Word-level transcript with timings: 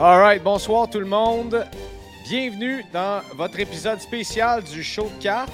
All 0.00 0.20
right, 0.20 0.40
bonsoir 0.40 0.88
tout 0.88 1.00
le 1.00 1.06
monde. 1.06 1.66
Bienvenue 2.22 2.84
dans 2.92 3.20
votre 3.34 3.58
épisode 3.58 4.00
spécial 4.00 4.62
du 4.62 4.84
show 4.84 5.10
de 5.18 5.20
cartes. 5.20 5.50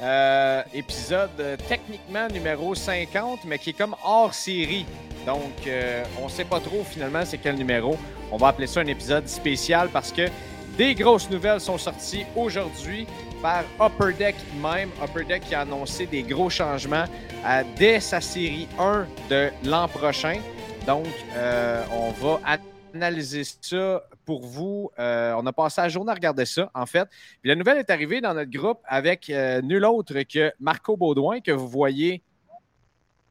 Euh, 0.00 0.62
épisode 0.72 1.28
euh, 1.38 1.58
techniquement 1.68 2.28
numéro 2.28 2.74
50, 2.74 3.40
mais 3.44 3.58
qui 3.58 3.70
est 3.70 3.74
comme 3.74 3.94
hors 4.02 4.32
série. 4.32 4.86
Donc, 5.26 5.66
euh, 5.66 6.02
on 6.18 6.24
ne 6.24 6.30
sait 6.30 6.46
pas 6.46 6.60
trop 6.60 6.82
finalement 6.82 7.26
c'est 7.26 7.36
quel 7.36 7.56
numéro. 7.56 7.98
On 8.30 8.38
va 8.38 8.48
appeler 8.48 8.66
ça 8.66 8.80
un 8.80 8.86
épisode 8.86 9.28
spécial 9.28 9.90
parce 9.92 10.12
que 10.12 10.28
des 10.78 10.94
grosses 10.94 11.28
nouvelles 11.28 11.60
sont 11.60 11.76
sorties 11.76 12.24
aujourd'hui 12.34 13.06
par 13.42 13.64
Upper 13.78 14.14
Deck 14.14 14.36
même. 14.62 14.88
Upper 15.04 15.26
Deck 15.26 15.42
qui 15.42 15.54
a 15.54 15.60
annoncé 15.60 16.06
des 16.06 16.22
gros 16.22 16.48
changements 16.48 17.04
dès 17.76 18.00
sa 18.00 18.22
série 18.22 18.66
1 18.78 19.06
de 19.28 19.50
l'an 19.66 19.88
prochain. 19.88 20.38
Donc, 20.86 21.04
on 21.92 22.12
va 22.12 22.40
analyser 22.94 23.42
ça 23.44 24.02
pour 24.24 24.46
vous. 24.46 24.90
Euh, 24.98 25.34
on 25.36 25.46
a 25.46 25.52
passé 25.52 25.80
la 25.80 25.88
journée 25.88 26.10
à 26.10 26.14
regarder 26.14 26.44
ça, 26.44 26.70
en 26.74 26.86
fait. 26.86 27.08
Puis 27.40 27.48
la 27.48 27.54
nouvelle 27.54 27.78
est 27.78 27.90
arrivée 27.90 28.20
dans 28.20 28.34
notre 28.34 28.50
groupe 28.50 28.80
avec 28.84 29.28
euh, 29.30 29.60
nul 29.62 29.84
autre 29.84 30.14
que 30.22 30.52
Marco 30.60 30.96
Baudouin, 30.96 31.40
que 31.40 31.52
vous 31.52 31.68
voyez 31.68 32.22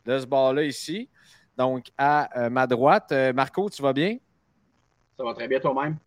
de 0.05 0.19
ce 0.19 0.25
bord-là 0.25 0.63
ici. 0.63 1.09
Donc, 1.57 1.87
à 1.97 2.29
euh, 2.39 2.49
ma 2.49 2.65
droite. 2.65 3.13
Marco, 3.33 3.69
tu 3.69 3.81
vas 3.81 3.93
bien? 3.93 4.17
Ça 5.17 5.23
va 5.23 5.33
très 5.33 5.47
bien 5.47 5.59
toi-même? 5.59 5.97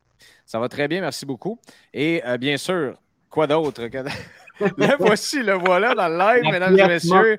Ça 0.46 0.58
va 0.58 0.68
très 0.68 0.88
bien, 0.88 1.00
merci 1.00 1.26
beaucoup. 1.26 1.58
Et 1.92 2.22
bien 2.38 2.56
sûr, 2.56 2.96
quoi 3.28 3.46
d'autre? 3.46 3.88
que- 3.88 3.98
le 4.60 4.96
voici, 4.98 5.42
le 5.42 5.54
voilà 5.54 5.94
dans 5.94 6.08
le 6.08 6.16
live, 6.16 6.52
mesdames 6.52 6.78
et 6.78 6.86
messieurs. 6.88 7.36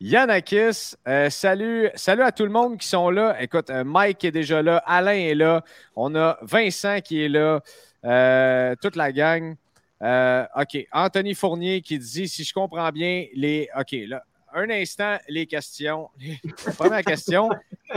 Yannakis, 0.00 0.94
euh, 1.08 1.28
salut, 1.28 1.90
salut 1.96 2.22
à 2.22 2.30
tout 2.30 2.44
le 2.44 2.50
monde 2.50 2.78
qui 2.78 2.86
sont 2.86 3.10
là. 3.10 3.36
Écoute, 3.42 3.68
euh, 3.70 3.82
Mike 3.82 4.24
est 4.24 4.30
déjà 4.30 4.62
là, 4.62 4.76
Alain 4.86 5.18
est 5.18 5.34
là, 5.34 5.64
on 5.96 6.14
a 6.14 6.38
Vincent 6.42 7.00
qui 7.00 7.24
est 7.24 7.28
là, 7.28 7.60
euh, 8.04 8.76
toute 8.80 8.94
la 8.94 9.10
gang. 9.10 9.56
OK, 10.00 10.86
Anthony 10.92 11.34
Fournier 11.34 11.80
qui 11.80 11.98
dit, 11.98 12.28
si 12.28 12.44
je 12.44 12.54
comprends 12.54 12.90
bien, 12.90 13.26
les. 13.34 13.68
OK, 13.76 13.90
là, 14.06 14.22
un 14.54 14.70
instant, 14.70 15.18
les 15.28 15.46
questions. 15.46 16.08
Première 16.78 17.02
question, 17.02 17.50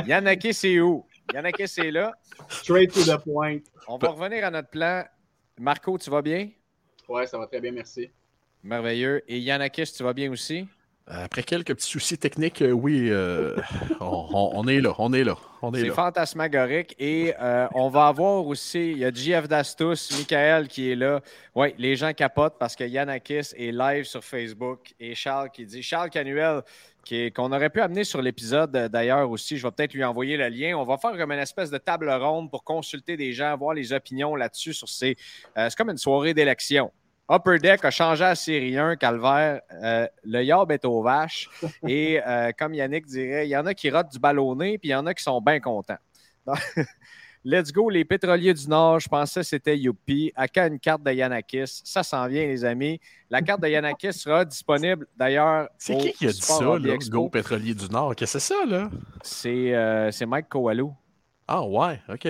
Yannakis 0.07 0.55
c'est 0.55 0.79
où? 0.79 1.05
Yannakis 1.31 1.71
est 1.77 1.91
là. 1.91 2.13
Straight 2.49 2.91
to 2.91 3.03
the 3.03 3.23
point. 3.23 3.59
On 3.87 3.99
va 3.99 4.09
revenir 4.09 4.43
à 4.43 4.49
notre 4.49 4.69
plan. 4.69 5.03
Marco, 5.59 5.99
tu 5.99 6.09
vas 6.09 6.23
bien? 6.23 6.49
Ouais, 7.07 7.27
ça 7.27 7.37
va 7.37 7.45
très 7.45 7.61
bien, 7.61 7.71
merci. 7.71 8.09
Merveilleux. 8.63 9.21
Et 9.27 9.37
Yannakis, 9.37 9.93
tu 9.95 10.01
vas 10.01 10.13
bien 10.13 10.31
aussi? 10.31 10.67
Après 11.07 11.43
quelques 11.43 11.73
petits 11.75 11.89
soucis 11.89 12.17
techniques, 12.17 12.61
euh, 12.61 12.71
oui, 12.71 13.09
euh, 13.09 13.57
on, 13.99 14.65
est 14.67 14.79
là, 14.79 14.93
on 14.97 15.11
est 15.11 15.23
là, 15.25 15.35
on 15.61 15.73
est 15.73 15.81
C'est 15.81 15.87
là. 15.87 15.93
fantasmagorique. 15.93 16.95
Et 16.99 17.33
euh, 17.41 17.67
on 17.73 17.89
va 17.89 18.07
avoir 18.07 18.45
aussi, 18.45 18.91
il 18.91 18.99
y 18.99 19.05
a 19.05 19.11
JF 19.11 19.47
Dastus, 19.49 20.17
Michael 20.17 20.67
qui 20.67 20.91
est 20.91 20.95
là. 20.95 21.19
Oui, 21.55 21.73
les 21.77 21.95
gens 21.97 22.13
capotent 22.13 22.57
parce 22.59 22.75
que 22.75 22.83
Yannakis 22.85 23.53
est 23.57 23.71
live 23.73 24.05
sur 24.05 24.23
Facebook 24.23 24.93
et 24.99 25.13
Charles 25.15 25.49
qui 25.49 25.65
dit, 25.65 25.83
Charles 25.83 26.09
Canuel, 26.11 26.61
qui 27.03 27.15
est- 27.23 27.31
qu'on 27.35 27.51
aurait 27.51 27.71
pu 27.71 27.81
amener 27.81 28.03
sur 28.03 28.21
l'épisode 28.21 28.71
d'ailleurs 28.71 29.29
aussi. 29.29 29.57
Je 29.57 29.67
vais 29.67 29.71
peut-être 29.71 29.93
lui 29.93 30.03
envoyer 30.05 30.37
le 30.37 30.47
lien. 30.49 30.77
On 30.77 30.83
va 30.83 30.97
faire 30.97 31.17
comme 31.17 31.31
une 31.31 31.39
espèce 31.39 31.71
de 31.71 31.77
table 31.79 32.09
ronde 32.09 32.49
pour 32.49 32.63
consulter 32.63 33.17
des 33.17 33.33
gens, 33.33 33.57
voir 33.57 33.73
les 33.73 33.91
opinions 33.91 34.35
là-dessus 34.35 34.73
sur 34.73 34.87
ces. 34.87 35.17
euh, 35.57 35.67
c'est 35.69 35.75
comme 35.75 35.89
une 35.89 35.97
soirée 35.97 36.33
d'élection. 36.33 36.91
Upper 37.29 37.59
Deck 37.59 37.85
a 37.85 37.91
changé 37.91 38.23
à 38.23 38.35
série 38.35 38.77
1, 38.77 38.97
Calvaire. 38.97 39.61
Euh, 39.71 40.07
le 40.23 40.43
Yob 40.43 40.71
est 40.71 40.83
aux 40.85 41.01
vaches. 41.01 41.49
Et 41.87 42.21
euh, 42.25 42.51
comme 42.57 42.73
Yannick 42.73 43.05
dirait, 43.05 43.47
il 43.47 43.49
y 43.49 43.57
en 43.57 43.65
a 43.65 43.73
qui 43.73 43.89
rotent 43.89 44.11
du 44.11 44.19
ballonné, 44.19 44.77
puis 44.77 44.89
il 44.89 44.91
y 44.91 44.95
en 44.95 45.05
a 45.05 45.13
qui 45.13 45.23
sont 45.23 45.39
bien 45.41 45.59
contents. 45.59 45.99
Donc, 46.45 46.57
Let's 47.43 47.71
go, 47.71 47.89
les 47.89 48.05
pétroliers 48.05 48.53
du 48.53 48.67
Nord. 48.67 48.99
Je 48.99 49.09
pensais 49.09 49.39
que 49.39 49.45
c'était 49.47 49.75
Youpi. 49.75 50.31
À 50.35 50.47
quand 50.47 50.67
une 50.67 50.79
carte 50.79 51.01
de 51.01 51.11
Yanakis? 51.11 51.81
Ça 51.83 52.03
s'en 52.03 52.27
vient, 52.27 52.45
les 52.45 52.63
amis. 52.63 52.99
La 53.31 53.41
carte 53.41 53.61
de 53.61 53.67
Yanakis 53.67 54.13
sera 54.13 54.45
disponible 54.45 55.07
d'ailleurs. 55.17 55.67
C'est 55.79 55.97
qui 55.97 56.11
qui 56.11 56.27
a 56.27 56.31
dit 56.31 56.39
ça, 56.39 56.77
là. 56.77 56.97
Go 57.09 57.29
Pétrolier 57.29 57.73
du 57.73 57.87
Nord? 57.89 58.15
Qu'est-ce 58.15 58.33
que 58.33 58.39
c'est 58.39 58.53
ça, 58.53 58.65
là? 58.67 58.91
C'est 59.23 59.73
euh, 59.73 60.11
c'est 60.11 60.27
Mike 60.27 60.49
Kowalou. 60.49 60.93
Ah 61.47 61.63
ouais, 61.63 61.99
OK. 62.09 62.27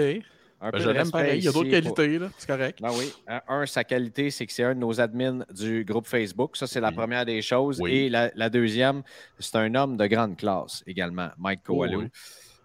Un 0.63 0.66
Ben, 0.69 0.72
peu 0.73 0.77
je 0.79 0.83
de 0.83 0.89
l'aime 0.89 0.97
respect 1.01 1.11
pareil, 1.11 1.39
il 1.39 1.44
y 1.44 1.47
a 1.47 1.51
d'autres 1.51 1.63
pour- 1.63 1.95
qualités, 1.95 2.19
là, 2.19 2.27
c'est 2.38 2.47
correct. 2.47 2.79
Ben 2.81 2.89
oui. 2.95 3.11
Un, 3.47 3.66
sa 3.66 3.83
qualité, 3.83 4.29
c'est 4.29 4.45
que 4.45 4.53
c'est 4.53 4.63
un 4.63 4.75
de 4.75 4.79
nos 4.79 5.01
admins 5.01 5.44
du 5.51 5.83
groupe 5.83 6.05
Facebook. 6.05 6.55
Ça, 6.55 6.67
c'est 6.67 6.79
la 6.79 6.91
première 6.91 7.25
des 7.25 7.41
choses. 7.41 7.79
Oui. 7.81 7.91
Et 7.95 8.09
la, 8.09 8.29
la 8.35 8.49
deuxième, 8.51 9.01
c'est 9.39 9.55
un 9.55 9.73
homme 9.73 9.97
de 9.97 10.05
grande 10.05 10.38
classe 10.38 10.83
également, 10.85 11.29
Mike 11.39 11.63
Kowalou. 11.63 12.01
oui. 12.01 12.07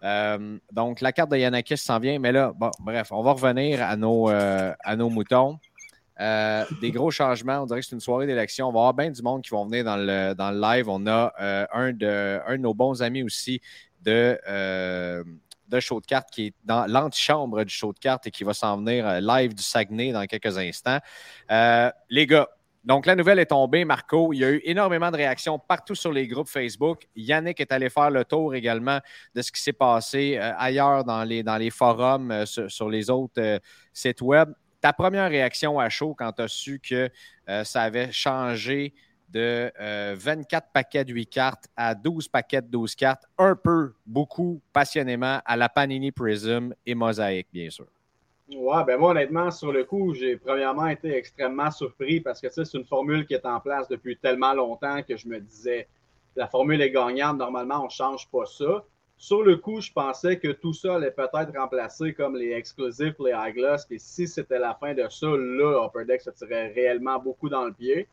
Euh, 0.04 0.58
donc, 0.70 1.00
la 1.00 1.10
carte 1.10 1.30
de 1.30 1.38
Yanakis 1.38 1.78
s'en 1.78 1.98
vient. 1.98 2.18
Mais 2.18 2.30
là, 2.32 2.52
bon, 2.54 2.70
bref, 2.80 3.08
on 3.12 3.22
va 3.22 3.32
revenir 3.32 3.82
à 3.82 3.96
nos, 3.96 4.28
euh, 4.28 4.74
à 4.84 4.94
nos 4.94 5.08
moutons. 5.08 5.58
Euh, 6.20 6.64
des 6.82 6.90
gros 6.92 7.10
changements. 7.10 7.62
On 7.62 7.66
dirait 7.66 7.80
que 7.80 7.86
c'est 7.86 7.94
une 7.94 8.00
soirée 8.00 8.26
d'élection. 8.26 8.68
On 8.68 8.72
va 8.72 8.80
avoir 8.80 8.94
bien 8.94 9.10
du 9.10 9.22
monde 9.22 9.42
qui 9.42 9.50
vont 9.50 9.64
venir 9.64 9.84
dans 9.84 9.96
le, 9.96 10.34
dans 10.34 10.50
le 10.50 10.60
live. 10.60 10.88
On 10.90 11.06
a 11.06 11.32
un, 11.72 11.92
de, 11.92 12.40
un 12.46 12.52
de 12.56 12.62
nos 12.62 12.74
bons 12.74 13.02
amis 13.02 13.22
aussi 13.22 13.60
de, 14.04 14.38
de 15.68 15.80
show 15.80 16.00
de 16.00 16.06
cartes 16.06 16.28
qui 16.30 16.46
est 16.46 16.54
dans 16.64 16.86
l'antichambre 16.86 17.64
du 17.64 17.72
show 17.72 17.92
de 17.92 17.98
cartes 17.98 18.26
et 18.26 18.30
qui 18.30 18.44
va 18.44 18.54
s'en 18.54 18.78
venir 18.78 19.06
euh, 19.06 19.20
live 19.20 19.54
du 19.54 19.62
Saguenay 19.62 20.12
dans 20.12 20.24
quelques 20.26 20.58
instants. 20.58 20.98
Euh, 21.50 21.90
les 22.10 22.26
gars, 22.26 22.48
donc 22.84 23.06
la 23.06 23.16
nouvelle 23.16 23.38
est 23.38 23.46
tombée, 23.46 23.84
Marco. 23.84 24.32
Il 24.32 24.38
y 24.38 24.44
a 24.44 24.50
eu 24.50 24.60
énormément 24.64 25.10
de 25.10 25.16
réactions 25.16 25.58
partout 25.58 25.94
sur 25.94 26.12
les 26.12 26.28
groupes 26.28 26.48
Facebook. 26.48 27.06
Yannick 27.16 27.60
est 27.60 27.72
allé 27.72 27.90
faire 27.90 28.10
le 28.10 28.24
tour 28.24 28.54
également 28.54 29.00
de 29.34 29.42
ce 29.42 29.50
qui 29.50 29.60
s'est 29.60 29.72
passé 29.72 30.36
euh, 30.38 30.52
ailleurs 30.56 31.04
dans 31.04 31.24
les, 31.24 31.42
dans 31.42 31.56
les 31.56 31.70
forums, 31.70 32.46
sur, 32.46 32.70
sur 32.70 32.88
les 32.88 33.10
autres 33.10 33.60
sites 33.92 34.20
web. 34.20 34.50
Ta 34.80 34.92
première 34.92 35.28
réaction 35.28 35.78
à 35.80 35.88
chaud 35.88 36.14
quand 36.16 36.32
tu 36.32 36.42
as 36.42 36.48
su 36.48 36.80
que 36.80 37.10
ça 37.64 37.82
avait 37.82 38.12
changé 38.12 38.94
de 39.28 39.70
euh, 39.80 40.14
24 40.18 40.68
paquets 40.72 41.04
de 41.04 41.12
8 41.12 41.26
cartes 41.26 41.68
à 41.76 41.94
12 41.94 42.28
paquets 42.28 42.62
de 42.62 42.68
12 42.68 42.94
cartes, 42.94 43.24
un 43.38 43.56
peu, 43.56 43.94
beaucoup, 44.06 44.60
passionnément, 44.72 45.40
à 45.44 45.56
la 45.56 45.68
Panini 45.68 46.12
Prism 46.12 46.74
et 46.84 46.94
Mosaïque, 46.94 47.48
bien 47.52 47.70
sûr. 47.70 47.86
Ouais, 48.48 48.84
ben 48.84 48.96
moi, 48.96 49.10
honnêtement, 49.10 49.50
sur 49.50 49.72
le 49.72 49.82
coup, 49.84 50.14
j'ai 50.14 50.36
premièrement 50.36 50.86
été 50.86 51.12
extrêmement 51.16 51.70
surpris 51.72 52.20
parce 52.20 52.40
que 52.40 52.48
c'est 52.48 52.72
une 52.74 52.84
formule 52.84 53.26
qui 53.26 53.34
est 53.34 53.44
en 53.44 53.58
place 53.58 53.88
depuis 53.88 54.16
tellement 54.16 54.54
longtemps 54.54 55.02
que 55.02 55.16
je 55.16 55.26
me 55.26 55.40
disais, 55.40 55.88
la 56.36 56.46
formule 56.46 56.80
est 56.80 56.90
gagnante, 56.90 57.38
normalement, 57.38 57.80
on 57.80 57.86
ne 57.86 57.90
change 57.90 58.28
pas 58.30 58.46
ça. 58.46 58.84
Sur 59.18 59.42
le 59.42 59.56
coup, 59.56 59.80
je 59.80 59.90
pensais 59.90 60.38
que 60.38 60.52
tout 60.52 60.74
ça 60.74 60.96
allait 60.96 61.10
peut-être 61.10 61.56
remplacer 61.56 62.12
comme 62.12 62.36
les 62.36 62.52
exclusifs, 62.52 63.14
les 63.18 63.32
high 63.32 63.54
gloss, 63.54 63.86
et 63.90 63.98
si 63.98 64.28
c'était 64.28 64.58
la 64.58 64.74
fin 64.74 64.94
de 64.94 65.08
ça, 65.08 65.26
là, 65.26 65.86
Upper 65.86 66.04
Deck 66.04 66.20
se 66.20 66.30
tirait 66.30 66.68
réellement 66.68 67.18
beaucoup 67.18 67.48
dans 67.48 67.64
le 67.64 67.72
pied. 67.72 68.06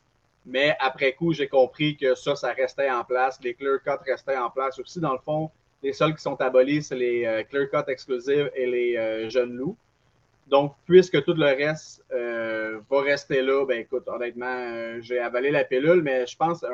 Mais 0.45 0.75
après 0.80 1.13
coup, 1.13 1.34
j'ai 1.34 1.48
compris 1.48 1.95
que 1.95 2.16
ça, 2.16 2.36
ça 2.36 2.51
restait 2.51 2.90
en 2.90 3.04
place. 3.04 3.40
Les 3.42 3.54
clear 3.54 3.81
cuts 3.81 3.92
restaient 4.06 4.38
en 4.38 4.50
place 4.50 4.78
aussi. 4.80 5.00
Dans 5.00 5.13
le 5.13 5.19
fond, 5.19 5.50
les 5.81 5.94
seuls 5.94 6.16
qui 6.16 6.22
sont 6.22 6.40
abolis, 6.42 6.84
c'est 6.84 6.95
les 6.95 7.25
euh, 7.25 7.44
clear 7.44 7.69
cuts 7.69 7.92
exclusifs 7.92 8.50
et 8.56 8.66
les 8.66 8.98
euh, 8.98 9.30
jeunes 9.30 9.54
loups. 9.54 9.78
Donc, 10.48 10.75
puisque 10.86 11.24
tout 11.24 11.34
le 11.34 11.45
reste 11.45 12.04
euh, 12.12 12.80
va 12.90 13.01
rester 13.01 13.42
là, 13.42 13.66
ben 13.66 13.80
écoute, 13.80 14.04
honnêtement, 14.07 15.00
j'ai 15.00 15.19
avalé 15.19 15.51
la 15.51 15.63
pilule, 15.63 16.01
mais 16.04 16.28
je 16.28 16.36
pense, 16.36 16.66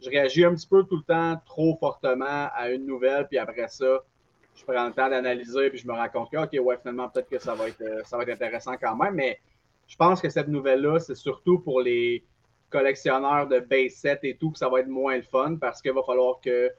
je 0.00 0.08
réagis 0.08 0.44
un 0.44 0.54
petit 0.54 0.68
peu 0.68 0.84
tout 0.84 0.96
le 0.96 1.02
temps 1.02 1.40
trop 1.44 1.76
fortement 1.78 2.48
à 2.54 2.70
une 2.70 2.86
nouvelle, 2.86 3.26
puis 3.26 3.36
après 3.36 3.66
ça, 3.66 4.04
je 4.54 4.64
prends 4.64 4.86
le 4.86 4.92
temps 4.92 5.08
d'analyser, 5.08 5.70
puis 5.70 5.78
je 5.80 5.88
me 5.88 5.92
rends 5.92 6.08
compte 6.08 6.30
que, 6.30 6.36
OK, 6.36 6.64
ouais, 6.64 6.78
finalement, 6.80 7.08
peut-être 7.08 7.28
que 7.28 7.40
ça 7.40 7.54
va, 7.54 7.68
être, 7.68 7.82
ça 8.06 8.16
va 8.16 8.22
être 8.22 8.30
intéressant 8.30 8.76
quand 8.80 8.94
même, 8.94 9.14
mais 9.14 9.40
je 9.88 9.96
pense 9.96 10.20
que 10.20 10.28
cette 10.28 10.48
nouvelle-là, 10.48 11.00
c'est 11.00 11.16
surtout 11.16 11.58
pour 11.58 11.80
les 11.80 12.22
collectionneurs 12.70 13.46
de 13.48 13.60
base 13.60 13.92
set 13.92 14.20
et 14.22 14.36
tout, 14.36 14.50
que 14.50 14.58
ça 14.58 14.68
va 14.68 14.80
être 14.80 14.88
moins 14.88 15.16
le 15.16 15.22
fun 15.22 15.56
parce 15.60 15.82
qu'il 15.82 15.92
va 15.92 16.02
falloir 16.02 16.40
qu'eux 16.40 16.70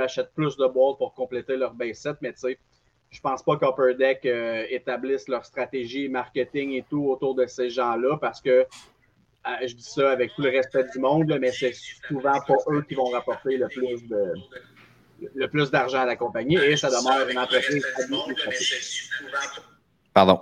achètent 0.00 0.32
plus 0.34 0.56
de 0.56 0.66
boîtes 0.66 0.98
pour 0.98 1.14
compléter 1.14 1.56
leur 1.56 1.74
base 1.74 1.96
set, 1.96 2.16
mais 2.20 2.32
tu 2.32 2.40
sais, 2.40 2.58
je 3.10 3.20
pense 3.20 3.42
pas 3.42 3.56
qu'Upper 3.56 3.94
Deck 3.94 4.26
euh, 4.26 4.64
établisse 4.68 5.28
leur 5.28 5.44
stratégie 5.44 6.08
marketing 6.08 6.72
et 6.72 6.84
tout 6.88 7.04
autour 7.08 7.34
de 7.34 7.46
ces 7.46 7.70
gens-là 7.70 8.18
parce 8.20 8.40
que 8.40 8.50
euh, 8.50 9.66
je 9.66 9.74
dis 9.74 9.82
ça 9.82 10.10
avec 10.10 10.34
tout 10.34 10.42
le 10.42 10.50
respect 10.50 10.84
du 10.92 10.98
monde, 10.98 11.34
mais 11.40 11.52
c'est 11.52 11.72
souvent 12.06 12.38
pas 12.46 12.56
eux 12.70 12.82
qui 12.82 12.94
vont 12.94 13.06
rapporter 13.06 13.56
le 13.56 13.68
plus 13.68 14.06
de 14.06 14.34
le 15.34 15.48
plus 15.48 15.70
d'argent 15.70 16.00
à 16.00 16.04
la 16.04 16.16
compagnie 16.16 16.56
et 16.56 16.76
ça 16.76 16.90
demeure 16.90 17.28
une 17.28 17.38
entreprise. 17.38 17.84
Pardon. 20.14 20.40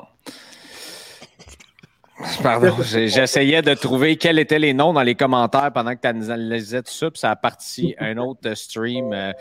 Pardon, 2.42 2.76
j'essayais 2.82 3.62
de 3.62 3.74
trouver 3.74 4.16
quels 4.16 4.38
étaient 4.38 4.58
les 4.58 4.72
noms 4.72 4.92
dans 4.92 5.02
les 5.02 5.14
commentaires 5.14 5.72
pendant 5.72 5.94
que 5.94 6.00
tu 6.00 6.08
analysais 6.08 6.82
tout 6.82 6.92
ça, 6.92 7.10
puis 7.10 7.20
ça 7.20 7.30
a 7.30 7.36
parti 7.36 7.94
un 7.98 8.16
autre 8.18 8.54
stream 8.54 9.12
euh, 9.12 9.32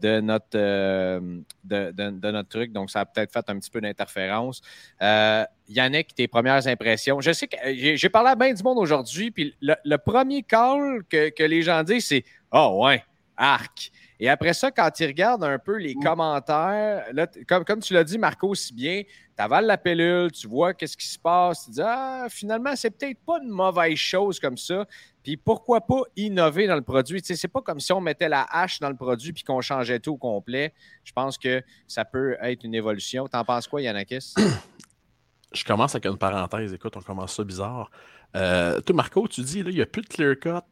de 0.00 0.20
notre, 0.20 0.56
euh, 0.56 1.20
de, 1.64 2.30
notre 2.30 2.48
truc, 2.48 2.72
donc 2.72 2.90
ça 2.90 3.00
a 3.00 3.04
peut-être 3.04 3.32
fait 3.32 3.44
un 3.48 3.58
petit 3.58 3.70
peu 3.70 3.80
d'interférence. 3.80 4.60
Euh, 5.00 5.44
Yannick, 5.68 6.14
tes 6.14 6.26
premières 6.28 6.66
impressions. 6.66 7.20
Je 7.20 7.32
sais 7.32 7.46
que 7.46 7.56
j'ai 7.72 8.08
parlé 8.08 8.30
à 8.30 8.34
bien 8.34 8.52
du 8.52 8.62
monde 8.62 8.78
aujourd'hui, 8.78 9.30
puis 9.30 9.54
le, 9.60 9.96
premier 9.96 10.42
call 10.42 11.04
que, 11.08 11.28
que 11.30 11.44
les 11.44 11.62
gens 11.62 11.82
disent, 11.82 12.06
c'est 12.06 12.24
Oh 12.52 12.80
ouais, 12.82 13.04
arc. 13.36 13.92
Et 14.20 14.28
après 14.28 14.52
ça, 14.54 14.70
quand 14.70 14.90
tu 14.90 15.04
regardes 15.04 15.42
un 15.42 15.58
peu 15.58 15.76
les 15.78 15.94
mm. 15.94 16.02
commentaires, 16.02 17.06
comme, 17.48 17.64
comme 17.64 17.80
tu 17.80 17.92
l'as 17.94 18.04
dit, 18.04 18.18
Marco, 18.18 18.54
si 18.54 18.72
bien, 18.72 19.02
tu 19.02 19.42
avales 19.42 19.66
la 19.66 19.78
pilule, 19.78 20.30
tu 20.30 20.46
vois 20.46 20.74
qu'est-ce 20.74 20.96
qui 20.96 21.06
se 21.06 21.18
passe, 21.18 21.64
tu 21.64 21.72
dis 21.72 21.80
Ah, 21.82 22.26
finalement, 22.28 22.76
c'est 22.76 22.90
peut-être 22.90 23.18
pas 23.24 23.38
une 23.42 23.50
mauvaise 23.50 23.96
chose 23.96 24.38
comme 24.38 24.56
ça. 24.56 24.86
Puis 25.22 25.36
pourquoi 25.36 25.80
pas 25.80 26.02
innover 26.16 26.66
dans 26.66 26.76
le 26.76 26.82
produit? 26.82 27.20
Sais, 27.24 27.36
c'est 27.36 27.48
pas 27.48 27.62
comme 27.62 27.80
si 27.80 27.92
on 27.92 28.00
mettait 28.00 28.28
la 28.28 28.46
hache 28.50 28.80
dans 28.80 28.90
le 28.90 28.96
produit 28.96 29.32
puis 29.32 29.44
qu'on 29.44 29.60
changeait 29.60 30.00
tout 30.00 30.12
au 30.12 30.18
complet. 30.18 30.72
Je 31.04 31.12
pense 31.12 31.38
que 31.38 31.62
ça 31.86 32.04
peut 32.04 32.36
être 32.42 32.64
une 32.64 32.74
évolution. 32.74 33.26
T'en 33.28 33.44
penses 33.44 33.68
quoi, 33.68 33.82
Yannakis? 33.82 34.34
Je 35.52 35.64
commence 35.64 35.94
avec 35.94 36.06
une 36.06 36.18
parenthèse. 36.18 36.72
Écoute, 36.72 36.96
on 36.96 37.02
commence 37.02 37.36
ça 37.36 37.44
bizarre. 37.44 37.90
Euh, 38.34 38.80
toi, 38.80 38.96
Marco, 38.96 39.28
tu 39.28 39.42
dis, 39.42 39.62
là, 39.62 39.70
il 39.70 39.76
n'y 39.76 39.82
a 39.82 39.86
plus 39.86 40.02
de 40.02 40.08
clear 40.08 40.34
cut 40.38 40.64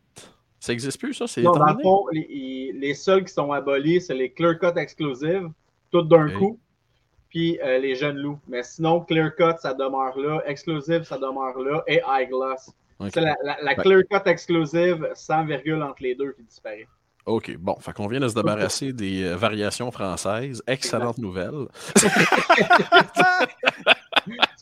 ça 0.60 0.72
n'existe 0.72 1.00
plus, 1.00 1.14
ça? 1.14 1.26
C'est 1.26 1.40
non, 1.40 1.52
dans 1.52 1.72
le 1.72 1.82
fond, 1.82 2.06
les, 2.12 2.94
seuls 2.94 3.24
qui 3.24 3.32
sont 3.32 3.50
abolis, 3.50 4.02
c'est 4.02 4.14
les 4.14 4.30
clear 4.30 4.58
cut 4.58 4.78
exclusives, 4.78 5.48
tout 5.90 6.02
d'un 6.02 6.28
coup, 6.28 6.58
puis 7.30 7.58
euh, 7.62 7.78
les 7.78 7.94
jeunes 7.94 8.18
loups. 8.18 8.38
Mais 8.46 8.62
sinon, 8.62 9.00
clear 9.00 9.34
cut, 9.34 9.58
ça 9.60 9.72
demeure 9.72 10.18
là, 10.18 10.42
exclusive, 10.44 11.04
ça 11.04 11.16
demeure 11.16 11.58
là, 11.58 11.82
et 11.86 12.02
high 12.06 12.28
gloss. 12.28 12.70
C'est 13.10 13.22
la, 13.22 13.34
la, 13.42 13.74
clear 13.74 14.02
cut 14.10 14.28
exclusive, 14.28 15.08
sans 15.14 15.46
virgule 15.46 15.82
entre 15.82 16.02
les 16.02 16.14
deux, 16.14 16.32
qui 16.32 16.42
disparaît. 16.42 16.86
OK, 17.24 17.56
bon, 17.56 17.76
fait 17.80 17.94
qu'on 17.94 18.06
vient 18.06 18.20
de 18.20 18.28
se 18.28 18.34
débarrasser 18.34 18.92
des 18.94 19.24
euh, 19.24 19.36
variations 19.36 19.90
françaises. 19.90 20.62
Excellente 20.66 21.16
nouvelle. 21.16 21.68
c'est 21.96 22.10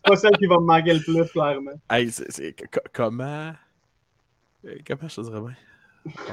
pas 0.05 0.17
celle 0.17 0.37
qui 0.37 0.47
va 0.47 0.59
me 0.61 0.67
manquer 0.67 0.95
le 0.95 1.01
plus, 1.01 1.29
clairement. 1.33 1.73
Hey, 1.91 2.11
comment. 2.93 3.53
Euh, 4.65 4.77
comment 4.87 5.09
je 5.09 5.17
te 5.17 5.21
dirais 5.23 5.41
bien? 5.41 5.55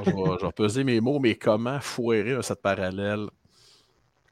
Je, 0.06 0.46
vais, 0.46 0.52
peser 0.52 0.84
mes 0.84 1.02
mots, 1.02 1.20
mais 1.20 1.36
comment 1.36 1.80
foirer 1.80 2.34
un 2.34 2.42
set 2.42 2.62
parallèle? 2.62 3.28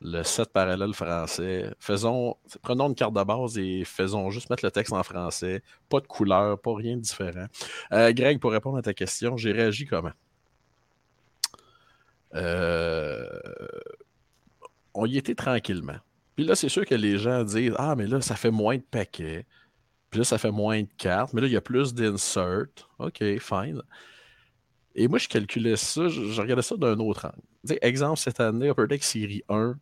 Le 0.01 0.23
set 0.23 0.51
parallèle 0.51 0.93
français? 0.93 1.73
Faisons, 1.79 2.35
prenons 2.61 2.89
une 2.89 2.95
carte 2.95 3.13
de 3.13 3.23
base 3.23 3.57
et 3.57 3.85
faisons 3.85 4.29
juste 4.31 4.49
mettre 4.49 4.65
le 4.65 4.71
texte 4.71 4.91
en 4.91 5.03
français. 5.03 5.63
Pas 5.89 6.01
de 6.01 6.07
couleur, 6.07 6.59
pas 6.59 6.75
rien 6.75 6.97
de 6.97 7.01
différent. 7.01 7.45
Euh, 7.93 8.11
Greg, 8.11 8.39
pour 8.39 8.51
répondre 8.51 8.77
à 8.77 8.81
ta 8.81 8.93
question, 8.93 9.37
j'ai 9.37 9.53
réagi 9.53 9.85
comment? 9.85 10.11
Euh, 12.35 13.29
on 14.93 15.05
y 15.05 15.17
était 15.17 15.35
tranquillement. 15.35 15.97
Puis 16.35 16.45
là, 16.45 16.55
c'est 16.55 16.69
sûr 16.69 16.85
que 16.85 16.95
les 16.95 17.17
gens 17.17 17.43
disent 17.43 17.75
Ah, 17.77 17.95
mais 17.95 18.07
là, 18.07 18.21
ça 18.21 18.35
fait 18.35 18.51
moins 18.51 18.77
de 18.77 18.83
paquets. 18.83 19.45
Puis 20.09 20.19
là, 20.19 20.23
ça 20.25 20.37
fait 20.37 20.51
moins 20.51 20.81
de 20.81 20.89
cartes. 20.97 21.33
Mais 21.33 21.41
là, 21.41 21.47
il 21.47 21.53
y 21.53 21.57
a 21.57 21.61
plus 21.61 21.93
d'insert. 21.93 22.65
OK, 22.99 23.23
fine. 23.39 23.81
Et 24.95 25.07
moi, 25.07 25.17
je 25.17 25.27
calculais 25.27 25.75
ça, 25.75 26.07
je, 26.07 26.39
regardais 26.39 26.61
ça 26.61 26.77
d'un 26.77 26.99
autre 26.99 27.25
angle. 27.25 27.77
exemple, 27.81 28.19
cette 28.19 28.39
année, 28.39 28.69
Upper 28.69 28.87
Deck 28.87 29.03
Série 29.03 29.43
1, 29.49 29.75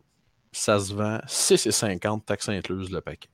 ça 0.52 0.78
se 0.78 0.94
vend 0.94 1.18
6,50 1.26 2.24
taxes 2.24 2.48
incluses 2.48 2.90
le 2.90 3.00
paquet. 3.00 3.28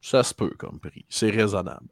Ça 0.00 0.22
se 0.22 0.34
peut 0.34 0.50
comme 0.58 0.80
prix. 0.80 1.06
C'est 1.08 1.30
raisonnable. 1.30 1.88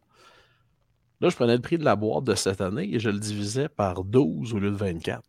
Là, 1.20 1.28
je 1.28 1.36
prenais 1.36 1.54
le 1.54 1.62
prix 1.62 1.78
de 1.78 1.84
la 1.84 1.96
boîte 1.96 2.24
de 2.24 2.34
cette 2.34 2.60
année 2.60 2.94
et 2.94 2.98
je 2.98 3.10
le 3.10 3.18
divisais 3.18 3.68
par 3.68 4.04
12 4.04 4.54
au 4.54 4.58
lieu 4.58 4.70
de 4.70 4.76
24. 4.76 5.22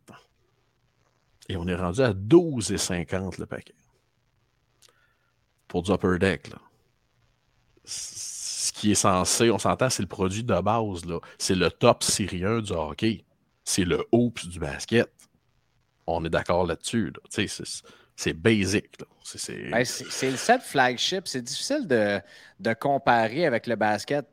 Et 1.48 1.56
on 1.56 1.66
est 1.68 1.74
rendu 1.74 2.00
à 2.00 2.12
12,50 2.12 3.38
le 3.38 3.46
paquet. 3.46 3.74
Pour 5.68 5.82
du 5.82 5.90
Upper 5.90 6.18
Deck, 6.18 6.48
là 6.48 6.58
qui 8.82 8.90
est 8.90 8.96
censé, 8.96 9.48
on 9.48 9.60
s'entend, 9.60 9.88
c'est 9.90 10.02
le 10.02 10.08
produit 10.08 10.42
de 10.42 10.60
base. 10.60 11.02
C'est 11.38 11.54
le 11.54 11.70
top 11.70 12.02
syrien 12.02 12.58
du 12.58 12.72
hockey. 12.72 13.24
C'est 13.62 13.84
le 13.84 14.04
hoops 14.10 14.48
du 14.48 14.58
basket. 14.58 15.08
On 16.04 16.24
est 16.24 16.28
d'accord 16.28 16.66
là-dessus. 16.66 17.12
C'est 17.30 18.32
basic. 18.32 18.86
Ben, 19.70 19.84
c'est 19.84 20.30
le 20.32 20.36
set 20.36 20.62
flagship. 20.62 21.28
C'est 21.28 21.42
difficile 21.42 21.86
de, 21.86 22.20
de, 22.58 22.72
comparer 22.72 23.46
avec 23.46 23.68
le 23.68 23.76
basket. 23.76 24.26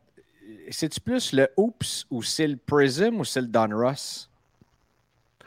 C'est-tu 0.72 1.00
plus 1.00 1.32
le 1.32 1.48
hoops 1.56 2.08
ou 2.10 2.24
c'est 2.24 2.48
le 2.48 2.58
Prism 2.58 3.20
ou 3.20 3.26
c'est 3.26 3.42
le 3.42 3.48
Donruss? 3.48 4.32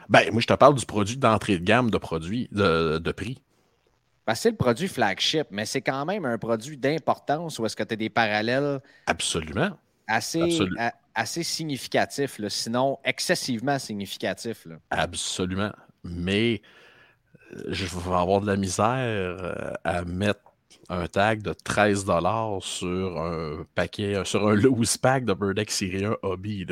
Ben, 0.09 0.31
moi, 0.31 0.41
je 0.41 0.47
te 0.47 0.55
parle 0.55 0.77
du 0.77 0.87
produit 0.87 1.17
d'entrée 1.17 1.59
de 1.59 1.65
gamme 1.65 1.91
de 1.91 1.99
produits, 1.99 2.49
de, 2.53 2.99
de 2.99 3.11
prix 3.11 3.43
c'est 4.35 4.51
le 4.51 4.57
produit 4.57 4.89
flagship, 4.89 5.49
mais 5.51 5.65
c'est 5.67 5.81
quand 5.81 6.05
même 6.05 6.25
un 6.25 6.39
produit 6.39 6.77
d'importance 6.77 7.59
ou 7.59 7.67
est-ce 7.67 7.77
que 7.77 7.83
tu 7.83 7.95
as 7.95 7.97
des 7.97 8.11
parallèles 8.11 8.81
Absolument. 9.07 9.71
assez, 10.07 10.61
assez 11.15 11.43
significatifs, 11.43 12.41
sinon 12.49 12.99
excessivement 13.05 13.79
significatifs. 13.79 14.67
Absolument. 14.91 15.73
Mais 16.05 16.63
euh, 17.53 17.65
je 17.69 17.85
vais 17.85 18.15
avoir 18.15 18.41
de 18.41 18.47
la 18.47 18.57
misère 18.57 18.97
euh, 18.99 19.73
à 19.85 20.05
mettre 20.05 20.41
un 20.89 21.07
tag 21.07 21.43
de 21.43 21.53
13 21.53 22.07
sur 22.61 23.21
un 23.21 23.67
paquet, 23.75 24.25
sur 24.25 24.49
un 24.49 24.55
loose 24.55 24.97
pack 24.97 25.25
de 25.25 25.33
Birdex 25.33 25.75
Syrien 25.75 26.17
Hobby. 26.23 26.67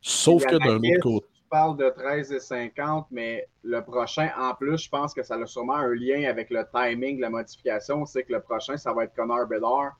Sauf 0.00 0.44
que 0.44 0.56
d'un 0.56 0.76
autre 0.76 1.02
côté 1.02 1.29
parle 1.50 1.76
de 1.76 1.90
13 1.90 2.32
et 2.32 2.40
50, 2.40 3.08
mais 3.10 3.46
le 3.62 3.82
prochain, 3.82 4.30
en 4.38 4.54
plus, 4.54 4.78
je 4.78 4.88
pense 4.88 5.12
que 5.12 5.22
ça 5.22 5.34
a 5.34 5.46
sûrement 5.46 5.76
un 5.76 5.94
lien 5.94 6.28
avec 6.28 6.48
le 6.50 6.64
timing 6.72 7.16
de 7.16 7.22
la 7.22 7.30
modification. 7.30 8.06
C'est 8.06 8.22
que 8.22 8.32
le 8.32 8.40
prochain, 8.40 8.76
ça 8.76 8.92
va 8.92 9.04
être 9.04 9.14
Connor 9.14 9.46
Bedard. 9.46 9.98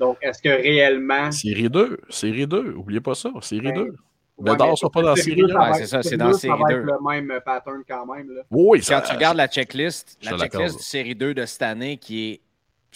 Donc, 0.00 0.18
est-ce 0.22 0.42
que 0.42 0.48
réellement. 0.48 1.30
Série 1.30 1.68
2, 1.68 1.98
série 2.08 2.46
2, 2.46 2.74
oubliez 2.74 3.00
pas 3.00 3.14
ça, 3.14 3.30
série 3.42 3.72
2. 3.72 3.94
Ben, 4.38 4.52
Bedard 4.52 4.72
ne 4.72 4.76
sera 4.76 4.90
pas 4.90 5.02
dans 5.02 5.16
série 5.16 5.42
2. 5.42 5.54
c'est 5.74 5.86
ça, 5.86 6.02
c'est 6.02 6.16
dans 6.16 6.32
série 6.32 6.52
2. 6.52 6.58
Ça 6.58 6.62
va 6.62 6.72
être 6.72 6.84
le 6.84 7.08
même 7.08 7.40
pattern 7.44 7.82
quand 7.88 8.06
même. 8.06 8.30
Là. 8.34 8.42
Oui, 8.50 8.82
Quand 8.86 9.00
tu 9.00 9.12
regardes 9.12 9.36
la 9.36 9.48
checklist, 9.48 10.18
la 10.22 10.36
checklist 10.36 10.76
de 10.76 10.82
série 10.82 11.14
2 11.14 11.34
de 11.34 11.46
cette 11.46 11.62
année 11.62 11.96
qui 11.96 12.32
est 12.32 12.40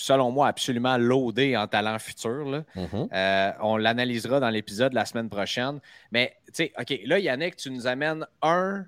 selon 0.01 0.31
moi, 0.31 0.49
absolument 0.49 0.97
loadé 0.97 1.57
en 1.57 1.67
talent 1.67 1.99
futur. 1.99 2.65
Mm-hmm. 2.75 3.09
Euh, 3.13 3.53
on 3.61 3.77
l'analysera 3.77 4.41
dans 4.41 4.51
l'épisode 4.51 4.95
la 4.95 5.05
semaine 5.05 5.29
prochaine. 5.29 5.81
Mais, 6.11 6.37
tu 6.47 6.53
sais, 6.65 6.73
OK, 6.79 6.99
là, 7.05 7.19
Yannick, 7.19 7.57
tu 7.57 7.71
nous 7.71 7.87
amènes 7.87 8.27
un, 8.43 8.87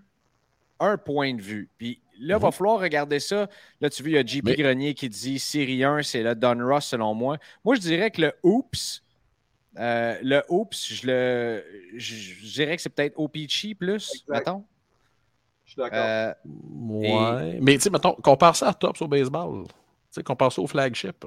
un 0.80 0.96
point 0.96 1.34
de 1.34 1.42
vue. 1.42 1.68
Puis 1.76 2.00
là, 2.18 2.36
il 2.36 2.40
va 2.40 2.48
mm-hmm. 2.48 2.52
falloir 2.52 2.80
regarder 2.80 3.20
ça. 3.20 3.48
Là, 3.80 3.90
tu 3.90 4.02
vois, 4.02 4.10
il 4.10 4.14
y 4.14 4.18
a 4.18 4.24
JP 4.24 4.56
Grenier 4.58 4.94
qui 4.94 5.08
dit 5.08 5.38
Série 5.38 5.84
1, 5.84 6.02
c'est 6.02 6.22
le 6.22 6.34
Don 6.34 6.58
Ross, 6.66 6.86
selon 6.86 7.14
moi. 7.14 7.36
Moi, 7.64 7.74
je 7.76 7.80
dirais 7.80 8.10
que 8.10 8.22
le 8.22 8.32
Oops, 8.42 9.02
euh, 9.78 10.18
le 10.22 10.42
Oops, 10.48 10.94
je, 10.94 11.06
le, 11.06 11.64
je, 11.96 12.46
dirais 12.52 12.76
que 12.76 12.82
c'est 12.82 12.90
peut-être 12.90 13.18
OPC 13.18 13.74
plus, 13.78 14.24
mettons. 14.28 14.64
Je 15.64 15.72
suis 15.72 15.82
d'accord. 15.82 15.98
Euh, 15.98 16.32
ouais. 16.44 17.58
Mais, 17.60 17.74
tu 17.74 17.82
sais, 17.82 17.90
mettons, 17.90 18.14
compare 18.14 18.56
ça 18.56 18.68
à 18.68 18.74
Tops 18.74 19.00
au 19.02 19.08
baseball. 19.08 19.66
Tu 20.12 20.16
sais, 20.16 20.22
compare 20.22 20.52
ça 20.52 20.60
au 20.60 20.66
flagship. 20.66 21.24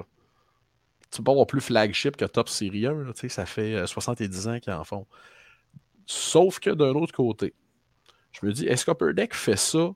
Tu 1.09 1.23
peux 1.23 1.31
avoir 1.31 1.47
plus 1.47 1.61
flagship 1.61 2.15
que 2.15 2.25
Top 2.25 2.49
Series 2.49 2.85
1. 2.85 3.05
Tu 3.05 3.21
sais, 3.21 3.29
ça 3.29 3.47
fait 3.47 3.87
70 3.87 4.47
euh, 4.47 4.51
ans 4.51 4.59
qu'ils 4.59 4.73
en 4.73 4.83
font. 4.83 5.07
Sauf 6.05 6.59
que 6.59 6.69
d'un 6.69 6.93
autre 6.93 7.13
côté, 7.13 7.55
je 8.31 8.45
me 8.45 8.53
dis, 8.53 8.67
est-ce 8.67 8.85
qu'Upper 8.85 9.13
Deck 9.13 9.33
fait 9.33 9.57
ça 9.57 9.89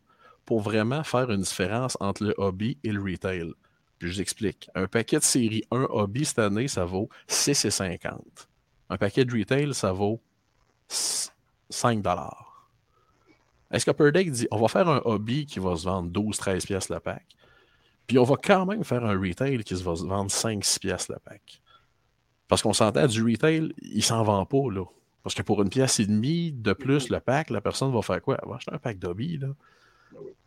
pour 0.43 0.61
vraiment 0.61 1.03
faire 1.03 1.29
une 1.29 1.41
différence 1.41 1.97
entre 1.99 2.23
le 2.23 2.33
hobby 2.37 2.79
et 2.83 2.91
le 2.91 2.99
retail? 2.99 3.53
Je 3.99 4.07
vous 4.07 4.21
explique. 4.21 4.71
Un 4.73 4.87
paquet 4.87 5.19
de 5.19 5.23
série 5.23 5.63
1 5.69 5.87
hobby 5.89 6.25
cette 6.25 6.39
année, 6.39 6.67
ça 6.67 6.85
vaut 6.85 7.09
6,50. 7.27 8.17
Un 8.89 8.97
paquet 8.97 9.23
de 9.23 9.37
retail, 9.37 9.71
ça 9.75 9.91
vaut 9.91 10.19
5 10.87 12.03
Est-ce 13.69 13.85
qu'Upper 13.85 14.11
Deck 14.11 14.31
dit 14.31 14.47
on 14.49 14.57
va 14.57 14.67
faire 14.67 14.87
un 14.87 15.01
hobby 15.05 15.45
qui 15.45 15.59
va 15.59 15.75
se 15.75 15.83
vendre 15.83 16.09
12-13 16.09 16.65
pièces 16.65 16.89
le 16.89 16.99
pack, 16.99 17.25
puis 18.09 18.17
on 18.17 18.23
va 18.23 18.37
quand 18.43 18.65
même 18.65 18.83
faire 18.83 19.05
un 19.05 19.19
retail 19.19 19.63
qui 19.63 19.75
va 19.75 19.95
se 19.95 20.03
vendre 20.03 20.31
5-6 20.31 20.79
pièces 20.79 21.09
le 21.09 21.17
pack? 21.23 21.61
Parce 22.47 22.63
qu'on 22.63 22.73
s'entend, 22.73 23.05
du 23.05 23.21
retail, 23.23 23.71
il 23.83 24.03
s'en 24.03 24.23
vend 24.23 24.43
pas, 24.47 24.71
là. 24.71 24.83
Parce 25.21 25.35
que 25.35 25.43
pour 25.43 25.61
une 25.61 25.69
pièce 25.69 25.99
et 25.99 26.07
demie 26.07 26.51
de 26.51 26.73
plus 26.73 27.09
le 27.09 27.19
pack, 27.19 27.51
la 27.51 27.61
personne 27.61 27.93
va 27.93 28.01
faire 28.01 28.19
quoi? 28.19 28.39
Elle 28.41 28.49
va 28.49 28.55
acheter 28.55 28.73
un 28.73 28.79
pack 28.79 28.97
d'hobby, 28.97 29.37
là. 29.37 29.49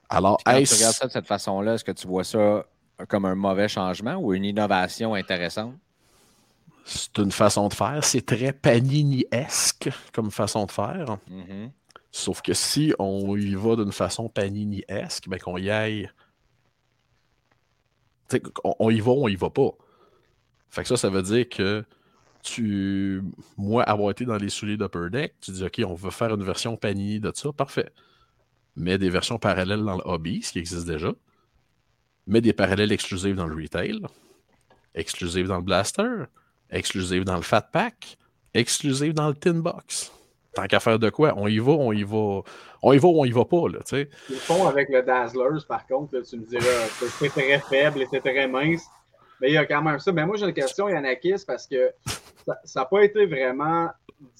Alors, 0.08 0.38
quand 0.44 0.60
tu 0.60 0.74
regardes 0.74 0.94
ça 0.94 1.06
de 1.06 1.12
cette 1.12 1.28
façon-là, 1.28 1.74
est-ce 1.74 1.84
que 1.84 1.92
tu 1.92 2.08
vois 2.08 2.24
ça 2.24 2.66
comme 3.06 3.26
un 3.26 3.36
mauvais 3.36 3.68
changement 3.68 4.16
ou 4.16 4.34
une 4.34 4.44
innovation 4.44 5.14
intéressante? 5.14 5.76
C'est 6.84 7.16
une 7.18 7.30
façon 7.30 7.68
de 7.68 7.74
faire. 7.74 8.02
C'est 8.02 8.26
très 8.26 8.52
Panini-esque 8.52 9.88
comme 10.12 10.32
façon 10.32 10.66
de 10.66 10.72
faire. 10.72 11.16
Mm-hmm. 11.30 11.70
Sauf 12.10 12.42
que 12.42 12.54
si 12.54 12.92
on 12.98 13.36
y 13.36 13.54
va 13.54 13.76
d'une 13.76 13.92
façon 13.92 14.28
Panini-esque, 14.28 15.28
ben 15.28 15.38
qu'on 15.38 15.58
y 15.58 15.70
aille. 15.70 16.10
On, 18.64 18.90
y 18.90 19.00
va 19.00 19.12
ou 19.12 19.24
on 19.24 19.28
y 19.28 19.36
va 19.36 19.50
pas. 19.50 19.70
Fait 20.70 20.82
que 20.82 20.88
ça, 20.88 20.96
ça 20.96 21.10
veut 21.10 21.22
dire 21.22 21.48
que 21.48 21.84
tu. 22.42 23.22
Moi, 23.56 23.82
avoir 23.82 24.10
été 24.10 24.24
dans 24.24 24.36
les 24.36 24.48
souliers 24.48 24.76
d'Upper 24.76 25.08
Deck, 25.10 25.34
tu 25.40 25.50
dis 25.50 25.64
OK, 25.64 25.80
on 25.86 25.94
veut 25.94 26.10
faire 26.10 26.34
une 26.34 26.44
version 26.44 26.76
Panini 26.76 27.20
de 27.20 27.32
ça, 27.34 27.52
parfait. 27.52 27.90
Mais 28.76 28.98
des 28.98 29.10
versions 29.10 29.38
parallèles 29.38 29.84
dans 29.84 29.96
le 29.96 30.02
hobby, 30.04 30.42
ce 30.42 30.52
qui 30.52 30.58
existe 30.58 30.86
déjà 30.86 31.12
mais 32.26 32.40
des 32.40 32.52
parallèles 32.52 32.92
exclusifs 32.92 33.36
dans 33.36 33.46
le 33.46 33.54
retail, 33.54 34.00
exclusifs 34.94 35.48
dans 35.48 35.56
le 35.56 35.62
blaster, 35.62 36.24
exclusifs 36.70 37.24
dans 37.24 37.36
le 37.36 37.42
fat 37.42 37.62
pack, 37.62 38.16
exclusifs 38.54 39.14
dans 39.14 39.28
le 39.28 39.34
tin 39.34 39.54
box. 39.54 40.12
Tant 40.54 40.66
qu'à 40.66 40.80
faire 40.80 40.98
de 40.98 41.08
quoi, 41.08 41.32
on 41.36 41.48
y 41.48 41.58
va, 41.58 41.72
on 41.72 41.92
y 41.92 42.02
va, 42.02 42.42
on 42.82 42.92
y 42.92 42.98
va 42.98 43.08
ou 43.08 43.20
on 43.20 43.24
y 43.24 43.30
va 43.30 43.44
pas, 43.44 43.68
là, 43.68 43.78
tu 43.78 43.96
sais. 43.96 44.10
Le 44.28 44.36
fond 44.36 44.66
avec 44.66 44.90
le 44.90 45.02
Dazzlers, 45.02 45.66
par 45.66 45.86
contre, 45.86 46.20
tu 46.20 46.38
me 46.38 46.44
dirais, 46.44 46.88
c'est 47.18 47.28
très 47.30 47.58
faible 47.58 48.02
et 48.02 48.06
c'est 48.10 48.20
très 48.20 48.46
mince. 48.46 48.84
Mais 49.40 49.50
il 49.50 49.54
y 49.54 49.58
a 49.58 49.66
quand 49.66 49.82
même 49.82 49.98
ça. 49.98 50.12
Mais 50.12 50.24
moi, 50.24 50.36
j'ai 50.36 50.46
une 50.46 50.52
question, 50.52 50.88
Yanakis, 50.88 51.44
parce 51.46 51.66
que 51.66 51.90
ça 52.64 52.80
n'a 52.80 52.84
pas 52.86 53.02
été 53.02 53.26
vraiment 53.26 53.88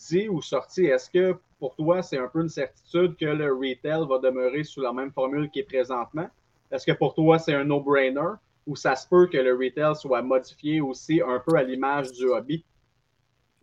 dit 0.09 0.29
ou 0.29 0.41
sorti. 0.41 0.85
Est-ce 0.85 1.11
que 1.11 1.37
pour 1.59 1.75
toi, 1.77 2.03
c'est 2.03 2.19
un 2.19 2.29
peu 2.29 2.43
une 2.43 2.49
certitude 2.49 3.17
que 3.17 3.27
le 3.27 3.53
retail 3.53 4.07
va 4.09 4.19
demeurer 4.19 4.65
sous 4.65 4.81
la 4.81 4.93
même 4.93 5.13
formule 5.13 5.51
qui 5.51 5.61
est 5.61 5.65
présentement? 5.65 6.29
Est-ce 6.71 6.87
que 6.87 6.93
pour 6.93 7.15
toi, 7.15 7.39
c'est 7.39 7.55
un 7.55 7.65
no-brainer 7.65 8.35
ou 8.67 8.77
ça 8.77 8.95
se 8.95 9.09
peut 9.09 9.27
que 9.27 9.39
le 9.39 9.55
retail 9.55 9.97
soit 9.97 10.23
modifié 10.23 10.81
aussi 10.81 11.21
un 11.21 11.41
peu 11.41 11.57
à 11.57 11.63
l'image 11.63 12.13
du 12.13 12.27
hobby? 12.27 12.65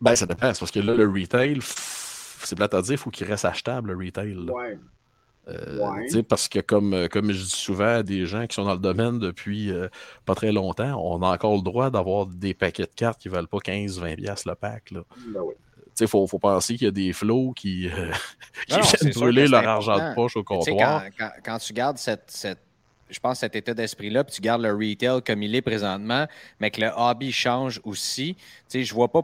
Ben, 0.00 0.14
ça 0.14 0.26
dépend. 0.26 0.52
Parce 0.52 0.70
que 0.70 0.80
là, 0.80 0.94
le 0.94 1.08
retail, 1.08 1.58
c'est 2.46 2.56
plate 2.56 2.74
à 2.74 2.82
dire, 2.82 2.92
il 2.92 2.98
faut 2.98 3.10
qu'il 3.10 3.26
reste 3.26 3.44
achetable, 3.44 3.92
le 3.92 4.04
retail. 4.04 4.36
Ouais. 4.36 4.78
Euh, 5.48 6.22
parce 6.28 6.48
que 6.48 6.60
comme, 6.60 6.92
euh, 6.92 7.08
comme 7.08 7.32
je 7.32 7.42
dis 7.42 7.50
souvent 7.50 7.96
à 7.96 8.02
des 8.02 8.26
gens 8.26 8.46
qui 8.46 8.54
sont 8.54 8.64
dans 8.64 8.74
le 8.74 8.78
domaine 8.78 9.18
depuis 9.18 9.72
euh, 9.72 9.88
pas 10.24 10.34
très 10.34 10.52
longtemps, 10.52 11.00
on 11.02 11.22
a 11.22 11.32
encore 11.32 11.56
le 11.56 11.62
droit 11.62 11.90
d'avoir 11.90 12.26
des 12.26 12.54
paquets 12.54 12.84
de 12.84 12.94
cartes 12.94 13.20
qui 13.20 13.28
ne 13.28 13.34
valent 13.34 13.48
pas 13.48 13.58
15-20$ 13.58 14.42
le 14.46 14.54
pack. 14.54 14.90
Là. 14.90 15.00
Ben 15.28 15.40
oui. 15.42 15.54
Il 15.98 16.08
faut, 16.08 16.26
faut, 16.26 16.38
penser 16.38 16.76
qu'il 16.76 16.86
y 16.86 16.88
a 16.88 16.92
des 16.92 17.12
flots 17.12 17.52
qui, 17.52 17.90
qui 18.68 18.80
viennent 18.80 19.12
brûler 19.12 19.48
leur 19.48 19.66
argent 19.68 19.96
de 19.96 20.14
poche 20.14 20.36
au 20.36 20.42
comptoir. 20.42 21.04
Quand, 21.04 21.10
quand, 21.18 21.30
quand, 21.44 21.58
tu 21.58 21.74
gardes 21.74 21.98
cette, 21.98 22.24
cette 22.28 22.60
je 23.10 23.20
pense, 23.20 23.40
cet 23.40 23.56
état 23.56 23.74
d'esprit-là, 23.74 24.24
puis 24.24 24.34
tu 24.34 24.40
gardes 24.40 24.62
le 24.62 24.72
retail 24.72 25.22
comme 25.22 25.42
il 25.42 25.54
est 25.54 25.62
présentement, 25.62 26.26
mais 26.58 26.70
que 26.70 26.80
le 26.80 26.90
hobby 26.96 27.32
change 27.32 27.80
aussi. 27.84 28.34
Tu 28.36 28.42
sais, 28.68 28.84
je 28.84 28.94
vois 28.94 29.08
pas. 29.08 29.22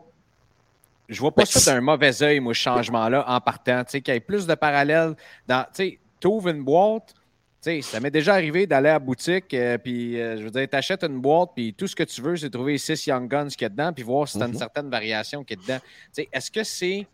Je 1.09 1.21
vois 1.21 1.33
pas 1.33 1.47
ça 1.47 1.73
d'un 1.73 1.81
mauvais 1.81 2.23
œil, 2.23 2.41
moi, 2.41 2.55
ce 2.55 2.61
changement-là, 2.61 3.25
en 3.29 3.41
partant. 3.41 3.85
Tu 3.85 3.93
sais, 3.93 4.01
qu'il 4.01 4.15
y 4.15 4.17
ait 4.17 4.21
plus 4.21 4.47
de 4.47 4.55
parallèles 4.55 5.15
dans. 5.47 5.65
Tu 5.65 5.71
sais, 5.73 5.99
tu 6.21 6.27
ouvres 6.27 6.49
une 6.49 6.63
boîte. 6.63 7.15
Tu 7.63 7.71
sais, 7.71 7.83
ça 7.83 8.01
m'est 8.01 8.11
déjà 8.11 8.35
arrivé 8.35 8.67
d'aller 8.67 8.91
à 8.91 8.95
la 8.95 8.99
boutique, 8.99 9.53
euh, 9.55 9.79
puis 9.79 10.21
euh, 10.21 10.37
je 10.37 10.43
veux 10.45 10.51
dire, 10.51 10.69
tu 10.69 10.77
achètes 10.77 11.03
une 11.05 11.21
boîte, 11.21 11.51
puis 11.55 11.75
tout 11.75 11.87
ce 11.87 11.97
que 11.97 12.03
tu 12.03 12.21
veux, 12.21 12.37
c'est 12.37 12.51
trouver 12.51 12.79
six 12.79 13.07
Young 13.07 13.29
Guns 13.29 13.49
qui 13.49 13.65
est 13.65 13.71
dedans, 13.71 13.93
puis 13.93 14.05
voir 14.05 14.29
si 14.29 14.37
tu 14.37 14.43
as 14.43 14.47
une 14.47 14.53
mhm. 14.53 14.59
certaine 14.59 14.91
variation 14.91 15.43
qui 15.43 15.55
est 15.55 15.57
dedans. 15.57 15.79
Tu 15.79 16.23
sais, 16.23 16.29
est-ce 16.33 16.51
que 16.51 16.63
c'est 16.63 17.07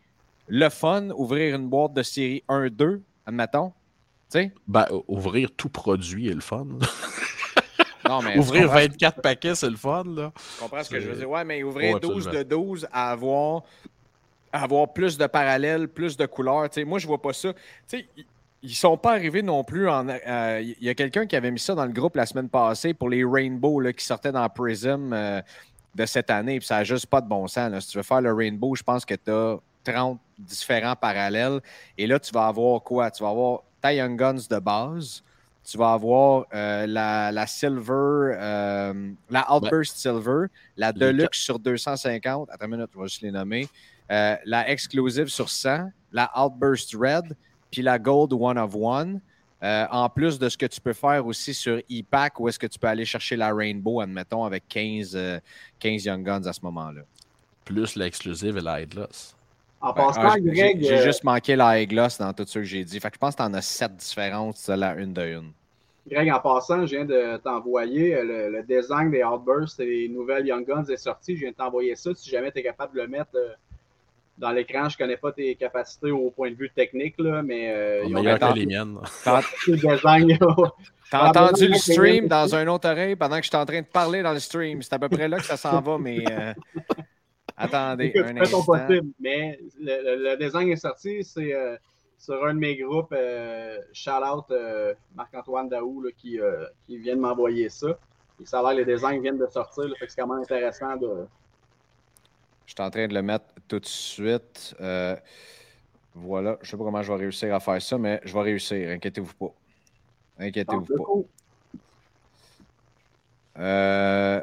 le 0.48 0.68
fun, 0.68 1.10
ouvrir 1.10 1.56
une 1.56 1.68
boîte 1.68 1.94
de 1.94 2.02
série 2.02 2.42
1-2, 2.48 3.00
admettons? 3.26 3.72
Ben, 4.66 4.86
ouvrir 5.08 5.50
tout 5.56 5.68
produit 5.68 6.28
est 6.28 6.34
le 6.34 6.40
fun. 6.40 6.66
non, 8.08 8.22
mais 8.22 8.38
ouvrir 8.38 8.68
24 8.68 9.20
paquets, 9.20 9.54
c'est 9.54 9.70
le 9.70 9.76
fun. 9.76 10.04
Là. 10.06 10.32
Tu 10.34 10.62
comprends 10.62 10.82
ce 10.82 10.90
que 10.90 11.00
je 11.00 11.08
veux 11.08 11.16
dire? 11.16 11.30
Ouais, 11.30 11.44
mais 11.44 11.62
ouvrir 11.62 12.00
12 12.00 12.28
de 12.28 12.42
12 12.42 12.88
à 12.92 13.10
avoir, 13.12 13.62
avoir 14.52 14.92
plus 14.92 15.18
de 15.18 15.26
parallèles, 15.26 15.88
plus 15.88 16.16
de 16.16 16.26
couleurs. 16.26 16.68
moi, 16.86 16.98
je 16.98 17.06
vois 17.06 17.20
pas 17.20 17.32
ça. 17.32 17.52
sais, 17.86 18.06
ils 18.62 18.74
sont 18.74 18.96
pas 18.96 19.12
arrivés 19.12 19.42
non 19.42 19.64
plus 19.64 19.88
en. 19.88 20.08
Euh, 20.08 20.60
il 20.62 20.84
y 20.84 20.88
a 20.88 20.94
quelqu'un 20.94 21.26
qui 21.26 21.34
avait 21.34 21.50
mis 21.50 21.58
ça 21.58 21.74
dans 21.74 21.84
le 21.84 21.92
groupe 21.92 22.14
la 22.14 22.26
semaine 22.26 22.48
passée 22.48 22.94
pour 22.94 23.08
les 23.08 23.24
Rainbow 23.24 23.80
là, 23.80 23.92
qui 23.92 24.04
sortaient 24.04 24.30
dans 24.30 24.48
Prism 24.48 25.12
euh, 25.12 25.42
de 25.94 26.06
cette 26.06 26.30
année. 26.30 26.58
Puis 26.58 26.66
ça 26.66 26.76
n'a 26.76 26.84
juste 26.84 27.06
pas 27.06 27.20
de 27.20 27.28
bon 27.28 27.48
sens. 27.48 27.84
Si 27.84 27.90
tu 27.90 27.96
veux 27.98 28.04
faire 28.04 28.20
le 28.20 28.32
Rainbow, 28.32 28.76
je 28.76 28.84
pense 28.84 29.04
que 29.04 29.14
tu 29.14 29.32
as 29.32 29.56
30 29.84 30.20
différents 30.38 30.94
parallèles. 30.94 31.60
Et 31.98 32.06
là, 32.06 32.20
tu 32.20 32.32
vas 32.32 32.46
avoir 32.46 32.80
quoi? 32.82 33.10
Tu 33.10 33.22
vas 33.22 33.30
avoir 33.30 33.62
ta 33.80 33.92
Young 33.92 34.16
Guns 34.16 34.46
de 34.48 34.58
base. 34.60 35.24
Tu 35.64 35.78
vas 35.78 35.92
avoir 35.92 36.46
euh, 36.52 36.86
la, 36.86 37.46
Silver, 37.46 38.36
euh, 38.36 39.12
la 39.30 39.54
Outburst 39.54 39.96
Silver, 39.96 40.46
la 40.76 40.92
Deluxe 40.92 41.38
sur 41.38 41.58
250. 41.58 42.50
Attends 42.50 42.66
une 42.66 42.72
minute, 42.72 42.90
je 42.92 42.98
vais 42.98 43.06
juste 43.06 43.22
les 43.22 43.30
nommer. 43.30 43.68
Euh, 44.10 44.36
la 44.44 44.68
Exclusive 44.68 45.28
sur 45.28 45.48
100, 45.48 45.90
la 46.12 46.30
Outburst 46.36 46.94
Red, 46.94 47.36
puis 47.70 47.82
la 47.82 47.98
Gold 47.98 48.32
One 48.32 48.58
of 48.58 48.74
One. 48.74 49.20
en 49.62 50.08
plus 50.08 50.38
de 50.38 50.48
ce 50.48 50.58
que 50.58 50.66
tu 50.66 50.80
peux 50.80 50.92
faire 50.92 51.24
aussi 51.24 51.54
sur 51.54 51.78
e-pack, 51.78 52.40
où 52.40 52.48
est-ce 52.48 52.58
que 52.58 52.66
tu 52.66 52.78
peux 52.78 52.88
aller 52.88 53.04
chercher 53.04 53.36
la 53.36 53.54
Rainbow, 53.54 54.00
admettons, 54.00 54.44
avec 54.44 54.66
15, 54.68 55.16
15 55.78 56.04
Young 56.04 56.24
Guns 56.24 56.44
à 56.44 56.52
ce 56.52 56.60
moment-là. 56.62 57.02
Plus 57.64 57.94
l'exclusive 57.94 58.56
et 58.56 58.60
la 58.60 58.80
Headless. 58.80 59.36
En 59.82 59.92
ben, 59.92 60.06
passant, 60.06 60.38
Greg. 60.38 60.80
J'ai 60.80 60.98
euh, 60.98 61.02
juste 61.02 61.24
manqué 61.24 61.56
la 61.56 61.84
gloss 61.84 62.16
dans 62.18 62.32
tout 62.32 62.44
ce 62.46 62.60
que 62.60 62.64
j'ai 62.64 62.84
dit. 62.84 63.00
Fait 63.00 63.08
que 63.08 63.16
je 63.16 63.18
pense 63.18 63.34
que 63.34 63.42
tu 63.42 63.48
en 63.48 63.52
as 63.52 63.62
sept 63.62 63.94
différentes, 63.96 64.56
la 64.68 64.94
une 64.94 65.12
de 65.12 65.22
une. 65.22 65.52
Greg, 66.08 66.30
en 66.32 66.40
passant, 66.40 66.84
je 66.84 66.96
viens 66.96 67.04
de 67.04 67.36
t'envoyer 67.38 68.16
euh, 68.16 68.50
le, 68.50 68.62
design 68.62 69.10
des 69.10 69.22
Outbursts 69.22 69.78
et 69.80 69.86
les 69.86 70.08
nouvelles 70.08 70.46
Young 70.46 70.66
Guns 70.66 70.84
est 70.86 70.96
sorti. 70.96 71.36
Je 71.36 71.42
viens 71.42 71.50
de 71.50 71.56
t'envoyer 71.56 71.94
ça. 71.94 72.10
Si 72.14 72.28
jamais 72.28 72.50
tu 72.50 72.58
es 72.58 72.62
capable 72.62 72.96
de 72.96 73.02
le 73.02 73.08
mettre 73.08 73.30
euh, 73.36 73.52
dans 74.36 74.50
l'écran, 74.50 74.88
je 74.88 74.96
ne 74.96 74.98
connais 74.98 75.16
pas 75.16 75.30
tes 75.30 75.54
capacités 75.54 76.10
au 76.10 76.30
point 76.30 76.50
de 76.50 76.56
vue 76.56 76.70
technique, 76.70 77.14
là, 77.18 77.42
mais. 77.42 77.70
Euh, 77.70 78.04
ils 78.06 78.16
ont 78.16 78.22
que 78.22 78.58
les 78.58 78.66
miennes. 78.66 78.98
T'as 81.10 81.28
entendu 81.28 81.68
le 81.68 81.74
stream 81.74 82.26
dans 82.26 82.54
un 82.54 82.66
autre 82.68 82.88
oreille 82.88 83.16
pendant 83.16 83.36
que 83.36 83.42
je 83.42 83.48
suis 83.48 83.56
en 83.56 83.66
train 83.66 83.82
de 83.82 83.86
parler 83.86 84.22
dans 84.22 84.32
le 84.32 84.40
stream. 84.40 84.80
C'est 84.80 84.94
à 84.94 84.98
peu 84.98 85.10
près 85.10 85.28
là 85.28 85.36
que 85.36 85.44
ça 85.44 85.58
s'en 85.58 85.80
va, 85.80 85.98
mais. 85.98 86.24
Attendez, 87.56 88.12
un 88.16 88.36
instant. 88.36 88.62
Possible, 88.64 89.12
mais 89.20 89.58
le, 89.78 90.36
design 90.36 90.68
est 90.70 90.76
sorti, 90.76 91.22
c'est 91.24 91.54
euh, 91.54 91.76
sur 92.18 92.44
un 92.44 92.54
de 92.54 92.58
mes 92.58 92.76
groupes, 92.76 93.12
euh, 93.12 93.78
shout 93.92 94.10
out 94.10 94.44
euh, 94.50 94.94
Marc-Antoine 95.14 95.68
Daou 95.68 96.04
qui, 96.16 96.38
qui 96.86 96.98
vient 96.98 97.16
de 97.16 97.20
m'envoyer 97.20 97.68
ça. 97.68 97.98
Et 98.40 98.46
ça 98.46 98.60
a 98.60 98.72
l'air 98.72 98.84
les 98.84 98.92
designs 98.92 99.20
viennent 99.20 99.38
de 99.38 99.46
sortir, 99.46 99.84
c'est 100.00 100.16
quand 100.16 100.26
même 100.26 100.42
intéressant 100.42 100.96
de. 100.96 101.26
Je 102.66 102.72
suis 102.72 102.82
en 102.82 102.90
train 102.90 103.06
de 103.06 103.14
le 103.14 103.22
mettre 103.22 103.46
tout 103.68 103.80
de 103.80 103.86
suite. 103.86 104.74
voilà, 106.14 106.58
je 106.60 106.66
ne 106.66 106.70
sais 106.70 106.76
pas 106.76 106.84
comment 106.84 107.02
je 107.02 107.12
vais 107.12 107.18
réussir 107.18 107.54
à 107.54 107.60
faire 107.60 107.80
ça, 107.82 107.98
mais 107.98 108.20
je 108.24 108.32
vais 108.32 108.40
réussir, 108.42 108.90
inquiétez-vous 108.90 109.34
pas. 109.34 109.54
Inquiétez-vous 110.38 110.84
pas. 110.84 111.41
Euh, 113.58 114.42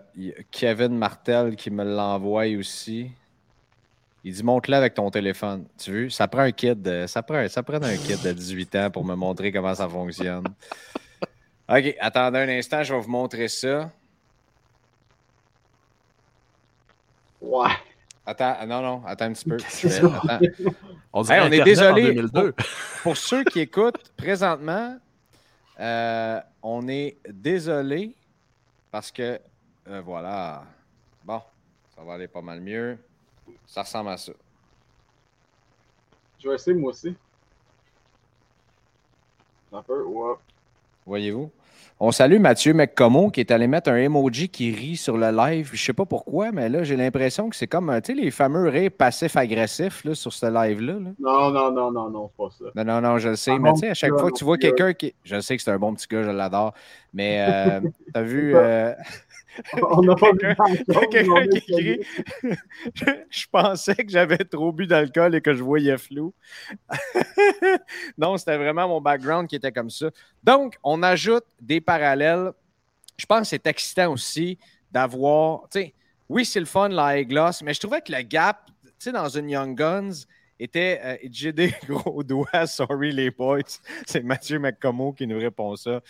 Kevin 0.52 0.98
Martel 0.98 1.56
qui 1.56 1.72
me 1.72 1.84
l'envoie 1.84 2.46
aussi. 2.58 3.12
Il 4.24 4.34
dit 4.34 4.44
montre-le 4.44 4.76
avec 4.76 4.94
ton 4.94 5.10
téléphone. 5.10 5.66
Tu 5.78 5.92
veux? 5.92 6.10
Ça 6.10 6.28
prend 6.28 6.42
un 6.42 6.52
kid 6.52 6.82
de, 6.82 7.08
ça 7.08 7.24
prend, 7.24 7.48
ça 7.48 7.64
prend 7.64 7.82
un 7.82 7.98
kid 7.98 8.22
de 8.22 8.32
18 8.32 8.76
ans 8.76 8.92
pour 8.92 9.06
me 9.06 9.16
montrer 9.16 9.52
comment 9.52 9.74
ça 9.74 9.88
fonctionne. 9.88 10.46
OK, 11.70 11.96
attendez 12.00 12.40
un 12.40 12.50
instant, 12.50 12.84
je 12.84 12.94
vais 12.94 13.00
vous 13.00 13.10
montrer 13.10 13.48
ça. 13.48 13.90
Ouais. 17.42 17.70
Attends, 18.26 18.56
ah, 18.60 18.66
non, 18.66 18.82
non, 18.82 19.02
attends 19.06 19.26
un 19.26 19.34
petit 19.34 19.50
peu. 19.50 19.58
On, 21.12 21.24
on, 21.24 21.52
est 21.52 21.64
désolé. 21.64 22.22
Pour, 22.32 22.52
pour, 23.02 23.18
ceux 23.18 23.44
qui 23.44 23.62
écoutent 23.62 24.12
présentement, 24.16 24.96
euh, 25.80 26.40
on 26.62 26.88
est 26.88 27.18
désolé 27.28 28.16
parce 28.92 29.12
que, 29.12 29.40
euh, 29.88 30.02
voilà. 30.02 30.66
Bon, 31.24 31.42
ça 31.96 32.04
va 32.04 32.14
aller 32.14 32.28
pas 32.28 32.42
mal 32.42 32.62
mieux. 32.62 32.98
Ça 33.66 33.82
ressemble 33.84 34.10
à 34.10 34.18
ça. 34.18 34.32
Je 36.40 36.50
vais 36.50 36.56
essayer 36.56 36.78
moi 36.78 36.92
aussi. 36.92 37.16
Un 39.72 39.84
peu, 39.84 40.04
ouais. 40.04 40.36
Voyez-vous? 41.06 41.52
On 42.02 42.12
salue 42.14 42.40
Mathieu 42.40 42.74
McComo 42.74 43.30
qui 43.30 43.42
est 43.42 43.52
allé 43.52 43.68
mettre 43.68 43.90
un 43.90 43.98
emoji 43.98 44.48
qui 44.48 44.72
rit 44.72 44.96
sur 44.96 45.18
le 45.18 45.32
live. 45.32 45.72
Je 45.74 45.84
sais 45.84 45.92
pas 45.92 46.06
pourquoi, 46.06 46.54
mais 46.54 46.70
là, 46.70 46.84
j'ai 46.84 46.96
l'impression 46.96 47.50
que 47.50 47.58
c'est 47.58 47.68
comme 47.68 47.94
tu 48.02 48.14
sais, 48.16 48.22
les 48.22 48.32
fameux 48.32 48.70
rires 48.70 48.92
passifs-agressifs 48.98 50.06
là, 50.06 50.16
sur 50.16 50.32
ce 50.32 50.46
live-là. 50.46 50.94
Non, 51.20 51.52
non, 51.52 51.72
non, 51.74 51.92
non, 51.92 52.10
non, 52.10 52.30
c'est 52.30 52.38
pas 52.38 52.50
ça. 52.58 52.72
Non, 52.74 52.86
non, 52.86 53.02
non, 53.02 53.18
je 53.18 53.30
le 53.30 53.36
sais. 53.36 53.60
mais 53.60 53.74
tu 53.74 53.80
sais, 53.80 53.90
à 53.90 53.94
chaque 53.96 54.18
fois 54.18 54.32
que 54.32 54.38
tu 54.38 54.46
vois 54.46 54.58
quelqu'un 54.58 54.94
qui. 54.94 55.14
Je 55.26 55.42
sais 55.42 55.58
que 55.58 55.62
c'est 55.62 55.72
un 55.72 55.78
bon 55.78 55.94
petit 55.94 56.08
gars, 56.10 56.24
je 56.24 56.30
l'adore. 56.30 56.74
Mais 57.14 57.46
euh, 57.46 57.82
tu 58.14 58.20
as 58.20 58.24
vu. 58.24 58.56
Euh, 58.56 58.94
On 59.82 60.02
n'a 60.02 60.16
pas 60.16 60.32
quelqu'un 61.12 61.48
qui 61.48 61.58
écrit 61.58 62.06
Je 63.30 63.46
pensais 63.52 63.96
que 63.96 64.10
j'avais 64.10 64.38
trop 64.38 64.72
bu 64.72 64.88
d'alcool 64.88 65.36
et 65.36 65.42
que 65.42 65.54
je 65.54 65.64
voyais 65.64 65.98
flou. 65.98 66.34
non, 68.18 68.38
c'était 68.38 68.58
vraiment 68.58 68.88
mon 68.88 69.02
background 69.02 69.48
qui 69.48 69.56
était 69.56 69.72
comme 69.72 69.90
ça. 69.90 70.10
Donc, 70.44 70.78
on 70.84 71.04
ajoute 71.04 71.46
des 71.62 71.82
parallèles. 71.82 72.52
Je 73.18 73.26
pense 73.26 73.42
que 73.42 73.48
c'est 73.48 73.68
excitant 73.68 74.14
aussi 74.14 74.58
d'avoir. 74.92 75.68
Oui, 76.30 76.46
c'est 76.46 76.60
le 76.60 76.66
fun, 76.66 76.90
la 76.90 77.24
gloss, 77.24 77.62
mais 77.62 77.74
je 77.74 77.80
trouvais 77.80 78.02
que 78.02 78.12
le 78.12 78.22
gap, 78.22 78.70
dans 79.12 79.30
une 79.30 79.50
Young 79.50 79.76
Guns, 79.76 80.26
était 80.60 81.00
euh, 81.04 81.18
j'ai 81.32 81.54
des 81.54 81.74
gros 81.88 82.24
doigts, 82.24 82.68
sorry 82.68 83.12
les 83.12 83.32
boys. 83.32 83.62
C'est 84.06 84.24
Mathieu 84.24 84.60
McComo 84.60 85.14
qui 85.14 85.26
nous 85.26 85.40
répond 85.40 85.76
ça. 85.76 86.02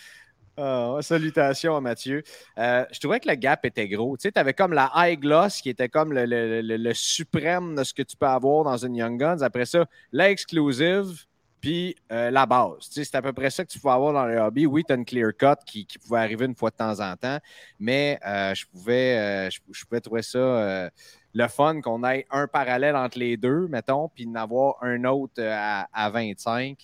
Ah, 0.56 0.98
salutations 1.00 1.76
à 1.76 1.80
Mathieu. 1.80 2.22
Euh, 2.58 2.84
je 2.92 3.00
trouvais 3.00 3.20
que 3.20 3.28
le 3.28 3.34
gap 3.34 3.64
était 3.64 3.88
gros. 3.88 4.16
Tu 4.16 4.28
sais, 4.28 4.38
avais 4.38 4.52
comme 4.52 4.72
la 4.72 4.90
high 4.94 5.18
gloss 5.18 5.60
qui 5.60 5.70
était 5.70 5.88
comme 5.88 6.12
le, 6.12 6.92
suprême 6.92 7.76
de 7.76 7.84
ce 7.84 7.94
que 7.94 8.02
tu 8.02 8.16
peux 8.16 8.26
avoir 8.26 8.64
dans 8.64 8.76
une 8.76 8.96
Young 8.96 9.18
Guns. 9.18 9.40
Après 9.40 9.64
ça, 9.64 9.86
l'exclusive, 10.12 11.24
puis 11.60 11.94
euh, 12.12 12.30
la 12.30 12.46
base. 12.46 12.90
Tu 12.92 13.04
c'est 13.04 13.14
à 13.14 13.22
peu 13.22 13.32
près 13.32 13.50
ça 13.50 13.64
que 13.64 13.70
tu 13.70 13.78
pouvais 13.78 13.94
avoir 13.94 14.12
dans 14.12 14.26
le 14.26 14.38
hobby. 14.38 14.66
Oui, 14.66 14.84
tu 14.86 14.92
as 14.92 14.96
une 14.96 15.04
clear 15.04 15.30
cut 15.36 15.62
qui, 15.64 15.86
pouvait 16.02 16.20
arriver 16.20 16.46
une 16.46 16.54
fois 16.54 16.70
de 16.70 16.76
temps 16.76 17.00
en 17.00 17.16
temps, 17.16 17.38
mais 17.78 18.18
euh, 18.26 18.54
je, 18.54 18.66
pouvais, 18.66 19.50
je, 19.50 19.84
pouvais 19.84 20.00
trouver 20.00 20.22
ça 20.22 20.90
le 21.32 21.48
fun 21.48 21.80
qu'on 21.80 22.02
ait 22.04 22.26
un 22.30 22.48
parallèle 22.48 22.96
entre 22.96 23.18
les 23.18 23.36
deux, 23.36 23.68
mettons, 23.68 24.08
puis 24.08 24.26
d'en 24.26 24.34
avoir 24.34 24.82
un 24.82 25.04
autre 25.04 25.40
à 25.42 26.10
25. 26.10 26.76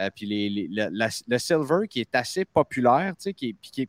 Euh, 0.00 0.10
puis 0.14 0.68
le 0.70 1.38
silver 1.38 1.88
qui 1.88 2.00
est 2.00 2.14
assez 2.14 2.44
populaire, 2.44 3.14
qui, 3.36 3.56
qui 3.60 3.82
est 3.82 3.88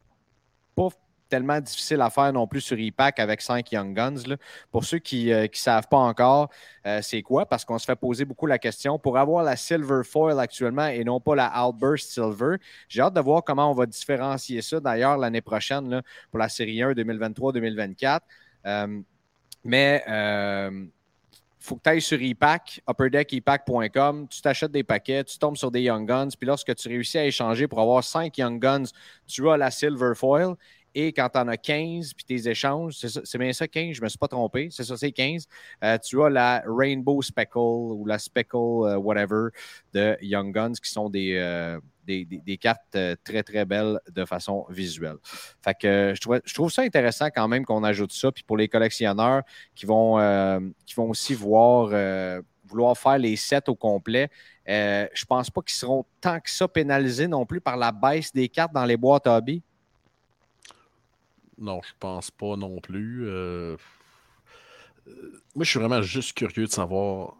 pas 0.75 0.89
tellement 1.27 1.59
difficile 1.59 2.01
à 2.01 2.09
faire 2.09 2.31
non 2.31 2.47
plus 2.47 2.61
sur 2.61 2.77
e-pack 2.77 3.19
avec 3.19 3.41
5 3.41 3.71
Young 3.71 3.95
Guns. 3.95 4.35
Pour 4.71 4.85
ceux 4.85 4.99
qui 4.99 5.27
ne 5.27 5.45
euh, 5.45 5.47
savent 5.53 5.87
pas 5.87 5.97
encore, 5.97 6.49
euh, 6.85 7.01
c'est 7.01 7.21
quoi? 7.23 7.45
Parce 7.47 7.65
qu'on 7.65 7.79
se 7.79 7.85
fait 7.85 7.95
poser 7.95 8.25
beaucoup 8.25 8.45
la 8.45 8.59
question. 8.59 8.99
Pour 8.99 9.17
avoir 9.17 9.43
la 9.43 9.55
Silver 9.55 10.01
Foil 10.03 10.39
actuellement 10.39 10.87
et 10.87 11.03
non 11.03 11.19
pas 11.19 11.35
la 11.35 11.67
Outburst 11.67 12.11
Silver, 12.11 12.57
j'ai 12.87 13.01
hâte 13.01 13.15
de 13.15 13.21
voir 13.21 13.43
comment 13.43 13.71
on 13.71 13.73
va 13.73 13.85
différencier 13.85 14.61
ça 14.61 14.79
d'ailleurs 14.79 15.17
l'année 15.17 15.41
prochaine 15.41 16.01
pour 16.29 16.39
la 16.39 16.49
série 16.49 16.81
1 16.81 16.91
2023-2024. 16.93 18.19
mais 19.63 20.03
faut 21.65 21.75
que 21.75 21.81
tu 21.83 21.89
ailles 21.89 22.01
sur 22.01 22.21
ePack, 22.21 22.81
upperdeckEpack.com, 22.89 24.27
tu 24.29 24.41
t'achètes 24.41 24.71
des 24.71 24.83
paquets, 24.83 25.23
tu 25.23 25.37
tombes 25.37 25.57
sur 25.57 25.71
des 25.71 25.81
Young 25.81 26.07
Guns, 26.07 26.29
puis 26.39 26.47
lorsque 26.47 26.73
tu 26.75 26.87
réussis 26.87 27.17
à 27.17 27.25
échanger 27.25 27.67
pour 27.67 27.79
avoir 27.81 28.03
5 28.03 28.37
Young 28.37 28.59
Guns, 28.59 28.85
tu 29.27 29.49
as 29.49 29.57
la 29.57 29.71
Silver 29.71 30.13
Foil. 30.15 30.55
Et 30.97 31.11
quand 31.11 31.27
tu 31.27 31.37
en 31.37 31.47
as 31.49 31.57
15, 31.57 32.13
puis 32.13 32.23
tes 32.23 32.49
échanges, 32.49 32.95
c'est 32.95 33.37
bien 33.37 33.51
ça, 33.51 33.67
15, 33.67 33.95
je 33.95 33.99
ne 33.99 34.05
me 34.05 34.09
suis 34.09 34.17
pas 34.17 34.29
trompé, 34.29 34.69
c'est 34.71 34.85
ça, 34.85 34.95
c'est 34.95 35.11
15, 35.11 35.45
euh, 35.83 35.97
tu 35.97 36.23
as 36.23 36.29
la 36.29 36.63
Rainbow 36.65 37.21
Speckle 37.21 37.57
ou 37.57 38.05
la 38.05 38.17
Speckle, 38.17 38.55
euh, 38.55 38.95
whatever, 38.95 39.49
de 39.93 40.17
Young 40.21 40.53
Guns, 40.53 40.71
qui 40.81 40.89
sont 40.89 41.09
des, 41.09 41.35
euh, 41.35 41.77
des, 42.05 42.57
cartes 42.57 42.95
euh, 42.95 43.15
très, 43.23 43.43
très 43.43 43.65
belles 43.65 43.99
de 44.11 44.25
façon 44.25 44.65
visuelle. 44.69 45.17
Euh, 45.83 46.15
je 46.15 46.53
trouve, 46.53 46.71
ça 46.71 46.83
intéressant 46.83 47.27
quand 47.27 47.47
même 47.47 47.65
qu'on 47.65 47.83
ajoute 47.83 48.11
ça. 48.11 48.31
Puis 48.31 48.43
pour 48.43 48.57
les 48.57 48.67
collectionneurs 48.67 49.43
qui 49.73 49.85
vont, 49.85 50.19
euh, 50.19 50.59
qui 50.85 50.95
vont 50.95 51.09
aussi 51.09 51.33
voir, 51.33 51.89
vouloir 52.65 52.97
faire 52.97 53.17
les 53.17 53.35
sets 53.35 53.69
au 53.69 53.75
complet, 53.75 54.29
je 54.67 55.07
je 55.13 55.25
pense 55.25 55.49
pas 55.49 55.61
qu'ils 55.61 55.75
seront 55.75 56.05
tant 56.21 56.39
que 56.39 56.51
ça 56.51 56.67
pénalisés 56.67 57.27
non 57.27 57.45
plus 57.47 57.59
par 57.59 57.77
la 57.77 57.91
baisse 57.91 58.31
des 58.31 58.47
cartes 58.47 58.73
dans 58.73 58.85
les 58.85 58.95
boîtes 58.95 59.25
hobby. 59.25 59.63
Non, 61.57 61.81
je 61.81 61.93
pense 61.99 62.29
pas 62.29 62.55
non 62.55 62.79
plus. 62.79 63.25
Moi, 65.55 65.63
je 65.63 65.69
suis 65.69 65.79
vraiment 65.79 66.01
juste 66.01 66.33
curieux 66.33 66.67
de 66.67 66.71
savoir 66.71 67.35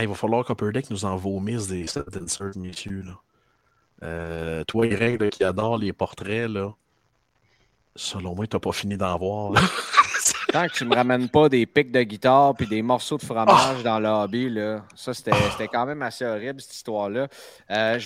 il 0.00 0.08
va 0.08 0.14
falloir 0.14 0.44
qu'Upper 0.44 0.72
Deck 0.72 0.90
nous 0.90 1.04
en 1.04 1.16
vomisse 1.16 1.68
des 1.68 1.86
sets 1.86 2.04
d'insert, 2.10 2.52
messieurs. 2.56 3.02
Là. 3.04 3.20
Euh, 4.02 4.64
toi, 4.64 4.86
Irène, 4.86 5.30
qui 5.30 5.44
adore 5.44 5.76
les 5.78 5.92
portraits, 5.92 6.48
là, 6.48 6.72
selon 7.94 8.34
moi, 8.34 8.46
tu 8.46 8.56
n'as 8.56 8.60
pas 8.60 8.72
fini 8.72 8.96
d'en 8.96 9.16
voir. 9.18 9.52
Tant 10.52 10.66
que 10.66 10.72
tu 10.72 10.84
me 10.84 10.94
ramènes 10.94 11.30
pas 11.30 11.48
des 11.48 11.64
pics 11.64 11.90
de 11.90 12.02
guitare 12.02 12.54
puis 12.54 12.66
des 12.66 12.82
morceaux 12.82 13.16
de 13.16 13.22
fromage 13.22 13.78
ah! 13.80 13.82
dans 13.82 13.98
le 13.98 14.08
hobby, 14.08 14.50
là, 14.50 14.84
ça, 14.94 15.14
c'était 15.14 15.68
quand 15.72 15.86
même 15.86 16.02
assez 16.02 16.26
horrible, 16.26 16.60
cette 16.60 16.74
histoire-là. 16.74 17.28
Euh, 17.70 17.98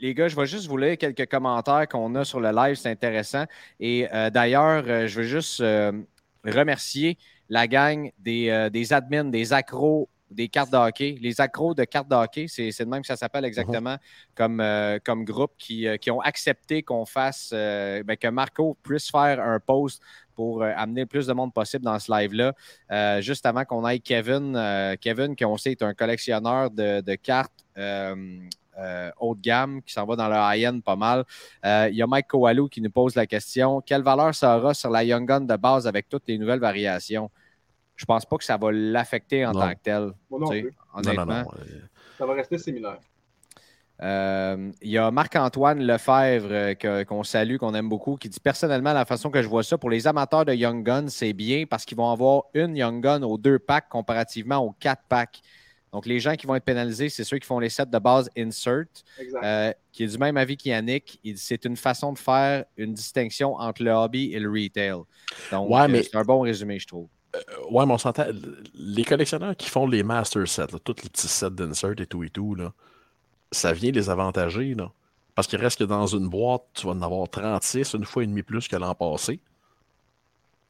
les 0.00 0.12
gars, 0.14 0.26
je 0.26 0.34
vais 0.34 0.46
juste 0.46 0.66
vous 0.66 0.76
lire 0.76 0.98
quelques 0.98 1.30
commentaires 1.30 1.86
qu'on 1.88 2.14
a 2.16 2.24
sur 2.24 2.40
le 2.40 2.50
live, 2.50 2.74
c'est 2.74 2.90
intéressant. 2.90 3.44
Et 3.78 4.08
euh, 4.12 4.30
d'ailleurs, 4.30 4.84
je 4.84 5.20
veux 5.20 5.26
juste 5.26 5.62
remercier 6.44 7.18
la 7.48 7.68
gang 7.68 8.10
des, 8.18 8.68
des 8.72 8.92
admins, 8.92 9.24
des 9.24 9.52
accros 9.52 10.08
des 10.32 10.48
cartes 10.48 10.70
de 10.70 10.76
hockey. 10.76 11.16
Les 11.20 11.40
accros 11.40 11.74
de 11.74 11.84
cartes 11.84 12.08
de 12.08 12.14
hockey, 12.14 12.46
c'est 12.48 12.70
de 12.70 12.84
même 12.88 13.02
que 13.02 13.06
ça 13.06 13.16
s'appelle 13.16 13.44
exactement 13.44 13.96
comme, 14.34 14.60
euh, 14.60 14.98
comme 15.04 15.24
groupe 15.24 15.52
qui, 15.58 15.86
euh, 15.86 15.96
qui, 15.96 16.10
ont 16.10 16.20
accepté 16.20 16.82
qu'on 16.82 17.04
fasse, 17.04 17.50
euh, 17.52 18.02
ben, 18.02 18.16
que 18.16 18.28
Marco 18.28 18.76
puisse 18.82 19.10
faire 19.10 19.40
un 19.40 19.60
post 19.60 20.02
pour 20.34 20.62
amener 20.62 21.02
le 21.02 21.06
plus 21.06 21.26
de 21.26 21.32
monde 21.34 21.52
possible 21.52 21.84
dans 21.84 21.98
ce 21.98 22.10
live-là. 22.10 23.20
juste 23.20 23.44
avant 23.44 23.66
qu'on 23.66 23.84
aille 23.84 24.00
Kevin, 24.00 24.58
Kevin, 24.98 25.36
qui 25.36 25.44
on 25.44 25.58
sait 25.58 25.72
est 25.72 25.82
un 25.82 25.92
collectionneur 25.92 26.70
de, 26.70 27.02
de 27.02 27.14
cartes. 27.16 27.52
haut 27.76 29.34
de 29.34 29.40
gamme 29.42 29.82
qui 29.82 29.92
s'en 29.92 30.06
va 30.06 30.16
dans 30.16 30.28
le 30.28 30.36
high-end 30.36 30.80
pas 30.80 30.96
mal. 30.96 31.24
Il 31.62 31.94
y 31.94 32.00
a 32.00 32.06
Mike 32.06 32.28
Kowalou 32.28 32.68
qui 32.68 32.80
nous 32.80 32.90
pose 32.90 33.14
la 33.14 33.26
question 33.26 33.82
quelle 33.82 34.02
valeur 34.02 34.34
ça 34.34 34.56
aura 34.56 34.72
sur 34.72 34.88
la 34.88 35.04
Young 35.04 35.28
Gun 35.28 35.42
de 35.42 35.56
base 35.56 35.86
avec 35.86 36.08
toutes 36.08 36.26
les 36.26 36.38
nouvelles 36.38 36.60
variations? 36.60 37.30
Je 37.96 38.04
pense 38.04 38.24
pas 38.24 38.36
que 38.36 38.44
ça 38.44 38.56
va 38.56 38.72
l'affecter 38.72 39.46
en 39.46 39.52
tant 39.52 39.70
que 39.74 39.80
tel. 39.82 40.12
honnêtement. 40.94 41.44
ça 42.18 42.26
va 42.26 42.34
rester 42.34 42.58
similaire. 42.58 42.98
Euh, 44.02 44.72
il 44.80 44.90
y 44.90 44.98
a 44.98 45.10
Marc-Antoine 45.12 45.80
Lefebvre 45.80 46.48
euh, 46.50 47.04
qu'on 47.04 47.22
salue, 47.22 47.56
qu'on 47.56 47.74
aime 47.74 47.88
beaucoup, 47.88 48.16
qui 48.16 48.28
dit 48.28 48.40
personnellement 48.40 48.92
la 48.92 49.04
façon 49.04 49.30
que 49.30 49.40
je 49.40 49.48
vois 49.48 49.62
ça, 49.62 49.78
pour 49.78 49.90
les 49.90 50.08
amateurs 50.08 50.44
de 50.44 50.52
Young 50.52 50.82
Gun, 50.82 51.06
c'est 51.06 51.32
bien 51.32 51.66
parce 51.66 51.84
qu'ils 51.84 51.96
vont 51.96 52.10
avoir 52.10 52.44
une 52.54 52.76
Young 52.76 53.00
Gun 53.00 53.22
aux 53.22 53.38
deux 53.38 53.60
packs 53.60 53.88
comparativement 53.88 54.58
aux 54.58 54.72
quatre 54.72 55.02
packs. 55.08 55.40
Donc, 55.92 56.06
les 56.06 56.20
gens 56.20 56.34
qui 56.34 56.46
vont 56.46 56.54
être 56.54 56.64
pénalisés, 56.64 57.10
c'est 57.10 57.22
ceux 57.22 57.38
qui 57.38 57.46
font 57.46 57.58
les 57.58 57.68
sets 57.68 57.86
de 57.86 57.98
base 57.98 58.30
insert, 58.36 58.86
euh, 59.44 59.72
qui 59.92 60.04
est 60.04 60.06
du 60.06 60.18
même 60.18 60.38
avis 60.38 60.56
qu'Yannick. 60.56 61.20
C'est 61.36 61.66
une 61.66 61.76
façon 61.76 62.14
de 62.14 62.18
faire 62.18 62.64
une 62.78 62.94
distinction 62.94 63.54
entre 63.56 63.82
le 63.82 63.90
hobby 63.90 64.32
et 64.32 64.40
le 64.40 64.50
retail. 64.50 65.02
Donc, 65.50 65.68
c'est 66.02 66.16
un 66.16 66.24
bon 66.24 66.40
résumé, 66.40 66.78
je 66.78 66.86
trouve. 66.86 67.08
Euh, 67.34 67.40
ouais, 67.70 67.86
mais 67.86 67.92
on 67.92 67.98
s'entend. 67.98 68.26
Les 68.74 69.04
collectionneurs 69.04 69.56
qui 69.56 69.68
font 69.68 69.86
les 69.86 70.02
master 70.02 70.46
sets, 70.46 70.66
tous 70.84 70.96
les 71.02 71.08
petits 71.08 71.28
sets 71.28 71.50
d'insert 71.50 71.94
et 71.98 72.06
tout 72.06 72.22
et 72.22 72.30
tout, 72.30 72.54
là, 72.54 72.72
ça 73.50 73.72
vient 73.72 73.90
les 73.90 74.10
avantager. 74.10 74.74
Là, 74.74 74.90
parce 75.34 75.48
qu'il 75.48 75.58
reste 75.60 75.78
que 75.78 75.84
dans 75.84 76.06
une 76.06 76.28
boîte, 76.28 76.62
tu 76.74 76.86
vas 76.86 76.92
en 76.92 77.02
avoir 77.02 77.28
36, 77.28 77.94
une 77.94 78.04
fois 78.04 78.24
et 78.24 78.26
demi 78.26 78.42
plus 78.42 78.68
que 78.68 78.76
l'an 78.76 78.94
passé. 78.94 79.40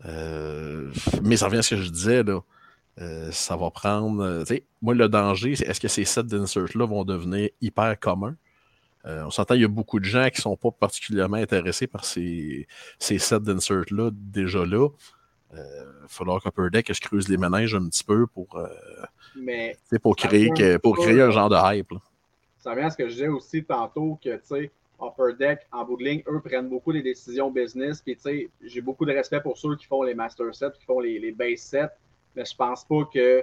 Euh, 0.05 0.91
mais 1.23 1.37
ça 1.37 1.47
revient 1.47 1.59
à 1.59 1.63
ce 1.63 1.75
que 1.75 1.81
je 1.81 1.91
disais. 1.91 2.23
Là. 2.23 2.41
Euh, 3.01 3.33
ça 3.33 3.57
va 3.57 3.71
prendre. 3.71 4.45
moi, 4.81 4.95
le 4.95 5.09
danger, 5.09 5.57
c'est 5.57 5.67
est-ce 5.67 5.81
que 5.81 5.89
ces 5.89 6.05
sets 6.05 6.25
d'insert-là 6.25 6.87
vont 6.87 7.05
devenir 7.05 7.51
hyper 7.61 7.99
communs? 7.99 8.37
on 9.05 9.33
s'entend, 9.33 9.55
il 9.55 9.63
y 9.63 9.65
a 9.65 9.69
beaucoup 9.69 9.99
de 9.99 10.05
gens 10.05 10.29
qui 10.29 10.39
ne 10.39 10.43
sont 10.43 10.57
pas 10.57 10.71
particulièrement 10.71 11.39
intéressés 11.39 11.89
par 11.89 12.05
ces, 12.05 12.69
ces 13.01 13.19
sets 13.19 13.41
d'insert-là 13.41 14.11
déjà 14.13 14.65
là. 14.65 14.89
Il 15.53 15.59
va 15.59 16.09
falloir 16.09 16.43
qu'Upper 16.43 16.69
Deck 16.73 16.95
se 16.95 17.01
creuse 17.01 17.29
les 17.29 17.37
ménages 17.37 17.75
un 17.75 17.87
petit 17.89 18.05
peu 18.05 18.27
pour, 18.27 18.57
euh, 18.57 18.69
Mais 19.37 19.77
pour 20.03 20.17
créer, 20.17 20.51
pour 20.83 20.97
créer 20.97 21.21
un 21.21 21.31
genre 21.31 21.51
de 21.51 21.57
hype. 21.57 21.93
Ça 22.59 22.71
revient 22.71 22.85
à 22.85 22.91
ce 22.91 22.97
que 22.97 23.09
je 23.09 23.13
disais 23.13 23.29
aussi 23.29 23.65
tantôt 23.65 24.19
que, 24.23 24.37
tu 24.37 24.41
sais, 24.45 24.71
Upper 25.03 25.35
Deck, 25.39 25.67
en 25.73 25.85
bout 25.85 25.97
de 25.97 26.05
ligne, 26.05 26.23
eux 26.29 26.41
prennent 26.41 26.69
beaucoup 26.69 26.93
les 26.93 27.03
décisions 27.03 27.51
business. 27.51 28.01
Puis, 28.01 28.15
tu 28.15 28.23
sais, 28.23 28.51
j'ai 28.63 28.81
beaucoup 28.81 29.05
de 29.05 29.13
respect 29.13 29.41
pour 29.41 29.59
ceux 29.59 29.77
qui 29.77 29.87
font 29.87 30.03
les 30.03 30.15
master 30.15 30.55
sets, 30.55 30.71
qui 30.79 30.85
font 30.85 31.01
les, 31.01 31.19
les 31.19 31.33
base 31.33 31.59
sets. 31.59 31.91
Mais 32.37 32.45
je 32.45 32.55
pense 32.55 32.85
pas 32.85 33.05
que. 33.13 33.43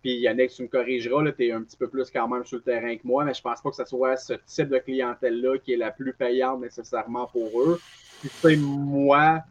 Puis 0.00 0.18
Yannick, 0.18 0.50
tu 0.50 0.62
me 0.62 0.68
corrigeras, 0.68 1.30
tu 1.30 1.46
es 1.46 1.52
un 1.52 1.62
petit 1.62 1.76
peu 1.76 1.88
plus 1.88 2.10
quand 2.10 2.26
même 2.26 2.44
sur 2.44 2.56
le 2.56 2.62
terrain 2.64 2.96
que 2.96 3.06
moi, 3.06 3.24
mais 3.24 3.34
je 3.34 3.40
pense 3.40 3.60
pas 3.60 3.70
que 3.70 3.76
ce 3.76 3.84
soit 3.84 4.16
ce 4.16 4.32
type 4.46 4.68
de 4.68 4.78
clientèle-là 4.78 5.58
qui 5.58 5.74
est 5.74 5.76
la 5.76 5.92
plus 5.92 6.12
payante 6.12 6.60
nécessairement 6.60 7.28
pour 7.28 7.62
eux. 7.62 7.80
Puis, 8.20 8.28
tu 8.28 8.36
sais, 8.36 8.56
moi, 8.56 9.42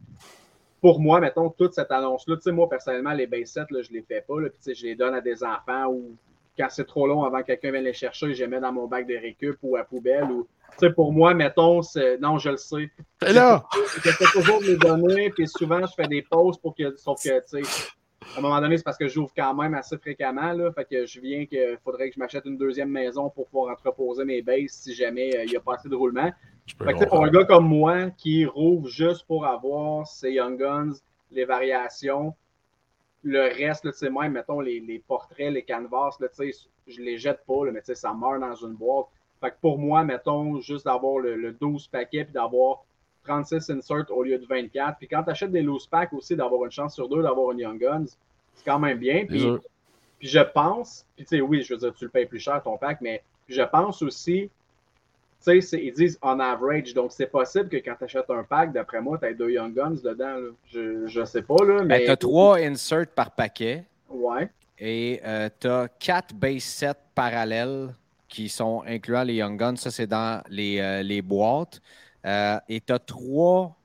pour 0.82 1.00
moi, 1.00 1.20
mettons, 1.20 1.48
toute 1.48 1.72
cette 1.72 1.90
annonce-là, 1.90 2.36
tu 2.36 2.42
sais, 2.42 2.52
moi, 2.52 2.68
personnellement, 2.68 3.12
les 3.12 3.26
base 3.26 3.52
sets, 3.52 3.66
là, 3.70 3.80
je 3.80 3.92
les 3.92 4.02
fais 4.02 4.22
pas, 4.26 4.40
là, 4.40 4.48
puis, 4.50 4.74
je 4.74 4.84
les 4.84 4.94
donne 4.94 5.14
à 5.14 5.22
des 5.22 5.42
enfants 5.42 5.86
ou 5.86 6.16
quand 6.58 6.66
c'est 6.68 6.84
trop 6.84 7.06
long 7.06 7.22
avant 7.22 7.40
que 7.40 7.46
quelqu'un 7.46 7.70
vienne 7.70 7.84
les 7.84 7.94
chercher, 7.94 8.34
je 8.34 8.44
les 8.44 8.48
mets 8.48 8.60
dans 8.60 8.72
mon 8.72 8.86
bac 8.86 9.06
de 9.06 9.14
récup 9.14 9.56
ou 9.62 9.76
à 9.76 9.84
poubelle 9.84 10.24
ou 10.24 10.46
sais, 10.78 10.90
pour 10.90 11.12
moi, 11.12 11.34
mettons, 11.34 11.82
c'est... 11.82 12.18
non, 12.18 12.38
je 12.38 12.50
le 12.50 12.56
sais. 12.56 12.90
Et 13.26 13.32
là! 13.32 13.64
J'essaie 14.02 14.24
toujours 14.32 14.60
de 14.60 14.66
les 14.66 14.76
donner, 14.76 15.30
puis 15.30 15.46
souvent, 15.46 15.80
je 15.86 15.92
fais 15.94 16.08
des 16.08 16.22
pauses 16.22 16.58
pour 16.58 16.74
que, 16.74 16.96
sauf 16.96 17.22
que, 17.22 17.40
tu 17.40 17.64
sais, 17.64 17.88
à 18.34 18.38
un 18.38 18.42
moment 18.42 18.60
donné, 18.60 18.76
c'est 18.76 18.84
parce 18.84 18.98
que 18.98 19.08
j'ouvre 19.08 19.32
quand 19.36 19.54
même 19.54 19.74
assez 19.74 19.96
fréquemment, 19.98 20.52
là, 20.52 20.72
fait 20.72 20.84
que 20.84 21.06
je 21.06 21.20
viens 21.20 21.46
qu'il 21.46 21.78
faudrait 21.84 22.08
que 22.08 22.14
je 22.14 22.20
m'achète 22.20 22.44
une 22.44 22.56
deuxième 22.56 22.90
maison 22.90 23.30
pour 23.30 23.46
pouvoir 23.48 23.72
entreposer 23.72 24.24
mes 24.24 24.42
bases 24.42 24.70
si 24.70 24.94
jamais 24.94 25.36
euh, 25.36 25.44
il 25.44 25.50
n'y 25.50 25.56
a 25.56 25.60
pas 25.60 25.74
assez 25.74 25.88
de 25.88 25.94
roulement. 25.94 26.30
Fait 26.66 27.06
pour 27.06 27.24
un 27.24 27.30
gars 27.30 27.44
comme 27.44 27.66
moi 27.66 28.10
qui 28.10 28.46
rouvre 28.46 28.88
juste 28.88 29.26
pour 29.26 29.46
avoir 29.46 30.06
ses 30.06 30.32
Young 30.32 30.58
Guns, 30.58 30.92
les 31.30 31.44
variations, 31.44 32.34
le 33.24 33.42
reste, 33.42 33.84
tu 33.84 33.92
sais, 33.92 34.10
même, 34.10 34.32
mettons, 34.32 34.60
les, 34.60 34.80
les, 34.80 34.98
portraits, 34.98 35.52
les 35.52 35.62
canvas, 35.62 36.10
là, 36.20 36.28
je 36.86 37.00
les 37.00 37.18
jette 37.18 37.44
pas, 37.46 37.66
là, 37.66 37.72
mais 37.72 37.82
ça 37.82 38.12
meurt 38.12 38.40
dans 38.40 38.54
une 38.54 38.74
boîte. 38.74 39.06
Fait 39.40 39.50
que 39.50 39.56
pour 39.60 39.78
moi, 39.78 40.04
mettons, 40.04 40.60
juste 40.60 40.84
d'avoir 40.84 41.18
le, 41.18 41.36
le 41.36 41.52
12 41.52 41.88
paquets 41.88 42.24
puis 42.24 42.32
d'avoir 42.32 42.84
36 43.24 43.70
inserts 43.70 44.10
au 44.10 44.22
lieu 44.22 44.38
de 44.38 44.46
24. 44.46 44.98
Puis 44.98 45.08
quand 45.08 45.22
tu 45.22 45.30
achètes 45.30 45.52
des 45.52 45.62
loose 45.62 45.86
packs 45.86 46.12
aussi, 46.12 46.36
d'avoir 46.36 46.64
une 46.64 46.70
chance 46.70 46.94
sur 46.94 47.08
deux 47.08 47.22
d'avoir 47.22 47.52
une 47.52 47.60
Young 47.60 47.80
Guns, 47.80 48.06
c'est 48.54 48.64
quand 48.64 48.78
même 48.78 48.98
bien. 48.98 49.26
Puis, 49.26 49.46
puis 50.18 50.28
je 50.28 50.40
pense, 50.40 51.06
puis 51.16 51.24
tu 51.24 51.36
sais, 51.36 51.40
oui, 51.40 51.62
je 51.62 51.74
veux 51.74 51.80
dire, 51.80 51.94
tu 51.94 52.04
le 52.04 52.10
payes 52.10 52.26
plus 52.26 52.40
cher 52.40 52.62
ton 52.62 52.76
pack, 52.76 53.00
mais 53.00 53.22
je 53.48 53.62
pense 53.62 54.02
aussi, 54.02 54.50
tu 55.44 55.60
sais, 55.60 55.84
ils 55.84 55.92
disent 55.92 56.18
on 56.22 56.38
average. 56.40 56.94
Donc, 56.94 57.12
c'est 57.12 57.26
possible 57.26 57.68
que 57.68 57.76
quand 57.76 57.94
tu 57.98 58.04
achètes 58.04 58.30
un 58.30 58.44
pack, 58.44 58.72
d'après 58.72 59.00
moi, 59.00 59.18
tu 59.18 59.26
aies 59.26 59.34
deux 59.34 59.50
Young 59.50 59.74
Guns 59.74 59.96
dedans. 60.02 60.36
Là. 60.36 60.50
Je, 60.72 61.06
je 61.06 61.24
sais 61.24 61.42
pas, 61.42 61.64
là. 61.64 61.82
Mais... 61.84 62.04
tu 62.04 62.10
as 62.10 62.16
trois 62.16 62.58
inserts 62.58 63.08
par 63.14 63.30
paquet. 63.32 63.84
Ouais. 64.08 64.50
Et 64.78 65.20
euh, 65.24 65.48
tu 65.60 65.68
as 65.68 65.88
quatre 65.98 66.34
base 66.34 66.62
sets 66.62 66.92
parallèles 67.14 67.94
qui 68.28 68.48
sont 68.48 68.82
incluant 68.86 69.22
les 69.22 69.34
Young 69.34 69.58
Guns. 69.58 69.76
Ça, 69.76 69.90
c'est 69.90 70.06
dans 70.06 70.42
les, 70.48 70.80
euh, 70.80 71.02
les 71.02 71.22
boîtes. 71.22 71.80
Euh, 72.24 72.58
et 72.68 72.80
tu 72.80 72.92
as 72.92 72.98
trois 72.98 73.76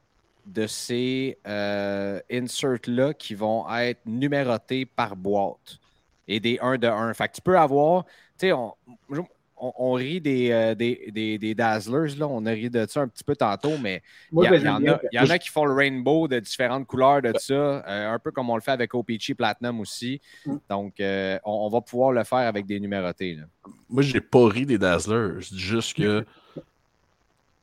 de 0.46 0.66
ces 0.66 1.38
euh, 1.46 2.20
inserts-là 2.32 3.14
qui 3.14 3.36
vont 3.36 3.70
être 3.76 4.00
numérotés 4.06 4.86
par 4.86 5.16
boîte 5.16 5.80
et 6.28 6.40
des 6.40 6.58
1 6.62 6.78
de 6.78 6.88
1. 6.88 7.14
Fait 7.14 7.28
que 7.28 7.34
tu 7.34 7.42
peux 7.42 7.58
avoir, 7.58 8.06
tu 8.40 8.50
sais, 8.50 8.54
on, 9.60 9.94
rit 9.94 10.22
des, 10.22 10.52
euh, 10.52 10.76
des, 10.76 11.10
des, 11.12 11.38
des, 11.38 11.56
Dazzlers, 11.56 12.18
là. 12.18 12.28
on 12.28 12.46
a 12.46 12.52
ri 12.52 12.70
de 12.70 12.86
ça 12.88 13.02
un 13.02 13.08
petit 13.08 13.24
peu 13.24 13.36
tantôt, 13.36 13.78
mais 13.82 14.02
il 14.32 14.40
y, 14.40 14.64
y, 14.64 14.70
en 14.70 14.86
a, 14.86 15.00
y 15.12 15.20
en 15.20 15.30
a 15.30 15.38
qui 15.38 15.50
font 15.50 15.66
le 15.66 15.74
rainbow 15.74 16.28
de 16.28 16.40
différentes 16.40 16.86
couleurs 16.86 17.22
de 17.22 17.34
ça, 17.38 17.54
euh, 17.54 18.14
un 18.14 18.20
peu 18.20 18.32
comme 18.32 18.50
on 18.50 18.56
le 18.56 18.62
fait 18.62 18.72
avec 18.72 18.94
OPC 18.94 19.36
Platinum 19.36 19.80
aussi. 19.80 20.22
Mm. 20.46 20.56
Donc, 20.70 21.00
euh, 21.00 21.40
on, 21.44 21.66
on, 21.66 21.70
va 21.70 21.82
pouvoir 21.82 22.12
le 22.12 22.24
faire 22.24 22.40
avec 22.40 22.66
des 22.66 22.80
numérotés. 22.80 23.36
Là. 23.36 23.44
Moi, 23.90 24.04
j'ai 24.04 24.22
pas 24.22 24.48
ri 24.48 24.66
des 24.66 24.78
Dazzlers, 24.78 25.42
juste 25.42 25.98
que 25.98 26.26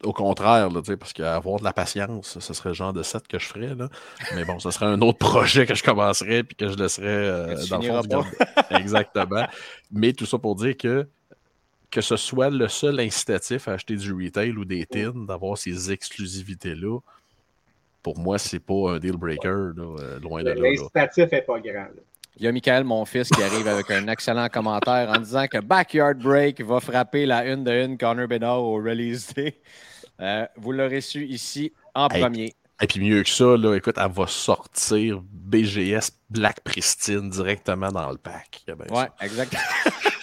au 0.05 0.13
contraire, 0.13 0.71
là, 0.71 0.81
parce 0.99 1.13
qu'avoir 1.13 1.59
de 1.59 1.65
la 1.65 1.73
patience, 1.73 2.39
ce 2.39 2.55
serait 2.55 2.71
le 2.71 2.75
genre 2.75 2.93
de 2.93 3.03
set 3.03 3.27
que 3.27 3.39
je 3.39 3.47
ferais. 3.47 3.75
Là. 3.75 3.89
Mais 4.35 4.45
bon, 4.45 4.59
ce 4.59 4.71
serait 4.71 4.87
un 4.87 5.01
autre 5.01 5.19
projet 5.31 5.67
que 5.67 5.75
je 5.75 5.83
commencerais 5.83 6.43
puis 6.45 6.57
que 6.57 6.69
je 6.69 6.77
laisserais 6.77 7.07
euh, 7.07 7.57
dans 7.69 7.79
le 7.79 8.03
fond 8.03 8.25
Exactement. 8.71 9.47
Mais 9.91 10.13
tout 10.13 10.27
ça 10.27 10.39
pour 10.39 10.57
dire 10.57 10.77
que 10.77 11.09
que 11.95 12.01
ce 12.01 12.17
soit 12.17 12.51
le 12.51 12.67
seul 12.67 12.99
incitatif 12.99 13.69
à 13.69 13.75
acheter 13.75 13.95
du 13.95 14.13
retail 14.13 14.51
ou 14.51 14.65
des 14.65 14.85
tins, 14.85 15.13
d'avoir 15.15 15.57
ces 15.57 15.93
exclusivités-là, 15.93 16.99
pour 18.03 18.19
moi, 18.19 18.37
c'est 18.37 18.59
pas 18.59 18.91
un 18.91 18.99
deal 18.99 19.17
breaker, 19.17 19.71
là, 19.77 19.97
euh, 20.01 20.19
loin 20.19 20.43
de 20.43 20.51
là. 20.51 20.57
L'incitatif 20.57 21.31
n'est 21.31 21.43
pas 21.43 21.61
grand. 21.61 21.85
Là. 21.85 22.03
Il 22.37 22.43
y 22.45 22.49
a 22.49 22.53
Michael, 22.53 22.83
mon 22.83 23.05
fils, 23.05 23.29
qui 23.29 23.41
arrive 23.41 23.69
avec 23.69 23.93
un 23.93 24.09
excellent 24.09 24.49
commentaire 24.49 25.09
en 25.09 25.21
disant 25.21 25.47
que 25.47 25.59
Backyard 25.59 26.17
Break 26.17 26.61
va 26.63 26.81
frapper 26.81 27.27
la 27.27 27.47
une 27.47 27.63
de 27.63 27.71
une 27.71 27.97
Connor 27.97 28.27
Bedard 28.27 28.61
au 28.61 28.75
release 28.75 29.33
day. 29.33 29.61
Euh, 30.21 30.45
vous 30.57 30.73
l'aurez 30.73 31.01
su 31.01 31.25
ici 31.25 31.73
en 31.95 32.09
hey, 32.09 32.21
premier. 32.21 32.55
Et 32.83 32.89
puis 32.89 32.99
mieux 32.99 33.23
que 33.23 33.31
ça, 33.31 33.57
là, 33.57 33.77
écoute, 33.77 33.95
elle 33.99 34.11
va 34.11 34.27
sortir 34.27 35.23
BGS 35.31 36.11
Black 36.29 36.61
Pristine 36.63 37.31
directement 37.31 37.93
dans 37.93 38.11
le 38.11 38.19
pack. 38.19 38.65
Oui, 38.91 39.05
exactement. 39.21 39.63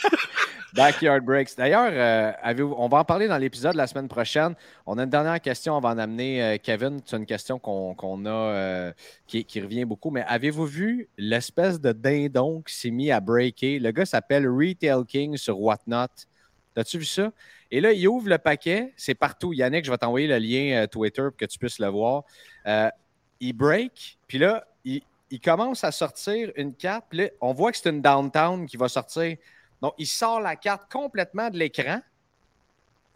Backyard 0.74 1.24
Breaks. 1.24 1.58
D'ailleurs, 1.58 1.92
euh, 1.92 2.74
on 2.78 2.88
va 2.88 3.00
en 3.00 3.04
parler 3.04 3.28
dans 3.28 3.38
l'épisode 3.38 3.76
la 3.76 3.88
semaine 3.88 4.08
prochaine. 4.08 4.56
On 4.86 4.98
a 4.98 5.04
une 5.04 5.10
dernière 5.10 5.42
question 5.42 5.76
avant 5.76 5.96
d'amener 5.96 6.42
euh, 6.42 6.58
Kevin. 6.62 7.02
C'est 7.06 7.18
une 7.18 7.26
question 7.26 7.60
qu'on 7.60 7.94
qu 7.96 8.28
a 8.28 8.32
euh, 8.32 8.94
qui, 9.28 9.62
revient 9.62 9.86
beaucoup. 9.86 10.12
Mais 10.12 10.24
avez-vous 10.28 10.66
vu 10.66 11.10
l'espèce 11.18 11.80
de 11.80 11.92
dindon 11.92 12.62
qui 12.62 12.74
s'est 12.74 12.92
mis 12.92 13.12
à 13.12 13.20
breaker? 13.20 13.80
Le 13.80 13.92
gars 13.92 14.06
s'appelle 14.06 14.48
Retail 14.48 15.06
King 15.06 15.38
sur 15.38 15.60
Whatnot. 15.60 16.08
As-tu 16.78 17.00
vu 17.00 17.06
ça? 17.06 17.32
Et 17.70 17.82
là, 17.82 17.92
il 17.92 18.08
ouvre 18.08 18.30
le 18.30 18.38
paquet. 18.38 18.94
C'est 18.96 19.16
partout. 19.16 19.52
Yannick, 19.52 19.84
je 19.84 19.92
vais 19.92 19.98
t'envoyer 19.98 20.28
le 20.28 20.38
lien 20.38 20.88
Twitter 20.88 21.24
pour 21.24 21.36
que 21.36 21.46
tu 21.46 21.60
puisses 21.60 21.80
le 21.80 21.88
voir. 21.88 22.24
il 23.42 23.54
break. 23.54 24.20
Puis 24.28 24.38
là, 24.38 24.66
il, 24.86 25.02
il, 25.30 25.42
commence 25.42 25.84
à 25.84 25.92
sortir 25.92 26.52
une 26.56 26.74
carte. 26.74 27.14
Là, 27.14 27.26
on 27.42 27.54
voit 27.54 27.72
que 27.74 27.78
c'est 27.78 27.90
une 27.90 28.02
downtown 28.02 28.66
qui 28.66 28.78
va 28.78 28.88
sortir. 28.88 29.36
Donc, 29.82 29.94
il 29.98 30.08
sort 30.08 30.40
la 30.40 30.56
carte 30.56 30.92
complètement 30.92 31.50
de 31.50 31.58
l'écran. 31.58 32.02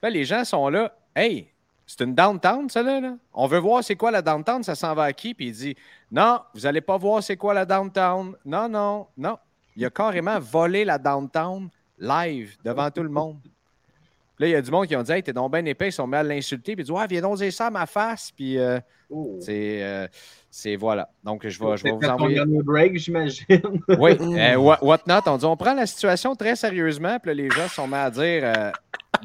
Là, 0.02 0.10
les 0.10 0.26
gens 0.26 0.44
sont 0.44 0.70
là. 0.70 0.96
Hey, 1.16 1.50
c'est 1.86 2.04
une 2.04 2.16
downtown, 2.16 2.70
ça, 2.70 2.82
là, 2.82 3.00
là? 3.00 3.16
On 3.34 3.46
veut 3.48 3.60
voir 3.60 3.84
c'est 3.84 3.96
quoi 3.96 4.12
la 4.12 4.22
downtown, 4.22 4.64
ça 4.64 4.74
s'en 4.76 4.94
va 4.96 5.04
à 5.04 5.14
qui? 5.14 5.34
Puis 5.34 5.48
il 5.48 5.52
dit 5.52 5.76
Non, 6.12 6.40
vous 6.54 6.62
n'allez 6.62 6.82
pas 6.82 6.98
voir 6.98 7.22
c'est 7.22 7.38
quoi 7.38 7.54
la 7.54 7.66
downtown. 7.66 8.36
Non, 8.44 8.68
non, 8.68 9.08
non. 9.18 9.38
Il 9.76 9.86
a 9.86 9.90
carrément 9.90 10.40
volé 10.40 10.84
la 10.84 10.98
downtown 10.98 11.70
live 12.00 12.58
devant 12.64 12.90
tout 12.90 13.04
le 13.04 13.10
monde. 13.10 13.40
Là, 14.40 14.48
il 14.48 14.52
y 14.52 14.56
a 14.56 14.62
du 14.62 14.72
monde 14.72 14.88
qui 14.88 14.96
ont 14.96 15.04
dit 15.04 15.12
Hey, 15.12 15.24
t'es 15.24 15.32
donc 15.32 15.52
bien 15.52 15.64
épais, 15.66 15.90
ils 15.90 15.94
sont 15.94 16.08
mis 16.08 16.18
à 16.18 16.24
l'insulter. 16.24 16.76
Puis 16.76 16.84
il 16.84 16.86
dit 16.86 16.92
Ouais, 16.92 17.06
viens 17.08 17.22
donc 17.22 17.38
dire 17.38 17.54
ça 17.54 17.68
à 17.68 17.70
ma 17.70 17.86
face. 17.86 18.32
Puis 18.32 18.58
euh, 18.58 18.80
oh. 19.10 19.38
c'est. 19.40 19.84
Euh, 19.84 20.08
c'est 20.58 20.78
voilà. 20.78 21.10
Donc, 21.22 21.46
je 21.46 21.60
vais, 21.60 21.76
je 21.76 21.84
vais 21.84 21.92
vous 21.92 22.08
envoyer. 22.08 22.40
un 22.40 22.46
break, 22.46 22.98
j'imagine. 22.98 23.46
oui. 24.00 24.14
Euh, 24.22 24.56
Whatnot, 24.56 25.20
on 25.26 25.38
dit 25.38 25.46
on 25.46 25.58
prend 25.58 25.74
la 25.74 25.86
situation 25.86 26.34
très 26.34 26.56
sérieusement. 26.56 27.20
Puis 27.20 27.32
là, 27.32 27.34
les 27.34 27.50
gens 27.50 27.68
sont 27.68 27.90
mis 27.90 27.96
à 27.96 28.10
dire 28.10 28.42
euh, 28.46 28.72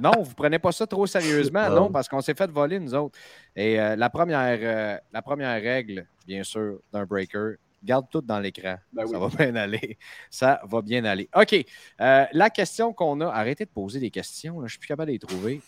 non, 0.02 0.10
vous 0.24 0.34
prenez 0.34 0.58
pas 0.58 0.72
ça 0.72 0.88
trop 0.88 1.06
sérieusement. 1.06 1.68
Non, 1.68 1.82
non 1.82 1.92
parce 1.92 2.08
qu'on 2.08 2.20
s'est 2.20 2.34
fait 2.34 2.50
voler, 2.50 2.80
nous 2.80 2.96
autres. 2.96 3.16
Et 3.54 3.80
euh, 3.80 3.94
la, 3.94 4.10
première, 4.10 4.98
la 5.12 5.22
première 5.22 5.62
règle, 5.62 6.04
bien 6.26 6.42
sûr, 6.42 6.80
d'un 6.92 7.04
breaker, 7.04 7.58
garde 7.80 8.06
tout 8.10 8.22
dans 8.22 8.40
l'écran. 8.40 8.78
Ben 8.92 9.04
oui. 9.04 9.12
Ça 9.12 9.18
va 9.20 9.28
bien 9.28 9.54
aller. 9.54 9.98
Ça 10.30 10.60
va 10.64 10.82
bien 10.82 11.04
aller. 11.04 11.28
OK. 11.36 11.64
la 12.00 12.50
question 12.50 12.92
qu'on 12.92 13.20
a, 13.20 13.28
arrêtez 13.28 13.66
de 13.66 13.70
poser 13.70 14.00
des 14.00 14.10
questions. 14.10 14.58
Là, 14.58 14.66
je 14.66 14.72
suis 14.72 14.80
plus 14.80 14.88
capable 14.88 15.06
de 15.06 15.12
les 15.12 15.20
trouver. 15.20 15.60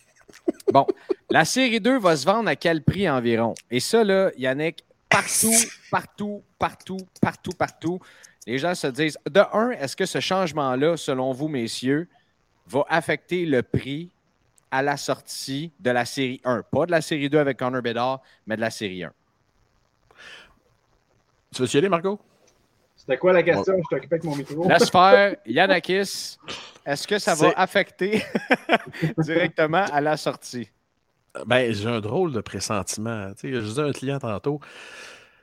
Bon, 0.72 0.87
la 1.31 1.44
série 1.44 1.81
2 1.81 2.01
va 2.01 2.16
se 2.16 2.27
vendre 2.27 2.48
à 2.48 2.57
quel 2.57 2.83
prix 2.83 3.09
environ? 3.09 3.55
Et 3.70 3.81
ça, 3.81 4.03
là, 4.03 4.31
Yannick, 4.37 4.83
partout, 5.12 5.55
partout, 5.90 6.42
partout, 6.59 7.07
partout, 7.20 7.53
partout. 7.53 8.01
Les 8.46 8.59
gens 8.59 8.75
se 8.75 8.87
disent, 8.88 9.18
de 9.31 9.40
un, 9.53 9.70
est-ce 9.70 9.94
que 9.94 10.07
ce 10.07 10.20
changement-là, 10.20 10.96
selon 10.96 11.33
vous, 11.33 11.48
messieurs, 11.48 12.09
va 12.66 12.85
affecter 12.88 13.44
le 13.44 13.62
prix 13.62 14.11
à 14.70 14.83
la 14.83 14.96
sortie 14.96 15.70
de 15.79 15.90
la 15.90 16.05
série 16.05 16.40
1? 16.44 16.62
Pas 16.62 16.87
de 16.87 16.90
la 16.90 17.01
série 17.01 17.29
2 17.29 17.38
avec 17.38 17.59
Connor 17.59 17.83
Bedard, 17.83 18.20
mais 18.46 18.57
de 18.57 18.61
la 18.61 18.70
série 18.70 19.05
1. 19.05 19.12
Tu 21.55 21.62
veux 21.62 21.68
y 21.68 21.77
aller, 21.77 21.88
Marco? 21.88 22.18
C'était 22.96 23.18
quoi 23.18 23.33
la 23.33 23.42
question? 23.42 23.75
Je 23.77 23.96
t'occupais 23.96 24.14
avec 24.14 24.25
mon 24.25 24.37
micro. 24.37 24.68
Laisse 24.68 24.88
faire. 24.88 25.37
Yanakis, 25.46 26.38
est-ce 26.87 27.07
que 27.07 27.18
ça 27.18 27.35
va 27.35 27.53
affecter 27.57 28.22
directement 29.18 29.85
à 29.92 30.01
la 30.01 30.16
sortie? 30.16 30.70
Ben, 31.47 31.73
j'ai 31.73 31.88
un 31.88 32.01
drôle 32.01 32.33
de 32.33 32.40
pressentiment. 32.40 33.33
Tu 33.35 33.53
sais, 33.53 33.55
je 33.55 33.66
disais 33.66 33.83
à 33.83 33.87
un 33.87 33.92
client 33.92 34.18
tantôt, 34.18 34.61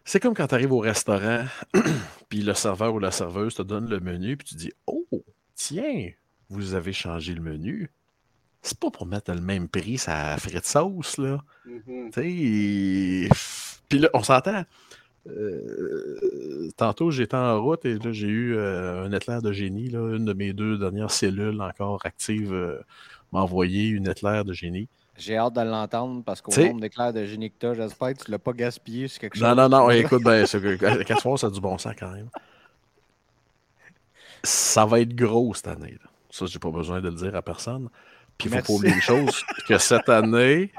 c'est 0.05 0.19
comme 0.19 0.33
quand 0.33 0.47
tu 0.47 0.55
arrives 0.55 0.71
au 0.71 0.79
restaurant, 0.79 1.45
puis 2.29 2.41
le 2.41 2.53
serveur 2.53 2.93
ou 2.93 2.99
la 2.99 3.11
serveuse 3.11 3.55
te 3.55 3.61
donne 3.61 3.89
le 3.89 3.99
menu, 3.99 4.37
puis 4.37 4.47
tu 4.47 4.55
dis 4.55 4.71
Oh, 4.87 5.05
tiens, 5.55 6.11
vous 6.49 6.73
avez 6.73 6.93
changé 6.93 7.33
le 7.33 7.41
menu. 7.41 7.89
C'est 8.61 8.77
pas 8.77 8.91
pour 8.91 9.05
mettre 9.05 9.33
le 9.33 9.41
même 9.41 9.69
prix 9.69 9.97
ça 9.97 10.35
de 10.35 10.59
sauce, 10.63 11.17
là. 11.17 11.43
Mm-hmm. 11.65 12.11
Tu 12.11 13.29
sais, 13.29 13.79
puis 13.89 13.99
là, 13.99 14.09
on 14.13 14.23
s'entend. 14.23 14.63
Euh, 15.27 16.69
tantôt, 16.77 17.11
j'étais 17.11 17.35
en 17.35 17.61
route 17.61 17.85
et 17.85 17.95
là, 17.95 18.11
j'ai 18.11 18.27
eu 18.27 18.55
euh, 18.55 19.03
un 19.03 19.11
éclair 19.11 19.41
de 19.41 19.51
génie. 19.51 19.89
Là, 19.89 20.15
une 20.15 20.25
de 20.25 20.33
mes 20.33 20.53
deux 20.53 20.77
dernières 20.77 21.11
cellules 21.11 21.61
encore 21.61 22.05
actives 22.05 22.53
euh, 22.53 22.79
m'a 23.31 23.41
envoyé 23.41 23.87
une 23.87 24.07
éclair 24.07 24.45
de 24.45 24.53
génie. 24.53 24.87
J'ai 25.19 25.37
hâte 25.37 25.53
de 25.53 25.61
l'entendre 25.61 26.23
parce 26.23 26.41
qu'au 26.41 26.51
nombre 26.51 26.79
d'éclairs 26.79 27.13
de 27.13 27.25
génie 27.25 27.51
que 27.51 27.55
tu 27.59 27.75
j'espère 27.75 28.13
que 28.13 28.23
tu 28.23 28.31
ne 28.31 28.31
l'as 28.31 28.39
pas 28.39 28.53
gaspillé 28.53 29.07
sur 29.07 29.19
quelque 29.19 29.35
chose. 29.35 29.47
Non, 29.47 29.55
non, 29.55 29.69
non, 29.69 29.89
écoute, 29.89 30.23
ben, 30.23 30.45
quatre 30.47 31.21
fois, 31.21 31.37
ça 31.37 31.47
a 31.47 31.49
du 31.49 31.59
bon 31.59 31.77
sens 31.77 31.93
quand 31.99 32.11
même. 32.11 32.29
Ça 34.43 34.85
va 34.85 35.01
être 35.01 35.13
gros 35.13 35.53
cette 35.53 35.67
année. 35.67 35.97
Là. 36.01 36.09
Ça, 36.29 36.45
j'ai 36.45 36.59
pas 36.59 36.71
besoin 36.71 37.01
de 37.01 37.09
le 37.09 37.15
dire 37.15 37.35
à 37.35 37.41
personne. 37.41 37.89
Puis 38.37 38.49
il 38.49 38.57
faut 38.57 38.65
pas 38.65 38.73
oublier 38.73 38.95
une 38.95 39.01
chose, 39.01 39.43
que 39.67 39.77
cette 39.77 40.07
année, 40.07 40.71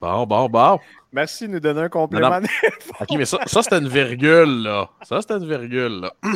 bon, 0.00 0.26
bon, 0.26 0.48
bon. 0.50 0.78
Merci 1.10 1.48
de 1.48 1.54
nous 1.54 1.60
donner 1.60 1.80
un 1.80 1.88
complément. 1.88 2.40
OK, 3.00 3.08
mais 3.16 3.24
ça, 3.24 3.38
ça 3.46 3.62
c'était 3.62 3.78
une 3.78 3.88
virgule, 3.88 4.64
là. 4.64 4.90
Ça, 5.02 5.22
c'était 5.22 5.38
une 5.38 5.48
virgule, 5.48 6.00
là. 6.00 6.12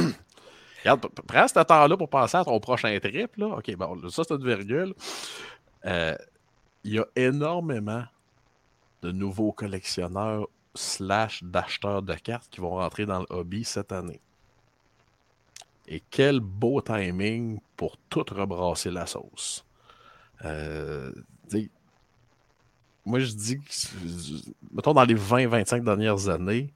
Regarde, 0.82 1.06
prends 1.26 1.46
ce 1.46 1.60
temps-là 1.60 1.96
pour 1.98 2.08
penser 2.08 2.38
à 2.38 2.44
ton 2.44 2.58
prochain 2.58 2.98
trip, 2.98 3.36
là. 3.36 3.48
OK, 3.48 3.76
bon, 3.76 4.08
ça, 4.08 4.22
c'est 4.26 4.34
une 4.34 4.46
virgule. 4.46 4.94
Euh, 5.84 6.16
il 6.84 6.94
y 6.94 6.98
a 6.98 7.06
énormément 7.16 8.04
de 9.02 9.12
nouveaux 9.12 9.52
collectionneurs 9.52 10.48
slash 10.74 11.42
d'acheteurs 11.42 12.02
de 12.02 12.14
cartes 12.14 12.48
qui 12.50 12.60
vont 12.60 12.70
rentrer 12.70 13.06
dans 13.06 13.20
le 13.20 13.26
hobby 13.30 13.64
cette 13.64 13.92
année. 13.92 14.20
Et 15.88 16.02
quel 16.10 16.40
beau 16.40 16.80
timing 16.80 17.58
pour 17.76 17.96
tout 18.08 18.24
rebrasser 18.30 18.90
la 18.90 19.06
sauce. 19.06 19.64
Euh, 20.44 21.12
moi, 23.04 23.18
je 23.18 23.32
dis 23.32 23.58
que, 23.58 23.64
mettons, 24.72 24.92
dans 24.92 25.04
les 25.04 25.14
20-25 25.14 25.82
dernières 25.82 26.28
années, 26.28 26.72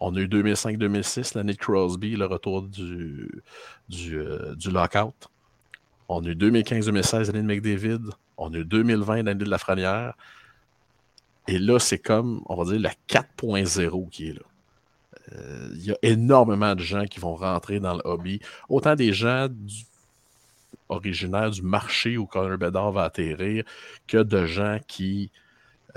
on 0.00 0.14
a 0.14 0.20
eu 0.20 0.26
2005-2006, 0.26 1.36
l'année 1.36 1.54
de 1.54 1.58
Crosby, 1.58 2.16
le 2.16 2.26
retour 2.26 2.62
du, 2.62 3.42
du, 3.88 4.18
euh, 4.18 4.54
du 4.54 4.70
lockout. 4.70 5.28
On 6.08 6.24
a 6.24 6.28
eu 6.28 6.34
2015-2016, 6.34 7.26
l'année 7.26 7.42
de 7.42 7.46
McDavid. 7.46 8.10
On 8.36 8.52
eu 8.52 8.64
2020, 8.64 9.22
l'année 9.22 9.44
de 9.44 9.50
la 9.50 9.58
Franière. 9.58 10.14
Et 11.48 11.58
là, 11.58 11.78
c'est 11.78 11.98
comme, 11.98 12.42
on 12.46 12.54
va 12.54 12.70
dire, 12.70 12.80
la 12.80 12.92
4.0 13.08 14.08
qui 14.10 14.28
est 14.28 14.32
là. 14.34 14.40
Euh, 15.32 15.68
il 15.74 15.84
y 15.84 15.92
a 15.92 15.96
énormément 16.02 16.74
de 16.74 16.80
gens 16.80 17.04
qui 17.04 17.20
vont 17.20 17.34
rentrer 17.34 17.80
dans 17.80 17.94
le 17.94 18.00
hobby. 18.04 18.40
Autant 18.68 18.94
des 18.94 19.12
gens 19.12 19.48
originaires 20.88 21.50
du 21.50 21.62
marché 21.62 22.16
où 22.16 22.26
Connor 22.26 22.58
Bedard 22.58 22.92
va 22.92 23.04
atterrir 23.04 23.64
que 24.06 24.18
de 24.18 24.46
gens 24.46 24.78
qui 24.86 25.30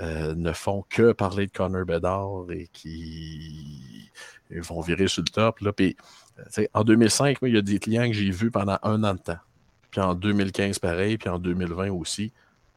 euh, 0.00 0.34
ne 0.34 0.52
font 0.52 0.84
que 0.88 1.12
parler 1.12 1.46
de 1.46 1.52
Connor 1.52 1.84
Bedard 1.84 2.50
et 2.50 2.68
qui 2.72 4.10
vont 4.50 4.80
virer 4.80 5.08
sur 5.08 5.22
le 5.22 5.30
top. 5.30 5.60
Là. 5.60 5.72
en 6.74 6.84
2005, 6.84 7.38
il 7.42 7.54
y 7.54 7.58
a 7.58 7.62
des 7.62 7.78
clients 7.78 8.06
que 8.06 8.12
j'ai 8.12 8.30
vus 8.30 8.50
pendant 8.50 8.78
un 8.82 9.04
an 9.04 9.14
de 9.14 9.20
temps. 9.20 9.38
Puis 9.96 10.04
en 10.04 10.14
2015, 10.14 10.78
pareil, 10.78 11.16
puis 11.16 11.30
en 11.30 11.38
2020 11.38 11.90
aussi. 11.90 12.30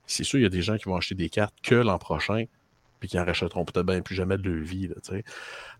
C'est 0.05 0.23
sûr, 0.23 0.39
il 0.39 0.43
y 0.43 0.45
a 0.45 0.49
des 0.49 0.61
gens 0.61 0.77
qui 0.77 0.85
vont 0.85 0.95
acheter 0.95 1.15
des 1.15 1.27
cartes 1.27 1.53
que 1.61 1.75
l'an 1.75 1.97
prochain 1.97 2.45
puis 2.97 3.09
qui 3.09 3.19
en 3.19 3.25
rachèteront 3.25 3.65
peut-être 3.65 3.85
bien 3.85 4.01
plus 4.01 4.15
jamais 4.15 4.37
de 4.37 4.49
leur 4.49 4.63
vie. 4.63 4.87
Là, 4.87 4.95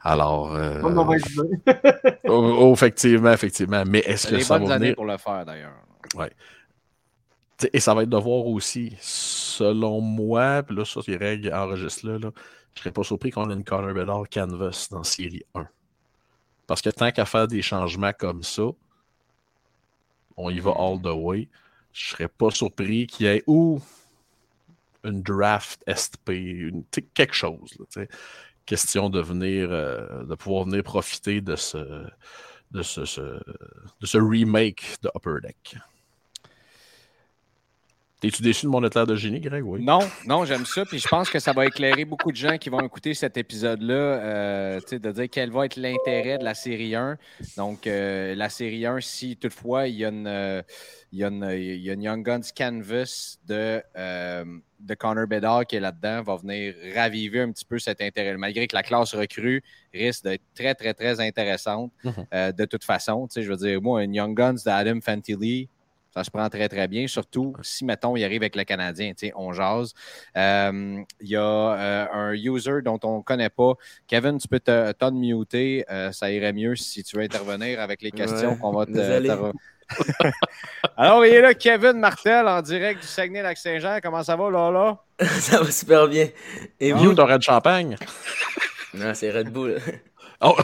Alors. 0.01 0.53
Euh, 0.53 0.81
oh, 2.27 2.73
effectivement, 2.73 3.31
effectivement. 3.31 3.83
Mais 3.87 3.99
est-ce 3.99 4.27
que 4.27 4.39
ça 4.39 4.57
va 4.57 4.77
venir? 4.77 4.95
pour 4.95 5.05
le 5.05 5.17
faire, 5.17 5.45
d'ailleurs. 5.45 5.75
Ouais. 6.13 6.29
Et 7.71 7.79
ça 7.79 7.93
va 7.93 8.03
être 8.03 8.09
de 8.09 8.17
voir 8.17 8.45
aussi, 8.45 8.97
selon 8.99 10.01
moi, 10.01 10.61
puis 10.63 10.75
là, 10.75 10.83
sur 10.83 11.03
les 11.07 11.15
règles 11.15 11.53
enregistrent 11.53 12.05
là, 12.07 12.17
là 12.17 12.31
je 12.73 12.79
ne 12.79 12.83
serais 12.83 12.91
pas 12.91 13.03
surpris 13.03 13.31
qu'on 13.31 13.49
ait 13.49 13.53
une 13.53 13.63
Connor 13.63 13.93
Bedard 13.93 14.27
Canvas 14.29 14.89
dans 14.91 15.03
série 15.03 15.43
1. 15.55 15.65
Parce 16.67 16.81
que 16.81 16.89
tant 16.89 17.11
qu'à 17.11 17.25
faire 17.25 17.47
des 17.47 17.61
changements 17.61 18.13
comme 18.13 18.43
ça, 18.43 18.63
on 20.39 20.49
y 20.49 20.59
va 20.59 20.71
all 20.71 20.99
the 21.01 21.13
way. 21.13 21.47
Je 21.93 22.11
serais 22.11 22.27
pas 22.27 22.49
surpris 22.49 23.07
qu'il 23.07 23.25
y 23.25 23.29
ait 23.29 23.43
ou 23.45 23.81
une 25.03 25.21
draft 25.21 25.83
SP, 25.85 26.29
une, 26.31 26.83
quelque 27.13 27.33
chose. 27.33 27.77
question 28.65 29.09
de 29.09 29.19
venir, 29.19 29.69
euh, 29.71 30.23
de 30.23 30.35
pouvoir 30.35 30.65
venir 30.65 30.83
profiter 30.83 31.41
de 31.41 31.55
ce, 31.55 32.07
de 32.71 32.83
ce, 32.83 33.01
de 33.01 34.05
ce 34.05 34.17
remake 34.17 34.97
de 35.01 35.09
Upper 35.15 35.41
Deck. 35.41 35.75
T'es-tu 38.19 38.41
déçu 38.41 38.65
de 38.65 38.71
mon 38.71 38.85
éclair 38.85 39.07
de 39.07 39.15
génie, 39.15 39.39
Greg? 39.39 39.65
Oui. 39.65 39.81
Non, 39.81 39.99
non, 40.25 40.43
j'aime 40.43 40.65
ça. 40.65 40.83
Puis 40.83 40.99
je 40.99 41.07
pense 41.07 41.29
que 41.29 41.39
ça 41.39 41.53
va 41.53 41.65
éclairer 41.65 42.03
beaucoup 42.03 42.33
de 42.33 42.35
gens 42.35 42.57
qui 42.57 42.69
vont 42.69 42.81
écouter 42.81 43.13
cet 43.13 43.37
épisode-là, 43.37 43.93
euh, 43.93 44.79
de 44.91 45.11
dire 45.11 45.27
quel 45.31 45.51
va 45.51 45.65
être 45.65 45.77
l'intérêt 45.77 46.37
de 46.37 46.43
la 46.43 46.53
série 46.53 46.95
1. 46.95 47.17
Donc, 47.55 47.87
euh, 47.87 48.35
la 48.35 48.49
série 48.49 48.85
1, 48.85 48.99
si 48.99 49.37
toutefois 49.37 49.87
il 49.87 49.95
y 49.95 50.03
a 50.03 50.09
une, 50.09 50.63
il 51.13 51.19
y 51.19 51.23
a 51.23 51.27
une, 51.29 52.01
Young 52.01 52.25
Guns 52.25 52.41
Canvas 52.57 53.37
de, 53.47 53.81
euh, 53.97 54.43
de 54.81 54.93
Connor 54.95 55.25
Bedard 55.25 55.65
qui 55.65 55.77
est 55.77 55.79
là-dedans, 55.79 56.21
va 56.21 56.35
venir 56.35 56.75
raviver 56.93 57.39
un 57.39 57.53
petit 57.53 57.65
peu 57.65 57.79
cet 57.79 58.01
intérêt. 58.01 58.35
Malgré 58.35 58.67
que 58.67 58.75
la 58.75 58.83
classe 58.83 59.15
recrue 59.15 59.63
risque 59.93 60.25
d'être 60.25 60.43
très, 60.53 60.75
très, 60.75 60.93
très 60.93 61.21
intéressante 61.21 61.93
mm-hmm. 62.03 62.53
de 62.53 62.65
toute 62.65 62.83
façon. 62.83 63.29
Je 63.33 63.49
veux 63.49 63.55
dire, 63.55 63.81
moi, 63.81 64.03
une 64.03 64.13
Young 64.13 64.35
Guns 64.35 64.57
d'Adam 64.65 64.99
Fantilli, 64.99 65.69
ça 66.19 66.25
se 66.25 66.31
prend 66.31 66.49
très, 66.49 66.67
très 66.67 66.89
bien, 66.89 67.07
surtout 67.07 67.55
si, 67.61 67.85
mettons, 67.85 68.17
il 68.17 68.25
arrive 68.25 68.41
avec 68.41 68.57
le 68.57 68.65
Canadien, 68.65 69.11
tu 69.11 69.27
sais, 69.27 69.33
on 69.37 69.53
jase. 69.53 69.93
Euh, 70.35 71.01
il 71.21 71.29
y 71.29 71.37
a 71.37 71.41
euh, 71.41 72.05
un 72.11 72.33
user 72.33 72.81
dont 72.83 72.99
on 73.03 73.19
ne 73.19 73.23
connaît 73.23 73.49
pas. 73.49 73.75
Kevin, 74.05 74.37
tu 74.37 74.49
peux 74.49 74.59
te 74.59 75.09
muter. 75.11 75.85
Euh, 75.89 76.11
ça 76.11 76.29
irait 76.29 76.51
mieux 76.51 76.75
si 76.75 77.03
tu 77.03 77.15
veux 77.15 77.23
intervenir 77.23 77.79
avec 77.79 78.01
les 78.01 78.11
questions 78.11 78.57
qu'on 78.57 78.73
va 78.73 78.85
te. 78.85 78.91
Alors, 80.97 81.25
il 81.25 81.33
est 81.33 81.41
là, 81.41 81.53
Kevin 81.53 81.93
Martel, 81.93 82.47
en 82.47 82.61
direct 82.61 83.01
du 83.01 83.07
Saguenay-Lac-Saint-Jean. 83.07 83.99
Comment 84.03 84.21
ça 84.21 84.35
va, 84.35 84.51
là, 84.51 84.69
là? 84.69 84.97
ça 85.39 85.63
va 85.63 85.71
super 85.71 86.09
bien. 86.09 86.27
Et 86.81 86.91
vous? 86.91 87.13
ton 87.13 87.25
Red 87.25 87.41
Champagne? 87.41 87.95
Non, 88.93 89.13
c'est 89.13 89.31
Red 89.31 89.51
Bull. 89.51 89.79
Oh! 90.41 90.55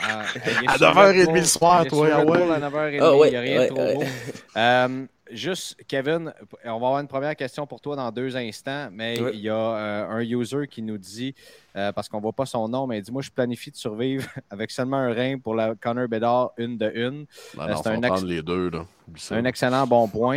Ah, 0.00 0.22
à 0.68 0.76
9h30 0.78 1.34
le 1.34 1.42
soir, 1.42 1.84
toi, 1.86 2.08
ah 2.12 2.24
ouais. 2.24 2.42
À 2.50 2.60
9h30, 2.60 2.98
ah 3.02 3.26
il 3.26 3.30
n'y 3.30 3.36
a 3.36 3.40
rien 3.40 3.62
de 3.62 3.68
trop 3.68 3.94
beau. 3.94 4.04
Euh, 4.56 5.06
juste, 5.30 5.76
Kevin, 5.88 6.32
on 6.64 6.68
va 6.68 6.74
avoir 6.74 7.00
une 7.00 7.08
première 7.08 7.34
question 7.34 7.66
pour 7.66 7.80
toi 7.80 7.96
dans 7.96 8.10
deux 8.12 8.36
instants, 8.36 8.88
mais 8.92 9.16
il 9.34 9.40
y 9.40 9.48
a 9.48 9.54
euh, 9.54 10.08
un 10.08 10.20
user 10.20 10.68
qui 10.70 10.82
nous 10.82 10.98
dit, 10.98 11.34
euh, 11.74 11.90
parce 11.92 12.08
qu'on 12.08 12.18
ne 12.18 12.22
voit 12.22 12.32
pas 12.32 12.46
son 12.46 12.68
nom, 12.68 12.86
mais 12.86 12.98
il 12.98 13.02
dit 13.02 13.12
Moi, 13.12 13.22
je 13.22 13.30
planifie 13.30 13.72
de 13.72 13.76
survivre 13.76 14.28
avec 14.50 14.70
seulement 14.70 14.98
un 14.98 15.12
rein 15.12 15.38
pour 15.38 15.54
la 15.56 15.74
Connor 15.74 16.06
Bedard, 16.06 16.52
une 16.56 16.78
de 16.78 16.90
une. 16.94 17.26
c'est 17.52 17.88
un, 17.88 18.24
les 18.24 18.42
deux, 18.42 18.70
là. 18.70 18.86
un 19.30 19.44
excellent 19.44 19.86
bon 19.86 20.06
point. 20.06 20.36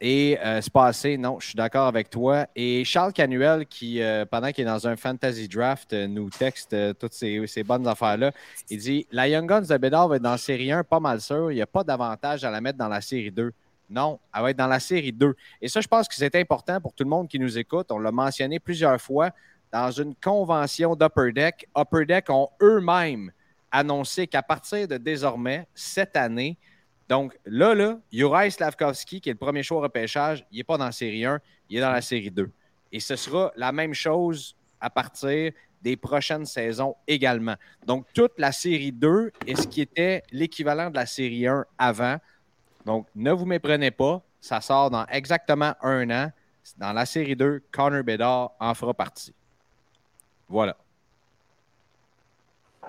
Et 0.00 0.38
euh, 0.44 0.60
c'est 0.60 0.72
passé, 0.72 1.18
non, 1.18 1.40
je 1.40 1.48
suis 1.48 1.56
d'accord 1.56 1.86
avec 1.86 2.08
toi. 2.08 2.46
Et 2.54 2.84
Charles 2.84 3.12
Canuel, 3.12 3.66
qui, 3.66 4.00
euh, 4.00 4.24
pendant 4.24 4.52
qu'il 4.52 4.62
est 4.62 4.70
dans 4.70 4.86
un 4.86 4.96
fantasy 4.96 5.48
draft, 5.48 5.92
euh, 5.92 6.06
nous 6.06 6.30
texte 6.30 6.76
toutes 6.98 7.12
ces, 7.12 7.64
bonnes 7.64 7.86
affaires-là. 7.86 8.32
Il 8.70 8.78
dit 8.78 9.06
La 9.10 9.28
Young 9.28 9.48
Guns 9.48 9.62
de 9.62 9.76
Bédard 9.76 10.08
va 10.08 10.16
être 10.16 10.22
dans 10.22 10.32
la 10.32 10.38
série 10.38 10.70
1, 10.70 10.84
pas 10.84 11.00
mal 11.00 11.20
sûr. 11.20 11.50
Il 11.50 11.56
n'y 11.56 11.62
a 11.62 11.66
pas 11.66 11.82
d'avantage 11.82 12.44
à 12.44 12.50
la 12.50 12.60
mettre 12.60 12.78
dans 12.78 12.88
la 12.88 13.00
série 13.00 13.32
2. 13.32 13.52
Non, 13.90 14.20
elle 14.34 14.42
va 14.42 14.50
être 14.50 14.56
dans 14.56 14.66
la 14.66 14.80
série 14.80 15.12
2. 15.12 15.34
Et 15.60 15.68
ça, 15.68 15.80
je 15.80 15.88
pense 15.88 16.06
que 16.06 16.14
c'est 16.14 16.34
important 16.36 16.80
pour 16.80 16.92
tout 16.92 17.04
le 17.04 17.10
monde 17.10 17.26
qui 17.26 17.38
nous 17.38 17.58
écoute. 17.58 17.86
On 17.90 17.98
l'a 17.98 18.12
mentionné 18.12 18.60
plusieurs 18.60 19.00
fois 19.00 19.30
dans 19.72 19.90
une 19.90 20.14
convention 20.14 20.94
d'Upper 20.94 21.32
Deck. 21.32 21.68
Upper 21.76 22.04
Deck 22.04 22.30
ont 22.30 22.48
eux-mêmes 22.62 23.32
annoncé 23.70 24.26
qu'à 24.26 24.42
partir 24.42 24.86
de 24.86 24.96
désormais, 24.96 25.66
cette 25.74 26.16
année, 26.16 26.56
donc 27.08 27.38
là, 27.46 27.74
là, 27.74 27.98
Juraj 28.12 28.52
Slavkovski, 28.52 29.20
qui 29.20 29.30
est 29.30 29.32
le 29.32 29.38
premier 29.38 29.62
choix 29.62 29.78
au 29.78 29.80
repêchage, 29.80 30.44
il 30.52 30.58
n'est 30.58 30.64
pas 30.64 30.76
dans 30.76 30.84
la 30.84 30.92
série 30.92 31.24
1, 31.24 31.40
il 31.70 31.78
est 31.78 31.80
dans 31.80 31.90
la 31.90 32.02
série 32.02 32.30
2. 32.30 32.50
Et 32.92 33.00
ce 33.00 33.16
sera 33.16 33.50
la 33.56 33.72
même 33.72 33.94
chose 33.94 34.54
à 34.80 34.90
partir 34.90 35.52
des 35.80 35.96
prochaines 35.96 36.44
saisons 36.44 36.96
également. 37.06 37.54
Donc, 37.86 38.06
toute 38.12 38.32
la 38.38 38.52
série 38.52 38.92
2 38.92 39.32
est 39.46 39.56
ce 39.56 39.66
qui 39.66 39.80
était 39.80 40.22
l'équivalent 40.32 40.90
de 40.90 40.96
la 40.96 41.06
série 41.06 41.46
1 41.46 41.64
avant. 41.78 42.18
Donc, 42.84 43.06
ne 43.14 43.32
vous 43.32 43.46
méprenez 43.46 43.90
pas, 43.90 44.22
ça 44.40 44.60
sort 44.60 44.90
dans 44.90 45.06
exactement 45.06 45.74
un 45.80 46.10
an. 46.10 46.32
Dans 46.76 46.92
la 46.92 47.06
série 47.06 47.36
2, 47.36 47.62
Connor 47.72 48.02
Bedard 48.02 48.52
en 48.60 48.74
fera 48.74 48.92
partie. 48.92 49.32
Voilà. 50.48 50.76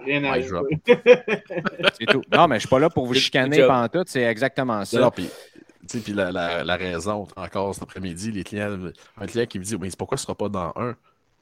Rien 0.06 0.24
à 0.24 0.42
C'est 2.00 2.06
tout. 2.06 2.22
Non, 2.32 2.48
mais 2.48 2.56
je 2.56 2.56
ne 2.56 2.60
suis 2.60 2.68
pas 2.70 2.80
là 2.80 2.90
pour 2.90 3.06
vous 3.06 3.14
chicaner 3.14 3.66
pendant 3.66 3.88
tout. 3.88 4.04
C'est 4.08 4.24
exactement 4.24 4.86
ça. 4.86 5.12
puis, 5.12 5.30
la, 6.14 6.32
la, 6.64 6.76
raison, 6.76 7.28
encore 7.36 7.74
cet 7.74 7.84
après-midi, 7.84 8.32
les 8.32 8.44
clients, 8.44 8.78
un 9.18 9.26
client 9.26 9.46
qui 9.46 9.60
me 9.60 9.64
dit 9.64 9.78
Mais 9.78 9.90
pourquoi 9.98 10.18
ce 10.18 10.24
ne 10.24 10.26
sera 10.26 10.36
pas 10.36 10.50
dans 10.50 10.74
un 10.76 10.96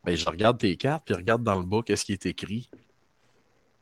ben, 0.03 0.15
Je 0.15 0.25
regarde 0.29 0.57
tes 0.57 0.75
cartes, 0.77 1.03
puis 1.05 1.15
regarde 1.15 1.43
dans 1.43 1.59
le 1.59 1.65
bas 1.65 1.81
qu'est-ce 1.85 2.05
qui 2.05 2.13
est 2.13 2.25
écrit. 2.25 2.69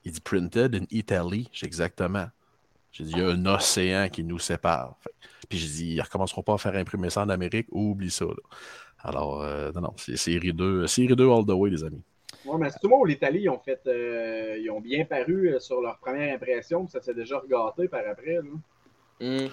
Il 0.04 0.12
dit 0.12 0.22
Printed 0.22 0.76
in 0.76 0.86
Italy. 0.92 1.50
J'ai 1.52 1.66
exactement. 1.66 2.28
J'ai 2.92 3.04
dit 3.04 3.12
Il 3.16 3.20
y 3.20 3.22
a 3.22 3.30
un 3.30 3.46
océan 3.46 4.10
qui 4.10 4.24
nous 4.24 4.40
sépare. 4.40 4.98
puis 5.50 5.58
j'ai 5.58 5.68
dit 5.68 5.88
Ils 5.94 5.98
ne 5.98 6.04
recommenceront 6.04 6.44
pas 6.44 6.56
à 6.56 6.58
faire 6.58 6.76
imprimer 6.76 7.10
ça 7.10 7.22
en 7.22 7.30
Amérique, 7.30 7.68
oublie 7.72 8.12
ça. 8.12 8.26
Alors, 9.00 9.44
euh, 9.44 9.72
non, 9.74 9.82
non, 9.82 9.94
c'est 9.98 10.18
série 10.18 10.52
2, 10.52 10.88
série 10.88 11.16
2 11.16 11.30
all 11.30 11.46
the 11.46 11.52
way, 11.52 11.70
les 11.70 11.84
amis. 11.84 12.02
Oui, 12.46 12.58
mais 12.60 12.70
c'est 12.70 12.86
où 12.86 13.06
l'Italie, 13.06 13.42
ils 13.44 13.50
ont 13.50 13.60
fait 13.60 13.80
euh, 13.88 14.58
ils 14.60 14.70
ont 14.70 14.80
bien 14.80 15.04
paru 15.06 15.50
euh, 15.50 15.60
sur 15.60 15.82
leur 15.82 15.98
première 15.98 16.36
impression, 16.36 16.88
ça 16.88 17.02
s'est 17.02 17.14
déjà 17.14 17.40
regâté 17.40 17.88
par 17.88 18.02
après. 18.08 18.40
Hmm. 19.20 19.48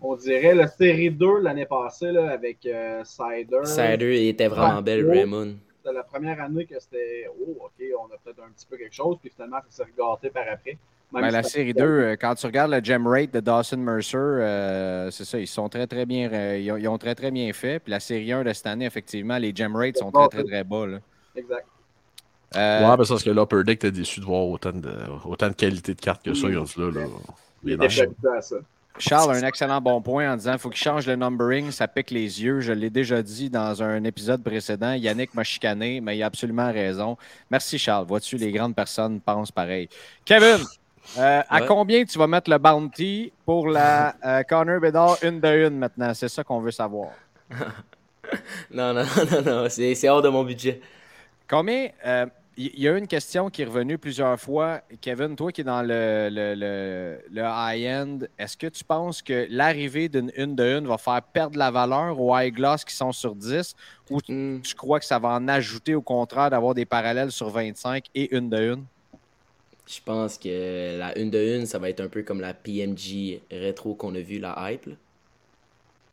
On 0.00 0.16
dirait 0.16 0.54
la 0.54 0.68
série 0.68 1.10
2 1.10 1.40
l'année 1.40 1.66
passée 1.66 2.12
là, 2.12 2.30
avec 2.30 2.64
euh, 2.66 3.02
Cider. 3.04 3.64
Cider 3.64 4.28
était 4.28 4.48
vraiment 4.48 4.82
belle, 4.82 5.08
Raymond. 5.08 5.56
C'était 5.82 5.94
la 5.94 6.04
première 6.04 6.40
année 6.40 6.64
que 6.64 6.78
c'était 6.78 7.28
Oh, 7.40 7.56
ok, 7.64 7.84
on 7.98 8.06
a 8.06 8.18
peut-être 8.22 8.42
un 8.44 8.52
petit 8.52 8.66
peu 8.66 8.76
quelque 8.76 8.94
chose, 8.94 9.16
puis 9.20 9.30
finalement, 9.34 9.58
ça 9.68 9.84
s'est 9.84 9.90
regâté 9.90 10.30
par 10.30 10.44
après. 10.48 10.78
Ben, 11.12 11.28
la 11.28 11.42
série 11.42 11.74
2, 11.74 12.16
quand 12.18 12.34
tu 12.36 12.46
regardes 12.46 12.70
le 12.70 12.80
gem 12.82 13.06
rate 13.06 13.32
de 13.34 13.40
Dawson 13.40 13.76
Mercer, 13.76 15.10
c'est 15.10 15.24
ça, 15.24 15.38
ils 15.38 15.46
sont 15.46 15.68
très 15.68 15.86
très 15.86 16.06
bien 16.06 16.56
ils 16.56 16.88
ont, 16.88 16.98
très 16.98 17.14
très 17.14 17.30
bien 17.30 17.52
fait. 17.52 17.80
Puis 17.80 17.90
la 17.90 18.00
série 18.00 18.32
1 18.32 18.44
de 18.44 18.52
cette 18.54 18.66
année, 18.66 18.86
effectivement, 18.86 19.36
les 19.36 19.54
gem 19.54 19.76
rates 19.76 19.98
sont 19.98 20.10
très 20.10 20.28
très 20.28 20.44
très 20.44 20.64
bas. 20.64 20.86
Là. 20.86 20.98
Exact. 21.36 21.66
Euh, 22.56 22.90
ouais, 22.90 22.96
parce 22.96 23.22
que 23.22 23.30
là, 23.30 23.42
Upper 23.42 23.64
Deck, 23.64 23.78
t'es 23.80 23.90
déçu 23.90 24.20
de 24.20 24.24
voir 24.24 24.44
autant 24.44 24.72
de, 24.72 24.92
autant 25.24 25.48
de 25.48 25.54
qualité 25.54 25.94
de 25.94 26.00
cartes 26.00 26.22
que 26.22 26.34
ça. 26.34 26.48
Ils 26.48 26.58
ont 26.58 26.64
dit 26.64 26.74
là, 26.76 27.76
là 28.22 28.42
ça. 28.42 28.56
Charles 28.98 29.34
a 29.34 29.38
un 29.38 29.42
excellent 29.46 29.80
bon 29.80 30.02
point 30.02 30.30
en 30.30 30.36
disant 30.36 30.52
qu'il 30.52 30.60
faut 30.60 30.68
qu'il 30.68 30.82
change 30.82 31.06
le 31.06 31.16
numbering, 31.16 31.70
ça 31.70 31.88
pique 31.88 32.10
les 32.10 32.42
yeux. 32.42 32.60
Je 32.60 32.72
l'ai 32.72 32.90
déjà 32.90 33.22
dit 33.22 33.48
dans 33.48 33.82
un 33.82 34.04
épisode 34.04 34.42
précédent. 34.42 34.92
Yannick 34.92 35.34
m'a 35.34 35.44
chicané, 35.44 36.00
mais 36.00 36.16
il 36.16 36.22
a 36.22 36.26
absolument 36.26 36.70
raison. 36.70 37.16
Merci, 37.50 37.78
Charles. 37.78 38.06
Vois-tu, 38.06 38.36
les 38.36 38.52
grandes 38.52 38.74
personnes 38.74 39.20
pensent 39.20 39.50
pareil. 39.50 39.88
Kevin, 40.24 40.58
euh, 41.18 41.42
à 41.48 41.60
combien 41.62 42.04
tu 42.04 42.18
vas 42.18 42.26
mettre 42.26 42.50
le 42.50 42.58
bounty 42.58 43.32
pour 43.46 43.68
la 43.68 44.14
euh, 44.24 44.42
Connor 44.42 44.78
Bedard 44.80 45.16
une 45.22 45.40
de 45.40 45.66
une 45.66 45.78
maintenant? 45.78 46.12
C'est 46.14 46.28
ça 46.28 46.44
qu'on 46.44 46.60
veut 46.60 46.70
savoir. 46.70 47.10
Non, 48.70 48.94
non, 48.94 49.04
non, 49.30 49.42
non, 49.42 49.66
c'est 49.68 49.94
c'est 49.94 50.08
hors 50.08 50.22
de 50.22 50.28
mon 50.30 50.42
budget. 50.42 50.80
Combien. 51.46 51.88
euh, 52.06 52.24
Il 52.58 52.78
y, 52.78 52.86
a 52.86 52.98
une 52.98 53.06
question 53.06 53.48
qui 53.48 53.62
est 53.62 53.64
revenue 53.64 53.96
plusieurs 53.96 54.38
fois. 54.38 54.82
Kevin, 55.00 55.34
toi 55.36 55.50
qui 55.50 55.62
es 55.62 55.64
dans 55.64 55.80
le, 55.80 56.28
le- 56.30 56.54
le- 56.54 57.18
le 57.30 57.42
high-end, 57.42 58.18
est-ce 58.38 58.58
que 58.58 58.66
tu 58.66 58.84
penses 58.84 59.22
que 59.22 59.46
l'arrivée 59.48 60.10
d'une 60.10 60.30
une 60.36 60.54
de 60.54 60.78
une 60.78 60.86
va 60.86 60.98
faire 60.98 61.22
perdre 61.22 61.56
la 61.58 61.70
valeur 61.70 62.20
aux 62.20 62.38
high 62.38 62.52
gloss 62.52 62.84
qui 62.84 62.94
sont 62.94 63.10
sur 63.12 63.34
10 63.34 63.74
ou 64.10 64.20
tu, 64.20 64.32
Hmm. 64.32 64.60
tu 64.60 64.74
crois 64.74 65.00
que 65.00 65.06
ça 65.06 65.18
va 65.18 65.30
en 65.30 65.48
ajouter 65.48 65.94
au 65.94 66.02
contraire 66.02 66.50
d'avoir 66.50 66.74
des 66.74 66.84
parallèles 66.84 67.32
sur 67.32 67.48
25 67.48 68.04
et 68.14 68.36
une 68.36 68.50
de 68.50 68.58
une? 68.74 68.84
Je 69.86 70.00
pense 70.04 70.36
que 70.36 70.98
la 70.98 71.18
une 71.18 71.30
de 71.30 71.56
une, 71.58 71.64
ça 71.64 71.78
va 71.78 71.88
être 71.88 72.00
un 72.00 72.08
peu 72.08 72.22
comme 72.22 72.42
la 72.42 72.52
PMG 72.52 73.40
rétro 73.50 73.94
qu'on 73.94 74.14
a 74.14 74.20
vu, 74.20 74.38
la 74.38 74.54
hype. 74.70 74.90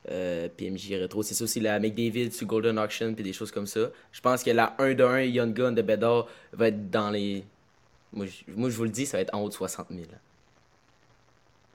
Euh, 0.09 0.47
PMG 0.55 0.95
rétro, 0.97 1.23
c'est 1.23 1.33
ça 1.33 1.43
aussi 1.43 1.59
la 1.59 1.77
McDavid 1.77 2.31
sur 2.31 2.47
Golden 2.47 2.79
Auction 2.79 3.13
puis 3.13 3.23
des 3.23 3.33
choses 3.33 3.51
comme 3.51 3.67
ça. 3.67 3.91
Je 4.12 4.21
pense 4.21 4.43
que 4.43 4.49
la 4.49 4.73
1 4.79 4.93
de 4.93 5.03
1 5.03 5.21
Young 5.23 5.53
Gun 5.53 5.71
de 5.73 5.81
Bedard 5.81 6.27
va 6.53 6.69
être 6.69 6.89
dans 6.89 7.09
les. 7.09 7.43
Moi 8.13 8.25
je, 8.25 8.43
vous 8.55 8.83
le 8.85 8.89
dis, 8.89 9.05
ça 9.05 9.17
va 9.17 9.21
être 9.21 9.35
en 9.35 9.41
haut 9.41 9.49
de 9.49 9.53
60 9.53 9.88
000. 9.89 10.01
là. 10.09 10.17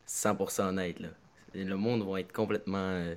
100% 0.08 0.68
honnête. 0.68 1.00
Là. 1.00 1.08
Le 1.54 1.76
monde 1.76 2.08
va 2.08 2.20
être 2.20 2.32
complètement 2.32 2.78
euh, 2.78 3.14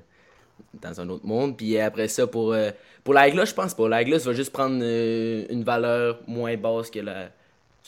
dans 0.82 1.02
un 1.02 1.10
autre 1.10 1.26
monde. 1.26 1.58
Puis 1.58 1.78
après 1.80 2.08
ça, 2.08 2.28
pour, 2.28 2.54
euh, 2.54 2.72
pour 3.04 3.14
la 3.14 3.30
je 3.30 3.54
pense 3.54 3.74
pas. 3.74 3.88
La 3.88 4.04
Glass 4.04 4.26
va 4.26 4.34
juste 4.34 4.52
prendre 4.52 4.80
euh, 4.82 5.46
une 5.50 5.64
valeur 5.64 6.20
moins 6.28 6.56
basse 6.58 6.90
que 6.90 7.00
la, 7.00 7.30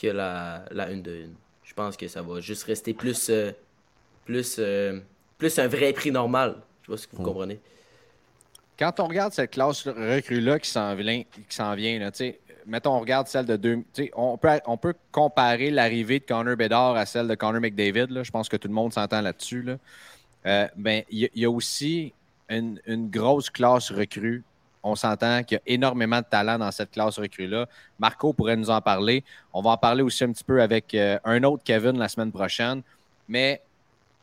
que 0.01 0.07
la, 0.07 0.65
la 0.71 0.89
une 0.89 1.01
de 1.01 1.15
une. 1.15 1.35
Je 1.63 1.73
pense 1.73 1.95
que 1.97 2.07
ça 2.07 2.21
va 2.21 2.39
juste 2.39 2.63
rester 2.63 2.93
plus, 2.93 3.31
plus, 4.25 4.59
plus 5.37 5.59
un 5.59 5.67
vrai 5.67 5.93
prix 5.93 6.11
normal. 6.11 6.55
Je 6.89 6.95
sais 6.95 7.07
pas 7.07 7.09
si 7.11 7.17
vous 7.17 7.23
comprenez. 7.23 7.59
Quand 8.77 8.99
on 8.99 9.07
regarde 9.07 9.33
cette 9.33 9.51
classe 9.51 9.87
recrue-là 9.87 10.57
qui 10.59 10.69
s'en 10.69 10.95
vient, 10.95 11.23
qui 11.23 11.55
s'en 11.55 11.75
vient 11.75 11.99
là, 11.99 12.11
tu 12.11 12.17
sais, 12.19 12.39
mettons, 12.65 12.93
on 12.95 12.99
regarde 12.99 13.27
celle 13.27 13.45
de 13.45 13.57
deux. 13.57 13.83
On 14.15 14.37
peut, 14.37 14.47
on 14.65 14.77
peut 14.77 14.93
comparer 15.11 15.69
l'arrivée 15.69 16.19
de 16.19 16.25
Connor 16.25 16.55
Bedard 16.55 16.95
à 16.95 17.05
celle 17.05 17.27
de 17.27 17.35
Connor 17.35 17.59
McDavid. 17.61 18.07
là. 18.09 18.23
Je 18.23 18.31
pense 18.31 18.47
que 18.47 18.55
tout 18.57 18.67
le 18.69 18.73
monde 18.73 18.93
s'entend 18.93 19.19
là-dessus. 19.21 19.63
Là. 19.63 19.75
Euh, 20.45 20.67
ben, 20.77 21.03
il 21.09 21.19
y, 21.19 21.25
a- 21.25 21.29
il 21.35 21.41
y 21.41 21.45
a 21.45 21.51
aussi 21.51 22.13
une, 22.47 22.79
une 22.85 23.09
grosse 23.09 23.49
classe 23.49 23.91
recrue. 23.91 24.43
On 24.81 24.95
s'entend 24.95 25.43
qu'il 25.43 25.57
y 25.57 25.59
a 25.59 25.73
énormément 25.73 26.19
de 26.19 26.25
talent 26.25 26.57
dans 26.57 26.71
cette 26.71 26.91
classe 26.91 27.19
recrue-là. 27.19 27.67
Marco 27.99 28.31
pourrait 28.31 28.55
nous 28.55 28.69
en 28.69 28.79
parler. 28.79 29.25
On 29.51 29.61
va 29.61 29.71
en 29.71 29.77
parler 29.77 30.03
aussi 30.03 30.23
un 30.23 30.31
petit 30.31 30.45
peu 30.45 30.61
avec 30.61 30.93
euh, 30.95 31.19
un 31.25 31.43
autre 31.43 31.63
Kevin 31.65 31.97
la 31.97 32.07
semaine 32.07 32.31
prochaine. 32.31 32.81
Mais 33.27 33.61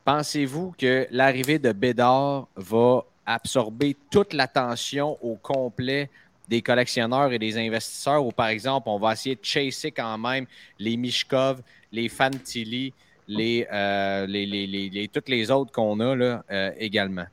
pensez-vous 0.06 0.72
que 0.78 1.06
l'arrivée 1.10 1.58
de 1.58 1.72
Bédard 1.72 2.46
va 2.54 3.04
absorber 3.26 3.96
toute 4.08 4.32
l'attention 4.32 5.18
au 5.20 5.34
complet 5.34 6.08
des 6.48 6.62
collectionneurs 6.62 7.32
et 7.32 7.40
des 7.40 7.58
investisseurs? 7.58 8.24
Ou 8.24 8.30
par 8.30 8.46
exemple, 8.46 8.88
on 8.88 8.98
va 8.98 9.12
essayer 9.12 9.34
de 9.34 9.44
chasser 9.44 9.90
quand 9.90 10.16
même 10.16 10.46
les 10.78 10.96
Mishkov, 10.96 11.60
les 11.90 12.08
Fantilli, 12.08 12.94
les, 13.26 13.66
euh, 13.72 14.26
les, 14.26 14.46
les, 14.46 15.08
toutes 15.08 15.28
les 15.28 15.50
autres 15.50 15.72
qu'on 15.72 15.98
a 15.98 16.14
là, 16.14 16.44
euh, 16.52 16.70
également? 16.78 17.26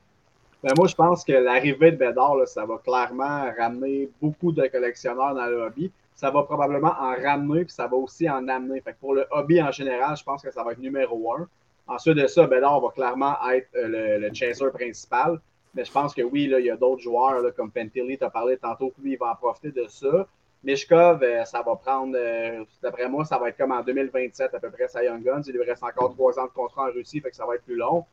Ben, 0.63 0.73
moi, 0.75 0.87
je 0.87 0.95
pense 0.95 1.23
que 1.23 1.33
l'arrivée 1.33 1.91
de 1.91 1.97
Bédard, 1.97 2.37
ça 2.47 2.65
va 2.65 2.79
clairement 2.83 3.51
ramener 3.55 4.09
beaucoup 4.19 4.51
de 4.51 4.65
collectionneurs 4.65 5.35
dans 5.35 5.45
le 5.45 5.57
hobby. 5.57 5.91
Ça 6.15 6.31
va 6.31 6.41
probablement 6.43 6.93
en 6.99 7.13
ramener, 7.21 7.65
puis 7.65 7.73
ça 7.73 7.85
va 7.85 7.97
aussi 7.97 8.27
en 8.27 8.47
amener. 8.47 8.81
Fait 8.81 8.93
que 8.93 8.99
pour 8.99 9.13
le 9.13 9.27
hobby 9.29 9.61
en 9.61 9.71
général, 9.71 10.17
je 10.17 10.23
pense 10.23 10.41
que 10.41 10.51
ça 10.51 10.63
va 10.63 10.71
être 10.71 10.79
numéro 10.79 11.35
un. 11.35 11.47
Ensuite 11.87 12.15
de 12.15 12.27
ça, 12.27 12.47
Bédard 12.47 12.79
va 12.79 12.89
clairement 12.89 13.35
être 13.51 13.69
euh, 13.75 13.87
le, 13.87 14.27
le 14.27 14.33
chaser 14.33 14.69
principal. 14.71 15.39
Mais 15.73 15.83
je 15.83 15.91
pense 15.91 16.13
que 16.13 16.21
oui, 16.21 16.47
là, 16.47 16.59
il 16.59 16.67
y 16.67 16.69
a 16.69 16.77
d'autres 16.77 17.01
joueurs 17.01 17.41
là, 17.41 17.51
comme 17.51 17.71
Pentilly, 17.71 18.17
tu 18.17 18.23
as 18.23 18.29
parlé 18.29 18.57
tantôt, 18.57 18.93
lui, 19.01 19.13
il 19.13 19.17
va 19.17 19.31
en 19.31 19.35
profiter 19.35 19.71
de 19.71 19.87
ça. 19.87 20.27
Mishkov, 20.63 21.21
euh, 21.23 21.43
ça 21.43 21.61
va 21.61 21.75
prendre, 21.75 22.15
euh, 22.17 22.63
d'après 22.81 23.09
moi, 23.09 23.25
ça 23.25 23.37
va 23.37 23.49
être 23.49 23.57
comme 23.57 23.71
en 23.71 23.81
2027 23.81 24.53
à 24.53 24.59
peu 24.59 24.69
près, 24.69 24.87
ça 24.87 25.03
Young 25.03 25.21
Guns. 25.21 25.41
Il 25.47 25.53
lui 25.53 25.63
reste 25.63 25.83
encore 25.83 26.13
trois 26.13 26.39
ans 26.39 26.45
de 26.45 26.51
contrat 26.51 26.83
en 26.89 26.91
Russie, 26.91 27.19
fait 27.19 27.31
que 27.31 27.35
ça 27.35 27.45
va 27.45 27.55
être 27.55 27.63
plus 27.63 27.75
long. 27.75 28.05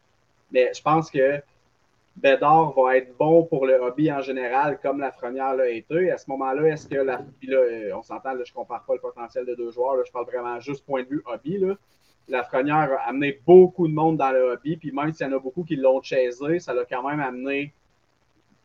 Mais 0.50 0.72
je 0.74 0.83
pense 0.83 1.11
que 1.11 1.40
Bédard 2.16 2.72
va 2.72 2.96
être 2.96 3.16
bon 3.16 3.44
pour 3.44 3.66
le 3.66 3.74
hobby 3.74 4.11
en 4.11 4.20
général, 4.20 4.80
comme 4.83 4.98
la 4.98 5.06
Lafrenière 5.06 5.54
l'a 5.54 5.68
été. 5.68 6.11
À 6.11 6.18
ce 6.18 6.28
moment-là, 6.30 6.64
est-ce 6.64 6.88
que 6.88 6.96
la. 6.96 7.20
Puis 7.38 7.48
là, 7.48 7.96
on 7.96 8.02
s'entend, 8.02 8.33
je 8.33 8.50
ne 8.50 8.54
compare 8.54 8.85
pas 8.85 8.94
le 8.94 9.00
potentiel 9.00 9.46
de 9.46 9.54
deux 9.54 9.70
joueurs, 9.70 10.04
je 10.04 10.11
parle 10.11 10.26
vraiment 10.26 10.59
juste 10.59 10.85
point 10.85 11.04
de 11.04 11.09
vue 11.09 11.22
hobby. 11.26 11.59
Là. 11.59 11.74
Lafrenière 12.30 12.92
a 12.92 13.08
amené 13.08 13.40
beaucoup 13.46 13.88
de 13.88 13.92
monde 13.92 14.16
dans 14.16 14.30
le 14.30 14.52
hobby, 14.52 14.76
puis 14.76 14.92
même 14.92 15.12
s'il 15.12 15.26
y 15.26 15.30
en 15.30 15.36
a 15.36 15.38
beaucoup 15.38 15.64
qui 15.64 15.76
l'ont 15.76 16.00
chassé, 16.00 16.60
ça 16.60 16.72
l'a 16.72 16.84
quand 16.84 17.06
même 17.08 17.20
amené 17.20 17.72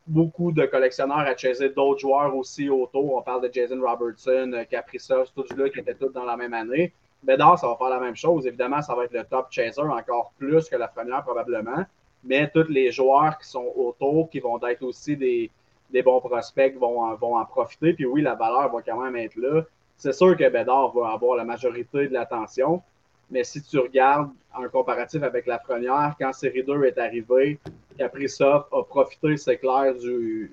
beaucoup 0.08 0.52
de 0.52 0.66
collectionneurs 0.66 1.20
à 1.20 1.36
chasser 1.36 1.70
d'autres 1.70 2.00
joueurs 2.00 2.36
aussi 2.36 2.70
autour. 2.70 3.16
On 3.16 3.22
parle 3.22 3.42
de 3.42 3.52
Jason 3.52 3.82
Robertson, 3.82 4.52
euh, 4.54 4.64
Kaprizov, 4.66 5.30
tous 5.36 5.46
ceux-là 5.48 5.70
qui 5.70 5.80
étaient 5.80 5.96
tous 5.96 6.10
dans 6.10 6.26
la 6.26 6.38
même 6.38 6.54
année. 6.54 6.94
Bédard, 7.24 7.58
ça 7.58 7.68
va 7.68 7.76
faire 7.76 7.90
la 7.90 8.00
même 8.00 8.16
chose. 8.16 8.46
Évidemment, 8.46 8.82
ça 8.84 8.94
va 8.94 9.06
être 9.06 9.14
le 9.14 9.24
top 9.24 9.48
chaser 9.50 9.82
encore 9.82 10.32
plus 10.38 10.70
que 10.70 10.76
la 10.76 10.88
première 10.88 11.24
probablement. 11.24 11.84
Mais 12.24 12.50
tous 12.52 12.68
les 12.70 12.92
joueurs 12.92 13.38
qui 13.40 13.48
sont 13.48 13.72
autour, 13.76 14.30
qui 14.30 14.40
vont 14.40 14.60
être 14.68 14.84
aussi 14.84 15.18
des, 15.18 15.52
bons 16.04 16.20
prospects, 16.20 16.78
vont 16.78 17.02
en, 17.02 17.16
vont 17.16 17.38
en 17.38 17.46
profiter. 17.46 17.94
Puis 17.94 18.06
oui, 18.06 18.22
la 18.22 18.36
valeur 18.36 18.72
va 18.72 18.82
quand 18.84 19.02
même 19.02 19.16
être 19.16 19.36
là. 19.38 19.64
C'est 19.98 20.14
sûr 20.14 20.38
que 20.38 20.48
Bédard 20.50 20.92
va 20.94 21.14
avoir 21.14 21.36
la 21.36 21.46
majorité 21.46 22.08
de 22.08 22.14
l'attention. 22.14 22.84
Mais 23.30 23.44
si 23.44 23.62
tu 23.62 23.80
regardes 23.80 24.30
en 24.54 24.68
comparatif 24.70 25.24
avec 25.24 25.46
la 25.48 25.58
première, 25.58 26.16
quand 26.20 26.32
Série 26.34 26.64
2 26.64 26.84
est 26.86 26.98
arrivée, 26.98 27.60
Kaprizov 27.98 28.66
a 28.72 28.84
profité, 28.84 29.38
c'est 29.38 29.58
clair, 29.58 29.94
du 29.96 30.52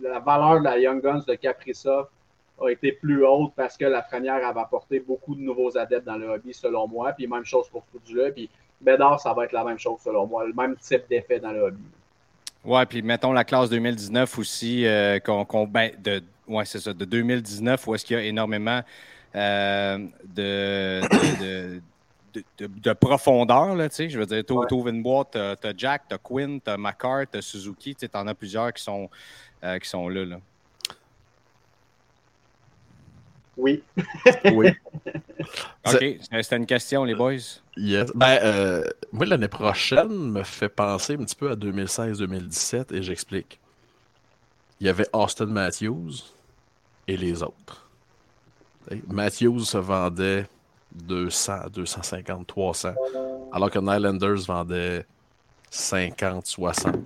la 0.00 0.18
valeur 0.20 0.60
de 0.60 0.64
la 0.64 0.78
Young 0.78 1.02
Guns 1.02 1.22
de 1.26 1.34
Kaprizov 1.34 2.06
a 2.60 2.68
été 2.70 2.92
plus 2.92 3.24
haute 3.24 3.52
parce 3.56 3.76
que 3.76 3.84
la 3.84 4.02
première 4.02 4.46
avait 4.46 4.60
apporté 4.60 5.00
beaucoup 5.00 5.34
de 5.34 5.40
nouveaux 5.40 5.76
adeptes 5.76 6.06
dans 6.06 6.16
le 6.16 6.28
hobby, 6.28 6.54
selon 6.54 6.86
moi. 6.86 7.12
Puis 7.12 7.26
même 7.26 7.44
chose 7.44 7.68
pour 7.68 7.84
Fudula. 7.90 8.30
Puis 8.30 8.48
Bédard, 8.80 9.20
ça 9.20 9.32
va 9.32 9.44
être 9.44 9.52
la 9.52 9.64
même 9.64 9.78
chose, 9.78 9.98
selon 10.04 10.26
moi. 10.26 10.46
Le 10.46 10.52
même 10.52 10.76
type 10.76 11.02
d'effet 11.08 11.40
dans 11.40 11.50
le 11.50 11.62
hobby. 11.62 11.82
Ouais, 12.64 12.86
puis 12.86 13.02
mettons 13.02 13.32
la 13.32 13.44
classe 13.44 13.68
2019 13.70 14.38
aussi, 14.38 14.86
euh, 14.86 15.18
qu'on, 15.18 15.66
ben, 15.66 15.90
de, 16.02 16.22
ouais, 16.48 16.64
c'est 16.64 16.78
ça, 16.78 16.92
de 16.92 17.04
2019, 17.04 17.86
où 17.86 17.94
est-ce 17.94 18.06
qu'il 18.06 18.16
y 18.16 18.20
a 18.20 18.22
énormément 18.22 18.80
euh, 19.34 19.98
de, 20.24 21.80
de- 22.58 22.66
de 22.66 22.92
profondeur, 22.92 23.74
là, 23.74 23.88
tu 23.88 23.96
sais. 23.96 24.08
Je 24.10 24.18
veux 24.18 24.26
dire, 24.26 24.44
t'ouvres 24.44 24.88
une 24.88 25.02
boîte, 25.02 25.28
t'as, 25.32 25.56
t'as 25.56 25.72
Jack, 25.76 26.02
t'as 26.08 26.18
Quinn, 26.18 26.60
t'as 26.60 26.76
McCart, 26.76 27.26
t'as 27.30 27.40
Suzuki, 27.42 27.94
tu 27.94 28.00
sais, 28.00 28.08
t'en 28.08 28.26
as 28.26 28.34
plusieurs 28.34 28.72
qui 28.72 28.82
sont, 28.82 29.08
euh, 29.62 29.78
qui 29.78 29.88
sont 29.88 30.08
là, 30.08 30.24
là. 30.24 30.40
Oui. 33.56 33.82
Oui. 34.52 34.66
OK, 35.86 36.18
c'était 36.20 36.56
une 36.56 36.66
question, 36.66 37.04
les 37.04 37.14
boys. 37.14 37.36
Yes. 37.76 38.10
Ben, 38.14 38.38
euh, 38.42 38.82
moi, 39.12 39.26
l'année 39.26 39.48
prochaine 39.48 40.08
me 40.08 40.42
fait 40.42 40.68
penser 40.68 41.14
un 41.14 41.18
petit 41.24 41.36
peu 41.36 41.50
à 41.50 41.54
2016-2017 41.56 42.92
et 42.92 43.02
j'explique. 43.02 43.60
Il 44.80 44.86
y 44.86 44.90
avait 44.90 45.06
Austin 45.12 45.46
Matthews 45.46 46.12
et 47.06 47.16
les 47.16 47.42
autres. 47.42 47.88
Matthews 49.06 49.60
se 49.60 49.78
vendait 49.78 50.46
200, 50.94 51.70
250, 51.72 52.46
300, 52.46 52.94
alors 53.52 53.70
que 53.70 53.78
Nylanders 53.78 54.44
vendait 54.46 55.06
50, 55.70 56.46
60. 56.46 56.96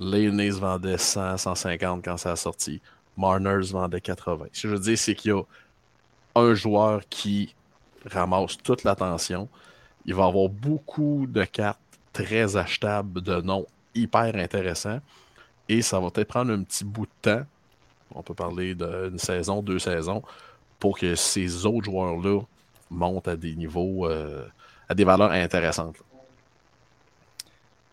Laney 0.00 0.50
vendait 0.50 0.98
100, 0.98 1.36
150 1.36 2.04
quand 2.04 2.16
ça 2.16 2.32
a 2.32 2.36
sorti. 2.36 2.80
Marner 3.16 3.62
se 3.62 3.72
vendait 3.72 4.00
80. 4.00 4.46
Ce 4.52 4.62
que 4.62 4.68
je 4.68 4.74
veux 4.74 4.80
dire, 4.80 4.98
c'est 4.98 5.14
qu'il 5.14 5.32
y 5.32 5.34
a 5.34 5.42
un 6.34 6.54
joueur 6.54 7.02
qui 7.08 7.54
ramasse 8.10 8.56
toute 8.58 8.84
l'attention. 8.84 9.48
Il 10.06 10.14
va 10.14 10.26
avoir 10.26 10.48
beaucoup 10.48 11.26
de 11.28 11.44
cartes 11.44 11.78
très 12.12 12.56
achetables, 12.56 13.20
de 13.20 13.40
noms 13.40 13.66
hyper 13.94 14.34
intéressants. 14.34 15.00
Et 15.68 15.82
ça 15.82 16.00
va 16.00 16.10
peut-être 16.10 16.28
prendre 16.28 16.52
un 16.52 16.62
petit 16.62 16.84
bout 16.84 17.06
de 17.06 17.30
temps. 17.30 17.46
On 18.14 18.22
peut 18.22 18.34
parler 18.34 18.74
d'une 18.74 19.18
saison, 19.18 19.62
deux 19.62 19.78
saisons, 19.78 20.22
pour 20.78 20.98
que 20.98 21.14
ces 21.14 21.64
autres 21.66 21.84
joueurs-là 21.84 22.40
montent 22.92 23.28
à 23.28 23.36
des 23.36 23.54
niveaux, 23.56 24.06
euh, 24.06 24.44
à 24.88 24.94
des 24.94 25.04
valeurs 25.04 25.32
intéressantes. 25.32 25.96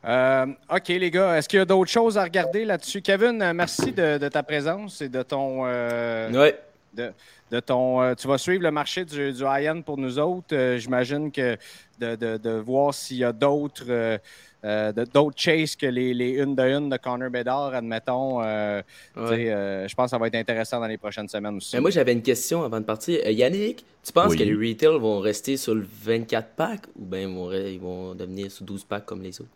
Euh, 0.05 0.45
OK, 0.73 0.87
les 0.87 1.11
gars, 1.11 1.37
est-ce 1.37 1.49
qu'il 1.49 1.59
y 1.59 1.61
a 1.61 1.65
d'autres 1.65 1.91
choses 1.91 2.17
à 2.17 2.23
regarder 2.23 2.63
là-dessus? 2.63 3.01
Kevin, 3.01 3.51
merci 3.53 3.91
de, 3.91 4.17
de 4.17 4.27
ta 4.29 4.43
présence 4.43 5.01
et 5.01 5.09
de 5.09 5.21
ton, 5.23 5.63
euh, 5.65 6.31
Ouais. 6.31 6.57
de, 6.93 7.11
de 7.51 7.59
ton. 7.59 8.01
euh, 8.01 8.13
tu 8.15 8.27
vas 8.27 8.37
suivre 8.37 8.63
le 8.63 8.71
marché 8.71 9.03
du, 9.03 9.33
du 9.33 9.43
high-end 9.43 9.81
pour 9.81 9.97
nous 9.97 10.17
autres. 10.17 10.53
Euh, 10.55 10.77
J'imagine 10.77 11.31
que 11.31 11.57
de, 11.99 12.15
de- 12.15 12.37
de 12.37 12.49
voir 12.51 12.93
s'il 12.93 13.17
y 13.17 13.25
a 13.25 13.33
d'autres 13.33 14.19
euh, 14.65 14.91
d'autres 14.91 15.39
chases 15.39 15.75
que 15.75 15.85
les, 15.85 16.13
les 16.13 16.31
une 16.31 16.53
de 16.55 16.63
une 16.63 16.89
de 16.89 16.97
Connor 16.97 17.29
Bedard, 17.29 17.73
admettons. 17.73 18.41
euh, 18.43 18.81
Ouais. 19.15 19.49
euh, 19.51 19.87
je 19.87 19.95
pense 19.95 20.05
que 20.05 20.09
ça 20.11 20.17
va 20.17 20.27
être 20.27 20.35
intéressant 20.35 20.79
dans 20.79 20.87
les 20.87 20.97
prochaines 20.97 21.29
semaines 21.29 21.55
aussi. 21.57 21.75
Mais 21.75 21.81
moi, 21.81 21.89
j'avais 21.91 22.11
une 22.13 22.21
question 22.21 22.63
avant 22.63 22.79
de 22.79 22.85
partir. 22.85 23.19
Euh, 23.25 23.31
Yannick, 23.31 23.85
tu 24.03 24.11
penses 24.11 24.31
Oui. 24.31 24.37
que 24.37 24.43
les 24.43 24.53
retail 24.69 24.99
vont 24.99 25.19
rester 25.19 25.55
sur 25.57 25.75
le 25.75 25.85
24 26.03 26.49
pack 26.55 26.81
ou 26.97 27.05
bien 27.05 27.21
ils 27.21 27.33
vont, 27.33 27.51
ils 27.51 27.79
vont 27.79 28.15
devenir 28.15 28.51
sur 28.51 28.65
12 28.65 28.83
packs 28.83 29.05
comme 29.05 29.21
les 29.21 29.39
autres? 29.39 29.49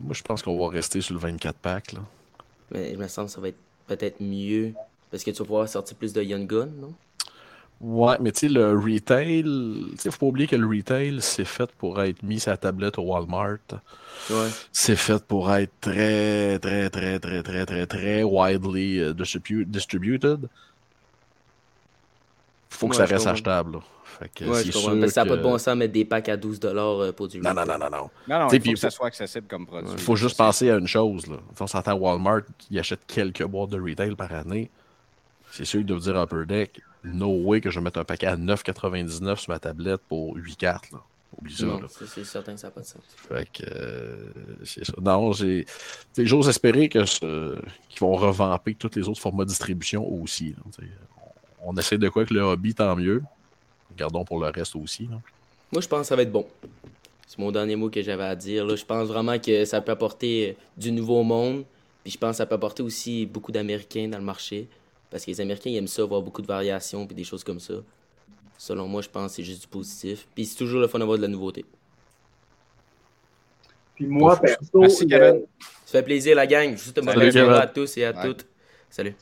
Moi, 0.00 0.14
je 0.14 0.22
pense 0.22 0.42
qu'on 0.42 0.58
va 0.58 0.68
rester 0.72 1.00
sur 1.00 1.14
le 1.14 1.20
24 1.20 1.56
pack. 1.58 1.92
Là. 1.92 2.00
Mais 2.72 2.90
il 2.92 2.98
me 2.98 3.06
semble 3.08 3.28
que 3.28 3.34
ça 3.34 3.40
va 3.40 3.48
être 3.48 3.58
peut-être 3.86 4.20
mieux 4.20 4.72
parce 5.10 5.22
que 5.22 5.30
tu 5.30 5.38
vas 5.38 5.44
pouvoir 5.44 5.68
sortir 5.68 5.96
plus 5.96 6.12
de 6.12 6.22
Young 6.22 6.46
Gun, 6.46 6.66
non? 6.80 6.92
Ouais, 7.80 8.16
mais 8.20 8.32
tu 8.32 8.40
sais, 8.40 8.48
le 8.48 8.78
retail, 8.78 9.42
tu 9.42 9.96
sais, 9.98 10.10
faut 10.10 10.18
pas 10.18 10.26
oublier 10.26 10.46
que 10.46 10.56
le 10.56 10.66
retail, 10.66 11.18
c'est 11.20 11.44
fait 11.44 11.70
pour 11.72 12.00
être 12.02 12.22
mis 12.22 12.40
sur 12.40 12.50
la 12.52 12.56
tablette 12.56 12.98
au 12.98 13.02
Walmart. 13.02 13.58
Ouais. 14.30 14.48
C'est 14.72 14.96
fait 14.96 15.22
pour 15.26 15.52
être 15.52 15.72
très, 15.80 16.58
très, 16.60 16.88
très, 16.88 17.18
très, 17.18 17.42
très, 17.42 17.66
très, 17.66 17.86
très 17.86 18.22
widely 18.22 19.00
euh, 19.00 19.12
distribu- 19.12 19.64
distributed. 19.66 20.48
Faut 22.70 22.86
que 22.88 22.92
Ouais, 22.92 22.96
ça 22.98 23.04
reste 23.04 23.18
comprends. 23.18 23.32
achetable. 23.32 23.72
Là. 23.72 23.78
Fait 24.04 24.30
que 24.34 24.44
Ouais, 24.44 24.58
c'est 24.58 24.66
je 24.66 24.72
comprends. 24.72 24.90
sûr 24.92 25.00
Parce 25.00 25.06
que 25.06 25.14
ça 25.14 25.24
n'a 25.24 25.30
pas 25.30 25.36
de 25.36 25.42
bon 25.42 25.58
sens 25.58 25.74
de 25.74 25.78
mettre 25.78 25.92
des 25.92 26.04
packs 26.04 26.28
à 26.28 26.36
12$ 26.36 26.64
euh, 27.02 27.12
pour 27.12 27.28
du 27.28 27.40
Non, 27.40 27.50
retail. 27.50 27.66
non, 27.66 27.72
non, 27.78 27.78
non, 27.90 27.90
non. 27.98 28.10
Non, 28.28 28.38
non, 28.44 28.48
il 28.50 28.60
faut 28.64 28.72
que 28.72 28.78
ça 28.78 28.90
soit 28.90 29.06
accessible 29.08 29.46
comme 29.48 29.66
produit. 29.66 29.90
Il 29.92 29.98
faut 29.98 30.16
juste 30.16 30.36
penser 30.38 30.70
à 30.70 30.76
une 30.76 30.86
chose. 30.86 31.26
Là. 31.26 31.36
On 31.60 31.66
s'entend 31.66 31.94
Walmart, 31.94 32.42
il 32.70 32.78
achète 32.78 33.00
quelques 33.06 33.44
boîtes 33.44 33.70
de 33.70 33.80
retail 33.80 34.14
par 34.14 34.32
année. 34.32 34.70
C'est 35.52 35.64
sûr 35.64 35.80
qu'ils 35.80 35.86
doivent 35.86 36.00
dire 36.02 36.16
Upper 36.20 36.46
Deck, 36.46 36.80
no 37.04 37.28
way 37.28 37.60
que 37.60 37.70
je 37.70 37.78
vais 37.78 37.84
mettre 37.84 37.98
un 38.00 38.04
paquet 38.04 38.26
à 38.26 38.36
9,99 38.36 39.36
sur 39.36 39.50
ma 39.52 39.58
tablette 39.58 40.00
pour 40.08 40.34
8 40.36 40.56
cartes. 40.56 40.90
Là. 40.92 40.98
Oublie 41.40 41.54
ça. 41.54 41.66
C'est 42.06 42.24
certain 42.24 42.54
que 42.54 42.60
ça 42.60 42.68
n'a 42.68 42.70
pas 42.70 42.80
de 42.80 42.86
sens. 42.86 43.02
Fait 43.28 43.48
que 43.52 43.64
euh, 43.66 44.26
c'est 44.64 44.84
ça. 44.84 44.92
Non, 45.00 45.32
j'ai. 45.32 45.66
J'ose 46.16 46.48
espérer 46.48 46.88
que 46.88 47.04
ce- 47.04 47.58
qu'ils 47.88 48.00
vont 48.00 48.14
revamper 48.14 48.74
tous 48.74 48.90
les 48.94 49.08
autres 49.08 49.20
formats 49.20 49.44
de 49.44 49.48
distribution 49.48 50.06
aussi. 50.06 50.50
là. 50.50 50.86
On, 51.66 51.76
essaie 51.76 51.98
de 51.98 52.08
quoi 52.08 52.22
avec 52.22 52.30
le 52.30 52.40
hobby, 52.40 52.74
tant 52.74 52.94
mieux. 52.94 53.22
Regardons 53.90 54.24
pour 54.24 54.38
le 54.38 54.50
reste 54.50 54.76
aussi. 54.76 55.04
là. 55.06 55.18
Moi, 55.72 55.80
je 55.82 55.88
pense 55.88 56.02
que 56.02 56.06
ça 56.06 56.14
va 56.16 56.22
être 56.22 56.30
bon. 56.32 56.46
C'est 57.26 57.38
mon 57.38 57.50
dernier 57.50 57.74
mot 57.74 57.90
que 57.90 58.00
j'avais 58.02 58.22
à 58.24 58.36
dire. 58.36 58.64
Là. 58.64 58.76
Je 58.76 58.84
pense 58.84 59.08
vraiment 59.08 59.38
que 59.38 59.64
ça 59.64 59.80
peut 59.80 59.92
apporter 59.92 60.56
du 60.76 60.92
nouveau 60.92 61.22
monde. 61.24 61.64
Puis 62.04 62.12
je 62.12 62.18
pense 62.18 62.32
que 62.32 62.36
ça 62.36 62.46
peut 62.46 62.54
apporter 62.54 62.82
aussi 62.82 63.26
beaucoup 63.26 63.50
d'Américains 63.50 64.06
dans 64.08 64.18
le 64.18 64.24
marché. 64.24 64.68
Parce 65.14 65.24
que 65.24 65.30
les 65.30 65.40
Américains 65.40 65.70
ils 65.70 65.76
aiment 65.76 65.86
ça, 65.86 66.04
voir 66.04 66.20
beaucoup 66.22 66.42
de 66.42 66.46
variations 66.48 67.06
puis 67.06 67.14
des 67.14 67.22
choses 67.22 67.44
comme 67.44 67.60
ça. 67.60 67.74
Selon 68.58 68.88
moi, 68.88 69.00
je 69.00 69.08
pense 69.08 69.30
que 69.30 69.36
c'est 69.36 69.42
juste 69.44 69.60
du 69.60 69.68
positif. 69.68 70.26
Puis 70.34 70.44
c'est 70.44 70.56
toujours 70.58 70.80
le 70.80 70.88
fun 70.88 70.98
d'avoir 70.98 71.16
de 71.18 71.22
la 71.22 71.28
nouveauté. 71.28 71.64
Puis 73.94 74.06
moi, 74.08 74.36
perso, 74.40 74.80
Merci, 74.80 75.04
il 75.04 75.10
y 75.10 75.14
a- 75.14 75.30
Kevin. 75.30 75.46
Ça 75.86 75.98
fait 75.98 76.02
plaisir, 76.02 76.34
la 76.34 76.48
gang. 76.48 76.70
Juste 76.72 77.00
journée 77.00 77.30
Kevin. 77.30 77.48
à 77.52 77.66
tous 77.68 77.96
et 77.96 78.04
à 78.06 78.10
Ouais. 78.10 78.22
toutes. 78.26 78.44
Salut. 78.90 79.14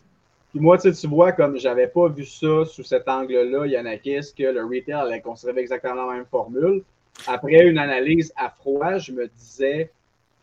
Puis 0.51 0.61
moi, 0.61 0.79
tu 0.79 0.91
sais, 0.91 0.99
tu 0.99 1.07
vois, 1.09 1.33
comme 1.33 1.59
j'avais 1.59 1.89
pas 1.89 2.09
vu 2.09 2.25
ça 2.25 2.65
sous 2.65 2.85
cet 2.85 3.07
angle-là, 3.07 3.67
Yannakis, 3.67 4.33
que 4.35 4.45
le 4.45 4.65
retail 4.65 4.95
allait 4.95 5.21
conserver 5.21 5.61
exactement 5.61 6.07
la 6.07 6.15
même 6.15 6.27
formule. 6.31 6.83
Après 7.27 7.67
une 7.67 7.77
analyse 7.77 8.33
à 8.37 8.49
froid, 8.49 8.97
je 8.97 9.13
me 9.13 9.29
disais, 9.29 9.91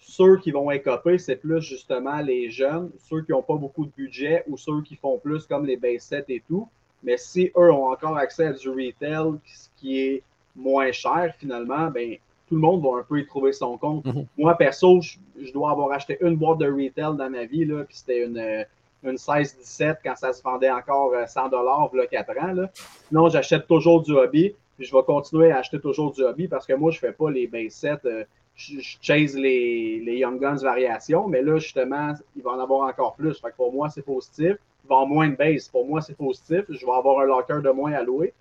ceux 0.09 0.37
qui 0.37 0.51
vont 0.51 0.71
écoper, 0.71 1.19
c'est 1.19 1.35
plus 1.35 1.61
justement 1.61 2.19
les 2.19 2.49
jeunes, 2.49 2.89
ceux 2.97 3.21
qui 3.21 3.31
n'ont 3.31 3.43
pas 3.43 3.55
beaucoup 3.55 3.85
de 3.85 3.91
budget 3.95 4.43
ou 4.47 4.57
ceux 4.57 4.81
qui 4.81 4.95
font 4.95 5.19
plus 5.19 5.45
comme 5.45 5.65
les 5.67 5.77
base 5.77 6.01
sets 6.01 6.25
et 6.29 6.41
tout. 6.47 6.67
Mais 7.03 7.15
si 7.17 7.51
eux 7.55 7.71
ont 7.71 7.91
encore 7.91 8.17
accès 8.17 8.47
à 8.47 8.53
du 8.53 8.69
retail, 8.69 9.33
ce 9.45 9.69
qui 9.77 9.99
est 9.99 10.23
moins 10.55 10.91
cher 10.91 11.33
finalement, 11.37 11.91
ben 11.91 12.17
tout 12.47 12.55
le 12.55 12.61
monde 12.61 12.81
va 12.83 12.97
un 12.99 13.03
peu 13.03 13.19
y 13.19 13.27
trouver 13.27 13.53
son 13.53 13.77
compte. 13.77 14.05
Mhm. 14.05 14.25
Moi, 14.39 14.55
perso, 14.55 14.99
je, 14.99 15.17
je 15.39 15.53
dois 15.53 15.69
avoir 15.69 15.91
acheté 15.91 16.17
une 16.21 16.35
boîte 16.35 16.57
de 16.57 16.65
retail 16.65 17.15
dans 17.15 17.29
ma 17.29 17.45
vie, 17.45 17.63
là, 17.65 17.83
puis 17.83 17.95
c'était 17.95 18.25
une, 18.25 18.39
euh, 18.39 18.63
une 19.03 19.17
16-17 19.17 19.97
quand 20.03 20.15
ça 20.15 20.33
se 20.33 20.41
vendait 20.41 20.71
encore 20.71 21.13
euh, 21.13 21.27
100 21.27 21.49
dollars, 21.49 21.91
4 22.09 22.29
ans. 22.43 22.53
Là. 22.53 22.71
Sinon, 23.07 23.29
j'achète 23.29 23.67
toujours 23.67 24.01
du 24.01 24.13
hobby, 24.13 24.55
puis 24.75 24.87
je 24.87 24.95
vais 24.95 25.03
continuer 25.03 25.51
à 25.51 25.59
acheter 25.59 25.79
toujours 25.79 26.11
du 26.11 26.23
hobby 26.23 26.47
parce 26.47 26.65
que 26.65 26.73
moi, 26.73 26.89
je 26.89 26.97
fais 26.97 27.11
pas 27.11 27.29
les 27.29 27.45
base 27.45 27.73
sets. 27.73 27.99
euh, 28.05 28.23
je, 28.59 28.79
je 28.79 28.97
chase 29.01 29.35
les, 29.35 30.01
les 30.01 30.17
Young 30.17 30.39
Guns 30.39 30.61
variations, 30.61 31.27
mais 31.27 31.41
là, 31.41 31.57
justement, 31.57 32.13
il 32.35 32.43
va 32.43 32.51
en 32.51 32.59
avoir 32.59 32.89
encore 32.89 33.15
plus. 33.15 33.39
Fait 33.39 33.51
que 33.51 33.55
pour 33.55 33.71
moi, 33.71 33.89
c'est 33.89 34.01
positif. 34.01 34.57
Il 34.83 34.87
va 34.87 34.95
avoir 34.95 35.07
moins 35.07 35.29
de 35.29 35.35
base. 35.35 35.69
Pour 35.69 35.87
moi, 35.87 36.01
c'est 36.01 36.15
positif. 36.15 36.65
Je 36.67 36.85
vais 36.85 36.91
avoir 36.91 37.21
un 37.21 37.25
locker 37.25 37.61
de 37.63 37.69
moins 37.69 37.93
à 37.93 38.03
louer. 38.03 38.33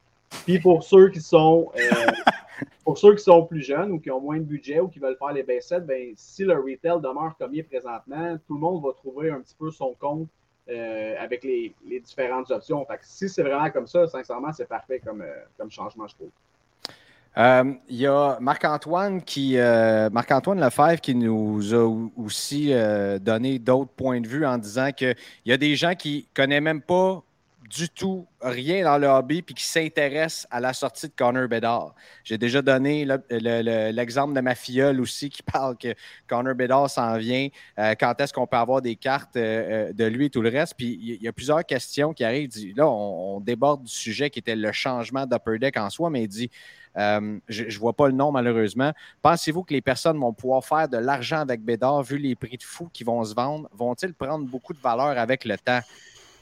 Puis 0.45 0.59
pour 0.59 0.83
ceux 0.83 1.09
qui 1.09 1.21
sont 1.21 1.71
euh, 1.77 2.07
pour 2.85 2.99
ceux 2.99 3.15
qui 3.15 3.23
sont 3.23 3.47
plus 3.47 3.63
jeunes 3.63 3.93
ou 3.93 4.01
qui 4.01 4.11
ont 4.11 4.21
moins 4.21 4.39
de 4.39 4.43
budget 4.43 4.81
ou 4.81 4.89
qui 4.89 4.99
veulent 4.99 5.17
faire 5.17 5.33
les 5.33 5.43
base 5.43 5.67
sets, 5.67 5.81
ben, 5.81 6.13
si 6.17 6.45
le 6.45 6.55
retail 6.55 7.01
demeure 7.01 7.35
comme 7.39 7.55
il 7.55 7.61
est 7.61 7.63
présentement, 7.63 8.37
tout 8.47 8.55
le 8.55 8.61
monde 8.61 8.83
va 8.83 8.93
trouver 8.93 9.31
un 9.31 9.41
petit 9.41 9.55
peu 9.59 9.71
son 9.71 9.95
compte 9.99 10.29
euh, 10.69 11.15
avec 11.19 11.45
les, 11.45 11.75
les 11.87 12.01
différentes 12.01 12.51
options. 12.51 12.85
Fait 12.85 12.99
que 12.99 13.05
si 13.05 13.29
c'est 13.29 13.43
vraiment 13.43 13.71
comme 13.71 13.87
ça, 13.87 14.07
sincèrement, 14.07 14.53
c'est 14.53 14.69
parfait 14.69 15.01
comme, 15.01 15.23
euh, 15.23 15.45
comme 15.57 15.71
changement, 15.71 16.07
je 16.09 16.15
trouve. 16.15 16.31
Euh, 17.37 17.73
Il 17.89 17.97
y 17.97 18.07
a 18.07 18.39
Marc-Antoine 18.41 19.23
qui 19.23 19.59
euh, 19.59 20.11
Marc-Antoine 20.11 20.61
Lefebvre 20.61 21.01
qui 21.01 21.15
nous 21.15 21.75
a 21.75 22.09
aussi 22.17 22.73
euh, 22.73 23.19
donné 23.19 23.59
d'autres 23.59 23.93
points 23.93 24.21
de 24.21 24.27
vue 24.27 24.47
en 24.47 24.59
disant 24.59 24.91
qu'il 24.93 25.15
y 25.45 25.53
a 25.53 25.57
des 25.57 25.77
gens 25.77 25.95
qui 25.95 26.27
ne 26.31 26.43
connaissent 26.43 26.63
même 26.63 26.83
pas 26.83 27.23
du 27.69 27.89
tout 27.91 28.27
rien 28.41 28.85
dans 28.85 28.97
le 28.99 29.07
hobby 29.07 29.43
puis 29.43 29.55
qui 29.55 29.65
s'intéressent 29.65 30.47
à 30.51 30.61
la 30.61 30.73
sortie 30.73 31.09
de 31.09 31.13
Connor 31.15 31.49
Bedard. 31.49 31.95
J'ai 32.25 32.39
déjà 32.39 32.63
donné 32.63 33.05
le- 33.05 33.23
le- 33.31 33.63
le- 33.63 33.91
l'exemple 33.93 34.33
de 34.35 34.41
ma 34.41 34.55
filleule 34.55 35.01
aussi 35.01 35.29
qui 35.29 35.43
parle 35.61 35.77
que 35.77 35.95
Connor 36.27 36.55
Bedard 36.55 36.89
s'en 36.89 37.17
vient. 37.19 37.49
euh, 37.79 37.95
quand 37.99 38.19
est-ce 38.21 38.33
qu'on 38.33 38.47
peut 38.47 38.57
avoir 38.57 38.81
des 38.81 38.97
cartes 38.97 39.37
euh, 39.37 39.89
euh, 39.91 39.93
de 39.93 40.05
lui 40.07 40.27
et 40.27 40.31
tout 40.31 40.41
le 40.41 40.49
reste? 40.49 40.75
Puis 40.77 40.99
il 41.01 41.23
y- 41.23 41.29
a 41.29 41.33
plusieurs 41.33 41.65
questions 41.65 42.13
qui 42.15 42.25
arrivent. 42.25 42.51
Là, 42.77 42.89
on, 42.89 43.41
déborde 43.41 43.85
du 43.85 43.93
sujet 43.93 44.31
qui 44.31 44.39
était 44.39 44.57
le 44.57 44.73
changement 44.73 45.27
d'Upper 45.27 45.59
Deck 45.59 45.77
en 45.77 45.91
soi, 45.91 46.11
mais 46.11 46.23
il 46.25 46.29
dit 46.29 46.51
je 46.97 47.65
ne 47.65 47.79
vois 47.79 47.93
pas 47.93 48.07
le 48.09 48.15
nom 48.15 48.33
malheureusement. 48.33 48.93
Pensez-vous 49.23 49.63
que 49.63 49.73
les 49.73 49.81
personnes 49.81 50.19
vont 50.19 50.33
pouvoir 50.33 50.65
faire 50.65 50.89
de 50.89 50.97
l'argent 50.97 51.39
avec 51.39 51.63
Bédard 51.63 52.03
vu 52.03 52.19
les 52.19 52.35
prix 52.35 52.57
de 52.57 52.63
fou 52.63 52.89
qui 52.93 53.05
vont 53.05 53.23
se 53.25 53.35
vendre? 53.35 53.69
Vont-ils 53.73 54.15
prendre 54.15 54.45
beaucoup 54.47 54.73
de 54.73 54.81
valeur 54.81 55.17
avec 55.19 55.45
le 55.45 55.57
temps? 55.59 55.81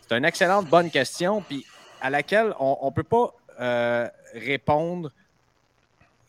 C'est 0.09 0.17
une 0.17 0.25
excellente 0.25 0.67
bonne 0.69 0.91
question, 0.91 1.43
puis 1.43 1.65
à 2.01 2.11
laquelle 2.11 2.55
on 2.61 2.87
ne 2.87 2.91
peut 2.91 3.03
pas 3.03 3.35
euh, 3.61 4.09
répondre 4.35 5.11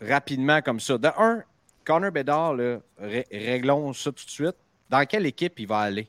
rapidement 0.01 0.61
comme 0.61 0.79
ça. 0.79 0.97
De 0.97 1.07
un, 1.17 1.43
Connor 1.85 2.11
ré- 2.99 3.27
réglons 3.31 3.93
ça 3.93 4.11
tout 4.11 4.25
de 4.25 4.29
suite. 4.29 4.55
Dans 4.89 5.05
quelle 5.05 5.25
équipe 5.25 5.59
il 5.59 5.67
va 5.67 5.79
aller? 5.79 6.07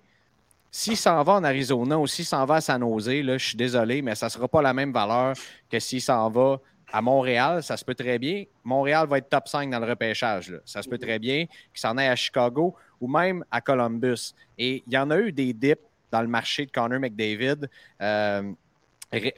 S'il 0.70 0.96
s'en 0.96 1.22
va 1.22 1.34
en 1.34 1.44
Arizona 1.44 1.98
ou 1.98 2.06
s'il 2.06 2.24
s'en 2.26 2.44
va 2.44 2.56
à 2.56 2.60
San 2.60 2.80
Jose, 2.80 3.08
je 3.10 3.38
suis 3.38 3.56
désolé, 3.56 4.02
mais 4.02 4.14
ça 4.14 4.26
ne 4.26 4.30
sera 4.30 4.46
pas 4.48 4.60
la 4.62 4.74
même 4.74 4.92
valeur 4.92 5.34
que 5.70 5.78
s'il 5.78 6.02
s'en 6.02 6.28
va 6.30 6.60
à 6.92 7.00
Montréal. 7.00 7.62
Ça 7.62 7.76
se 7.76 7.84
peut 7.84 7.94
très 7.94 8.18
bien. 8.18 8.44
Montréal 8.64 9.06
va 9.08 9.18
être 9.18 9.28
top 9.28 9.48
5 9.48 9.70
dans 9.70 9.78
le 9.80 9.86
repêchage. 9.86 10.50
là. 10.50 10.58
Ça 10.64 10.82
se 10.82 10.88
peut 10.88 10.98
très 10.98 11.18
bien 11.18 11.46
qu'il 11.46 11.80
s'en 11.80 11.96
aille 11.96 12.08
à 12.08 12.16
Chicago 12.16 12.74
ou 13.00 13.08
même 13.08 13.44
à 13.50 13.60
Columbus. 13.60 14.34
Et 14.58 14.82
il 14.86 14.92
y 14.92 14.98
en 14.98 15.10
a 15.10 15.18
eu 15.18 15.32
des 15.32 15.52
dips 15.52 15.80
dans 16.10 16.22
le 16.22 16.28
marché 16.28 16.66
de 16.66 16.70
Connor 16.70 16.98
McDavid. 17.00 17.68
Euh, 18.02 18.52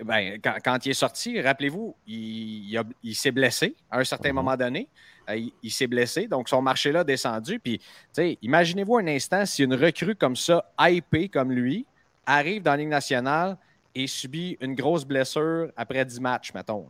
ben, 0.05 0.39
quand, 0.43 0.57
quand 0.65 0.85
il 0.87 0.91
est 0.91 0.95
sorti, 0.95 1.41
rappelez-vous, 1.41 1.95
il, 2.07 2.71
il 2.71 2.77
a- 2.79 2.85
il 3.05 3.15
s'est 3.15 3.31
blessé 3.31 3.77
à 3.91 4.01
un 4.01 4.05
certain 4.05 4.31
Mhm. 4.31 4.35
moment 4.35 4.57
donné. 4.57 4.89
Euh, 5.29 5.37
il 5.37 5.53
il 5.63 5.71
s'est 5.71 5.87
blessé, 5.87 6.27
donc 6.27 6.49
son 6.49 6.61
marché-là 6.61 7.01
a 7.01 7.05
descendu. 7.05 7.61
Puis, 7.61 7.81
imaginez-vous 8.43 8.97
un 8.99 9.07
instant 9.07 9.47
si 9.47 9.63
une 9.63 9.75
recrue 9.75 10.17
comme 10.17 10.35
ça, 10.37 10.73
hypée 10.81 11.29
comme 11.29 11.53
lui, 11.53 11.87
arrive 12.27 12.63
dans 12.63 12.73
la 12.73 12.79
Ligue 12.79 12.89
nationale 12.89 13.57
et 13.95 14.07
subit 14.07 14.57
une 14.61 14.75
grosse 14.75 15.05
blessure 15.05 15.71
après 15.77 16.05
10 16.05 16.21
matchs, 16.21 16.53
mettons. 16.55 16.89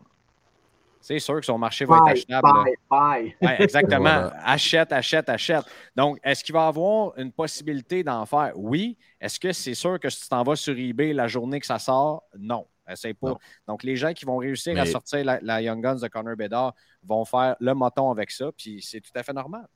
C'est 1.01 1.19
sûr 1.19 1.41
que 1.41 1.47
son 1.47 1.57
marché 1.57 1.85
va 1.87 1.97
être 1.97 2.09
achetable. 2.09 2.49
Ouais, 2.91 3.35
exactement. 3.59 4.01
Voilà. 4.01 4.37
Achète, 4.45 4.93
achète, 4.93 5.29
achète. 5.29 5.65
Donc, 5.97 6.19
est-ce 6.23 6.45
qu'il 6.45 6.53
va 6.53 6.67
avoir 6.67 7.17
une 7.19 7.33
possibilité 7.33 8.05
d'en 8.05 8.27
faire? 8.27 8.53
Oui. 8.55 8.99
Est-ce 9.21 9.41
que 9.41 9.53
c'est 9.53 9.75
sûr 9.75 9.99
que 9.99 10.11
si 10.11 10.23
tu 10.23 10.29
t'en 10.29 10.43
vas 10.43 10.57
sur 10.57 10.77
eBay 10.77 11.13
la 11.13 11.27
journée 11.27 11.59
que 11.61 11.67
ça 11.67 11.79
sort? 11.79 12.25
Non. 12.39 12.67
Essaye 12.89 13.15
pas. 13.15 13.31
Non. 13.31 13.39
Donc, 13.67 13.83
les 13.83 13.97
gens 13.97 14.13
qui 14.13 14.25
vont 14.25 14.37
réussir 14.37 14.79
à 14.79 14.85
sortir 14.85 15.25
la, 15.25 15.39
la 15.41 15.63
Young 15.63 15.83
Guns 15.83 15.97
de 15.97 16.09
Connor 16.09 16.37
Bedard 16.37 16.75
vont 17.03 17.25
faire 17.25 17.57
le 17.61 17.73
moton 17.75 18.11
avec 18.11 18.31
ça, 18.31 18.51
puis 18.57 18.83
c'est 18.83 19.01
tout 19.01 19.13
à 19.15 19.23
fait 19.23 19.33
normal. 19.33 19.67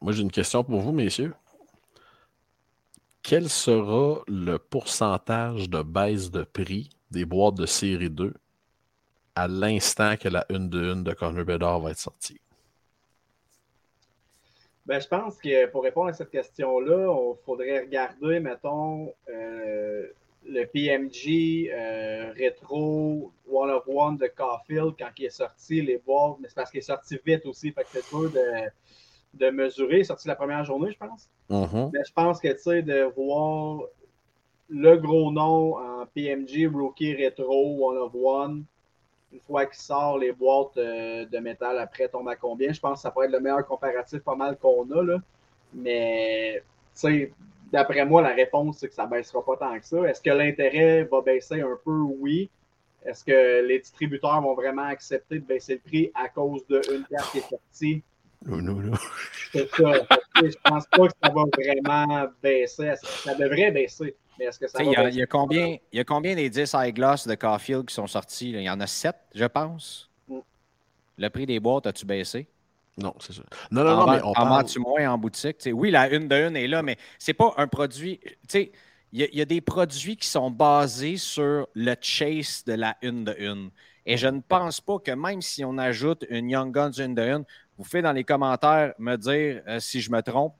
Moi, 0.00 0.12
j'ai 0.12 0.22
une 0.22 0.32
question 0.32 0.62
pour 0.62 0.80
vous, 0.80 0.92
messieurs. 0.92 1.32
Quel 3.22 3.48
sera 3.48 4.20
le 4.26 4.58
pourcentage 4.58 5.70
de 5.70 5.82
baisse 5.82 6.30
de 6.30 6.42
prix 6.42 6.90
des 7.10 7.24
boîtes 7.24 7.54
de 7.54 7.64
série 7.66 8.10
2 8.10 8.34
à 9.34 9.48
l'instant 9.48 10.16
que 10.16 10.28
la 10.28 10.46
1 10.50 10.60
de 10.60 10.92
1 10.92 10.96
de 11.02 11.12
Connor 11.12 11.44
Bedard 11.44 11.80
va 11.80 11.90
être 11.90 11.98
sortie? 11.98 12.40
Ben, 14.86 15.00
je 15.00 15.08
pense 15.08 15.38
que 15.38 15.66
pour 15.66 15.82
répondre 15.82 16.08
à 16.08 16.12
cette 16.12 16.30
question-là, 16.30 17.16
il 17.16 17.44
faudrait 17.44 17.80
regarder, 17.80 18.38
mettons, 18.38 19.12
euh, 19.30 20.06
le 20.46 20.64
PMG 20.66 21.70
euh, 21.72 22.32
rétro 22.32 23.32
One 23.50 23.70
of 23.70 23.84
One 23.86 24.18
de 24.18 24.26
Caulfield 24.26 24.94
quand 24.98 25.08
il 25.18 25.24
est 25.24 25.30
sorti, 25.30 25.80
les 25.80 25.96
boîtes, 25.98 26.36
mais 26.40 26.48
c'est 26.48 26.54
parce 26.54 26.70
qu'il 26.70 26.78
est 26.78 26.82
sorti 26.82 27.18
vite 27.24 27.46
aussi, 27.46 27.72
fait 27.72 27.82
que 27.84 27.88
c'est 27.92 28.08
dur 28.10 28.30
de, 28.30 28.68
de 29.32 29.50
mesurer. 29.50 29.96
Il 29.96 30.00
est 30.00 30.04
sorti 30.04 30.28
la 30.28 30.36
première 30.36 30.64
journée, 30.64 30.92
je 30.92 30.98
pense. 30.98 31.30
Mhm. 31.48 31.90
Mais 31.94 32.04
je 32.06 32.12
pense 32.12 32.40
que 32.40 32.48
tu 32.48 32.58
sais, 32.58 32.82
de 32.82 33.04
voir 33.16 33.84
le 34.68 34.96
gros 34.96 35.32
nom 35.32 35.78
en 35.78 36.06
PMG, 36.14 36.66
Rookie 36.70 37.24
Retro, 37.24 37.90
One 37.90 37.98
of 37.98 38.12
One, 38.14 38.64
une 39.34 39.40
fois 39.40 39.66
qu'il 39.66 39.80
sort 39.80 40.18
les 40.18 40.32
boîtes 40.32 40.76
euh, 40.76 41.26
de 41.26 41.38
métal 41.38 41.78
après 41.78 42.08
tombe 42.08 42.28
à 42.28 42.36
combien, 42.36 42.72
je 42.72 42.80
pense 42.80 43.00
que 43.00 43.02
ça 43.02 43.10
pourrait 43.10 43.26
être 43.26 43.32
le 43.32 43.40
meilleur 43.40 43.66
comparatif 43.66 44.20
pas 44.20 44.36
mal 44.36 44.56
qu'on 44.56 44.88
a. 44.92 45.02
Là. 45.02 45.18
Mais 45.74 46.62
d'après 47.72 48.06
moi, 48.06 48.22
la 48.22 48.32
réponse, 48.32 48.78
c'est 48.78 48.88
que 48.88 48.94
ça 48.94 49.06
ne 49.06 49.10
baissera 49.10 49.44
pas 49.44 49.56
tant 49.56 49.78
que 49.78 49.84
ça. 49.84 50.02
Est-ce 50.04 50.22
que 50.22 50.30
l'intérêt 50.30 51.02
va 51.04 51.20
baisser 51.20 51.60
un 51.60 51.76
peu? 51.84 51.98
Oui. 52.20 52.48
Est-ce 53.04 53.24
que 53.24 53.66
les 53.66 53.80
distributeurs 53.80 54.40
vont 54.40 54.54
vraiment 54.54 54.86
accepter 54.86 55.40
de 55.40 55.44
baisser 55.44 55.74
le 55.74 55.80
prix 55.80 56.12
à 56.14 56.28
cause 56.28 56.64
d'une 56.68 57.04
carte 57.10 57.32
qui 57.32 57.38
est 57.38 57.48
sortie? 57.50 58.02
Non, 58.46 58.58
non, 58.58 58.74
non. 58.74 58.96
C'est 59.52 59.68
ça. 59.70 59.92
Je 60.36 60.56
pense 60.64 60.86
pas 60.86 61.08
que 61.08 61.14
ça 61.22 61.30
va 61.30 61.44
vraiment 61.56 62.28
baisser. 62.42 62.94
Ça 63.02 63.34
devrait 63.34 63.72
baisser? 63.72 64.14
Mais 64.38 64.46
est-ce 64.46 64.58
que 64.58 64.66
ça 64.68 64.78
Tu 64.78 64.84
va 64.84 64.92
sais, 64.92 65.04
Il 65.12 65.14
y, 65.16 65.20
a- 65.20 65.24
y 65.24 65.26
combien, 65.28 65.76
il 65.92 65.96
y 65.96 66.00
a 66.00 66.04
combien 66.04 66.34
des 66.34 66.50
10 66.50 66.74
high 66.74 66.94
gloss 66.94 67.26
de 67.26 67.34
Caulfield 67.34 67.86
qui 67.86 67.94
sont 67.94 68.06
sortis? 68.06 68.50
Il 68.50 68.60
y 68.62 68.70
en 68.70 68.80
a 68.80 68.86
7, 68.86 69.16
je 69.34 69.44
pense. 69.44 70.10
Mm. 70.28 70.38
Le 71.18 71.28
prix 71.30 71.46
des 71.46 71.60
boîtes, 71.60 71.86
as-tu 71.86 72.06
baissé? 72.06 72.48
Non, 72.96 73.14
c'est 73.20 73.32
ça. 73.32 73.42
Non, 73.70 73.84
non, 73.84 73.90
en 73.90 73.96
non, 74.06 74.12
mais 74.12 74.20
on 74.22 74.28
en 74.30 74.32
parle... 74.34 74.48
vends-tu 74.62 74.78
moins 74.80 75.10
en 75.10 75.18
boutique? 75.18 75.58
Tu 75.58 75.64
sais, 75.64 75.72
oui, 75.72 75.90
la 75.90 76.08
une 76.12 76.28
de 76.28 76.36
une 76.36 76.56
est 76.56 76.68
là, 76.68 76.82
mais 76.82 76.96
c'est 77.18 77.34
pas 77.34 77.52
un 77.56 77.66
produit. 77.66 78.20
Tu 78.22 78.36
sais, 78.48 78.72
il 79.12 79.20
y, 79.20 79.24
a- 79.24 79.28
il 79.32 79.38
y 79.38 79.42
a 79.42 79.44
des 79.44 79.60
produits 79.60 80.16
qui 80.16 80.28
sont 80.28 80.50
basés 80.50 81.16
sur 81.16 81.68
le 81.74 81.94
chase 82.00 82.64
de 82.64 82.74
la 82.74 82.96
une 83.02 83.24
de 83.24 83.34
une. 83.38 83.70
Et 84.06 84.16
je 84.16 84.26
ne 84.28 84.40
pense 84.40 84.80
pas 84.80 84.98
que 84.98 85.10
même 85.12 85.40
si 85.42 85.64
on 85.64 85.78
ajoute 85.78 86.24
une 86.28 86.50
Young 86.50 86.72
Guns 86.72 86.92
une 86.98 87.14
de 87.14 87.22
une, 87.22 87.44
vous 87.78 87.84
faites 87.84 88.02
dans 88.04 88.12
les 88.12 88.24
commentaires 88.24 88.92
me 88.98 89.16
dire 89.16 89.62
euh, 89.66 89.80
si 89.80 90.00
je 90.00 90.10
me 90.10 90.20
trompe. 90.20 90.54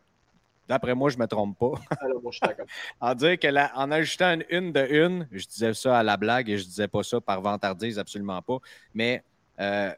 D'après 0.69 0.95
moi, 0.95 1.11
je 1.11 1.17
ne 1.17 1.23
me 1.23 1.27
trompe 1.27 1.59
pas. 1.59 1.73
Alors, 2.01 2.23
moi, 2.23 2.31
je 2.33 2.39
suis 2.39 2.47
d'accord. 2.47 2.67
En 3.01 3.15
dire 3.15 3.39
que 3.39 3.49
la- 3.49 3.71
en 3.77 3.91
ajoutant 3.91 4.33
une 4.33 4.45
une 4.51 4.73
de 4.73 4.87
une, 4.91 5.29
je 5.33 5.47
disais 5.47 5.75
ça 5.75 5.99
à 5.99 6.03
la 6.03 6.17
blague 6.17 6.49
et 6.49 6.57
je 6.59 6.65
disais 6.65 6.89
pas 6.89 7.03
ça 7.03 7.21
par 7.21 7.43
vantardise, 7.43 7.99
absolument 7.99 8.41
pas. 8.41 8.59
Mais 8.95 9.23
euh, 9.61 9.93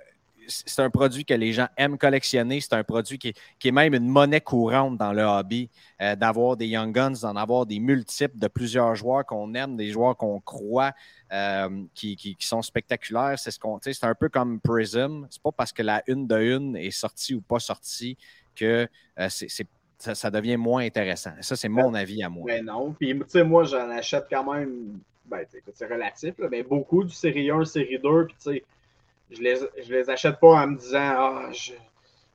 c'est 0.48 0.80
un 0.82 0.90
produit 0.90 1.24
que 1.24 1.34
les 1.34 1.52
gens 1.52 1.66
aiment 1.76 1.98
collectionner. 1.98 2.60
C'est 2.60 2.72
un 2.74 2.84
produit 2.84 3.18
qui 3.18 3.28
est, 3.28 3.36
qui 3.58 3.68
est 3.68 3.72
même 3.72 3.94
une 3.94 4.08
monnaie 4.08 4.40
courante 4.40 4.96
dans 4.96 5.12
le 5.12 5.22
hobby, 5.22 5.68
euh, 6.00 6.14
d'avoir 6.14 6.56
des 6.56 6.66
Young 6.68 6.92
Guns, 6.94 7.14
d'en 7.22 7.34
avoir 7.36 7.66
des 7.66 7.80
multiples 7.80 8.38
de 8.38 8.46
plusieurs 8.48 8.94
joueurs 8.94 9.24
qu'on 9.26 9.54
aime, 9.54 9.76
des 9.76 9.90
joueurs 9.90 10.16
qu'on 10.16 10.40
croit, 10.40 10.92
euh, 11.32 11.84
qui, 11.94 12.14
qui- 12.16 12.36
qui 12.36 12.46
sont 12.46 12.62
spectaculaires. 12.62 13.38
C'est 13.38 13.50
ce 13.50 13.58
qu'on, 13.58 13.78
c'est 13.82 14.04
un 14.04 14.14
peu 14.14 14.28
comme 14.28 14.60
Prism. 14.60 15.26
C'est 15.30 15.42
pas 15.42 15.52
parce 15.52 15.72
que 15.72 15.82
la 15.82 16.02
une 16.06 16.26
de 16.26 16.38
une 16.40 16.76
est 16.76 16.90
sortie 16.92 17.34
ou 17.34 17.40
pas 17.40 17.58
sortie 17.58 18.16
que 18.54 18.88
euh, 19.18 19.28
c'est- 19.28 19.66
ça, 19.98 20.30
devient 20.30 20.56
moins 20.56 20.84
intéressant. 20.84 21.32
Ça, 21.40 21.56
c'est 21.56 21.68
mon 21.68 21.94
avis 21.94 22.22
à 22.22 22.28
moi. 22.28 22.44
Mais 22.46 22.62
non. 22.62 22.92
Puis, 22.98 23.14
tu 23.18 23.24
sais, 23.28 23.44
moi, 23.44 23.64
j'en 23.64 23.88
achète 23.90 24.26
quand 24.30 24.52
même. 24.54 24.98
Ben, 25.24 25.44
c'est 25.74 25.86
relatif, 25.86 26.38
là, 26.38 26.46
mais 26.50 26.62
beaucoup 26.62 27.02
du 27.02 27.12
série 27.14 27.50
1, 27.50 27.64
série 27.64 27.98
2. 27.98 28.26
Puis, 28.26 28.34
tu 28.36 28.42
sais, 28.52 28.64
je 29.30 29.40
les, 29.42 29.56
je 29.84 29.92
les 29.92 30.08
achète 30.08 30.38
pas 30.38 30.62
en 30.62 30.66
me 30.68 30.76
disant, 30.76 30.98
ah, 31.16 31.48
je- 31.52 31.72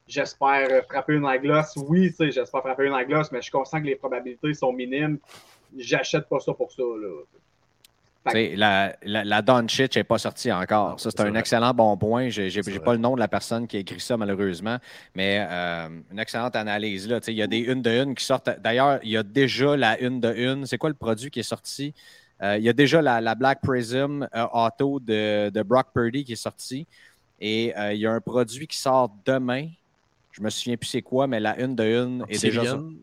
j'espère 0.08 0.86
frapper 0.86 1.14
une 1.14 1.26
en 1.26 1.38
gloss. 1.38 1.78
Oui, 1.88 2.10
tu 2.10 2.16
sais, 2.18 2.32
j'espère 2.32 2.62
frapper 2.62 2.86
une 2.88 2.94
en 2.94 3.04
gloss, 3.04 3.32
mais 3.32 3.38
je 3.40 3.44
suis 3.44 3.52
conscient 3.52 3.80
que 3.80 3.86
les 3.88 3.96
probabilités 3.96 4.54
sont 4.54 4.74
minimes. 4.74 5.20
J'achète 5.78 6.28
pas 6.28 6.40
ça 6.42 6.54
pour 6.54 6.70
ça, 6.72 6.84
là. 6.84 7.22
La, 8.24 8.96
la, 9.04 9.24
la 9.24 9.42
Doncic 9.42 9.96
n'est 9.96 10.04
pas 10.04 10.20
sortie 10.20 10.52
encore. 10.52 11.00
Ça, 11.00 11.10
c'est 11.10 11.18
c'est 11.18 11.26
un 11.26 11.32
vrai. 11.32 11.40
excellent 11.40 11.74
bon 11.74 11.98
point. 11.98 12.30
Je 12.30 12.44
n'ai 12.44 12.80
pas 12.80 12.86
vrai. 12.86 12.96
le 12.96 13.02
nom 13.02 13.16
de 13.16 13.20
la 13.20 13.28
personne 13.28 13.68
qui 13.68 13.78
a 13.78 13.80
écrit 13.80 14.00
ça, 14.00 14.16
malheureusement, 14.16 14.78
mais 15.16 15.46
euh, 15.50 15.90
une 16.12 16.20
excellente 16.20 16.56
analyse. 16.56 17.08
Là. 17.10 17.20
Tu 17.20 17.26
sais, 17.26 17.34
Il 17.34 17.38
y 17.38 17.42
a 17.42 17.48
des 17.48 17.58
une 17.58 17.82
de 17.82 17.90
une 17.90 18.14
qui 18.14 18.24
sortent. 18.24 18.50
D'ailleurs, 18.60 19.00
il 19.02 19.10
y 19.10 19.18
a 19.18 19.24
déjà 19.24 19.76
la 19.76 20.00
une 20.00 20.20
de 20.20 20.34
une. 20.36 20.66
C'est 20.68 20.78
quoi 20.78 20.90
le 20.90 20.96
produit 20.96 21.32
qui 21.32 21.40
est 21.40 21.44
sorti? 21.44 21.94
Euh, 22.44 22.58
il 22.58 22.64
y 22.64 22.70
a 22.70 22.74
déjà 22.74 23.02
la, 23.02 23.22
la 23.22 23.36
Black 23.36 23.62
Prism 23.62 24.28
euh, 24.36 24.46
Auto 24.54 25.00
de, 25.00 25.50
de 25.50 25.62
Brock 25.64 25.88
Purdy 25.94 26.24
qui 26.24 26.34
est 26.34 26.36
sorti. 26.36 26.86
Et 27.40 27.74
euh, 27.76 27.94
il 27.94 28.00
y 28.02 28.06
a 28.06 28.12
un 28.12 28.22
produit 28.22 28.68
qui 28.68 28.78
sort 28.78 29.12
demain. 29.26 29.68
Je 30.32 30.42
me 30.42 30.50
souviens 30.50 30.78
plus 30.78 30.88
c'est 30.88 31.02
quoi, 31.02 31.26
mais 31.28 31.40
la 31.40 31.60
une 31.60 31.76
de 31.76 31.84
une 31.84 32.26
est 32.30 32.42
déjà 32.42 32.62
Obsidian, 32.62 32.80
sortie. 32.80 33.02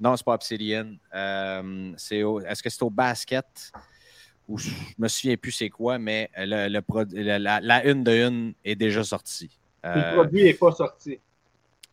Non, 0.00 0.16
c'est 0.16 0.24
pas 0.24 0.34
Obsidian. 0.34 0.94
Euh, 1.14 1.92
Est-ce 1.94 2.62
que 2.62 2.68
c'est 2.70 2.82
au 2.82 2.90
basket? 2.90 3.46
Ou 4.48 4.58
je 4.58 4.68
me 4.98 5.08
souviens 5.08 5.36
plus 5.36 5.52
c'est 5.52 5.70
quoi, 5.70 5.98
mais 5.98 6.30
le, 6.36 6.68
le 6.68 6.82
prod- 6.82 7.12
la, 7.12 7.86
une 7.86 8.04
de 8.04 8.12
une 8.12 8.54
est 8.64 8.76
déjà 8.76 9.02
sortie. 9.04 9.58
Le 9.82 9.88
Euh, 9.90 10.12
produit 10.12 10.44
n'est 10.44 10.54
pas 10.54 10.72
sorti. 10.72 11.18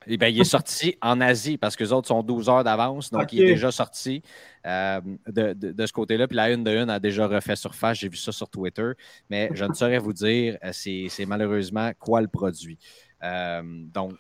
eh 0.07 0.17
ben, 0.17 0.27
il 0.27 0.39
est 0.39 0.43
sorti 0.43 0.97
en 1.01 1.21
Asie 1.21 1.57
parce 1.57 1.75
que 1.75 1.83
les 1.83 1.93
autres 1.93 2.07
sont 2.07 2.23
12 2.23 2.49
heures 2.49 2.63
d'avance, 2.63 3.11
donc 3.11 3.31
il 3.33 3.39
est 3.39 3.43
déjà 3.43 3.71
sorti 3.71 4.23
euh, 4.65 4.99
de, 5.27 5.53
de- 5.53 5.71
de 5.71 5.85
ce 5.85 5.93
côté-là. 5.93 6.27
Puis 6.27 6.35
la 6.35 6.51
une 6.51 6.63
de 6.63 6.71
une 6.71 6.89
a 6.89 6.99
déjà 6.99 7.27
refait 7.27 7.55
surface. 7.55 7.99
J'ai 7.99 8.09
vu 8.09 8.17
ça 8.17 8.31
sur 8.31 8.49
Twitter, 8.49 8.91
mais 9.29 9.51
je 9.53 9.63
ne 9.65 9.73
saurais 9.73 9.99
vous 9.99 10.13
dire 10.13 10.57
euh, 10.63 10.71
c'est 10.73 11.25
malheureusement 11.27 11.91
quoi 11.99 12.21
le 12.21 12.27
produit. 12.27 12.79
Euh, 13.23 13.61
donc, 13.93 14.13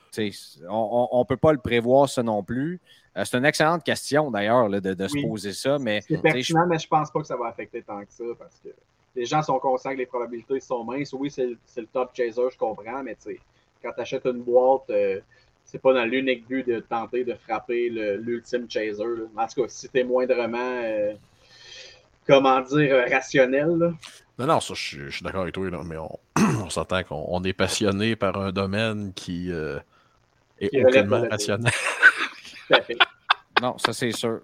on 0.69 1.19
ne 1.19 1.25
peut 1.25 1.37
pas 1.37 1.51
le 1.53 1.57
prévoir, 1.59 2.07
ça 2.07 2.21
non 2.21 2.43
plus. 2.43 2.79
Euh, 3.17 3.23
c'est 3.25 3.37
une 3.37 3.45
excellente 3.45 3.83
question 3.83 4.31
d'ailleurs 4.31 4.69
de, 4.69 5.07
se 5.07 5.21
poser 5.27 5.51
ça, 5.53 5.77
mais 5.79 6.01
C'est 6.07 6.15
je- 6.15 6.21
pertinent, 6.21 6.65
mais 6.67 6.79
je 6.79 6.87
pense 6.87 7.11
pas 7.11 7.19
que 7.19 7.27
ça 7.27 7.35
va 7.35 7.47
affecter 7.47 7.81
tant 7.81 7.99
que 8.01 8.11
ça 8.11 8.23
parce 8.39 8.55
que 8.63 8.69
les 9.15 9.25
gens 9.25 9.41
sont 9.41 9.59
conscients 9.59 9.91
que 9.91 9.97
les 9.97 10.05
probabilités 10.05 10.59
sont 10.61 10.83
minces. 10.85 11.11
Oui, 11.11 11.29
c'est 11.29 11.47
le- 11.47 11.87
top 11.91 12.11
chaser, 12.15 12.41
je 12.51 12.57
comprends, 12.57 13.03
mais 13.03 13.15
tu 13.15 13.33
sais, 13.33 13.39
quand 13.83 13.91
tu 13.93 13.99
achètes 14.01 14.25
une 14.25 14.41
boîte, 14.43 14.89
euh, 14.91 15.19
c'est 15.65 15.79
pas 15.81 15.93
dans 15.93 16.05
l'unique 16.05 16.47
but 16.47 16.65
de 16.65 16.79
tenter 16.79 17.25
de 17.25 17.33
frapper 17.35 17.89
le- 17.89 18.15
l'ultime 18.15 18.69
chaser. 18.69 19.03
là. 19.03 19.25
En 19.43 19.47
tout 19.47 19.61
cas, 19.63 19.67
si 19.67 19.89
t'es 19.89 20.05
moindrement, 20.05 20.57
euh, 20.83 21.13
comment 22.25 22.61
dire, 22.61 22.95
euh, 22.95 23.05
rationnel, 23.11 23.67
là. 23.77 23.91
Non, 24.39 24.47
non, 24.47 24.59
ça, 24.61 24.73
je 24.73 24.81
suis, 24.81 24.97
je 24.99 25.09
suis 25.09 25.23
d'accord 25.23 25.41
avec 25.41 25.53
toi, 25.53 25.69
là, 25.69 25.81
mais 25.85 25.97
on, 25.97 26.17
on 26.65 26.69
s'entend 26.69 27.03
qu'on 27.03 27.25
on 27.27 27.43
est 27.43 27.51
passionné 27.53 28.15
par 28.15 28.37
un 28.37 28.53
domaine 28.53 29.11
qui 29.13 29.51
euh, 29.51 29.79
est 30.59 30.69
Qui 30.69 30.83
aucunement 30.85 31.27
rationnel. 31.29 31.71
Non, 33.61 33.77
ça 33.77 33.93
c'est 33.93 34.11
sûr. 34.11 34.41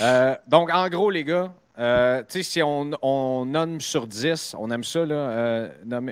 Euh, 0.00 0.36
donc, 0.46 0.70
en 0.72 0.88
gros, 0.88 1.10
les 1.10 1.24
gars, 1.24 1.52
euh, 1.80 2.22
si 2.28 2.62
on, 2.62 2.90
on 3.00 3.46
nomme 3.46 3.80
sur 3.80 4.06
10, 4.06 4.54
on 4.58 4.70
aime 4.70 4.84
ça, 4.84 5.06
là. 5.06 5.14
euh, 5.14 5.68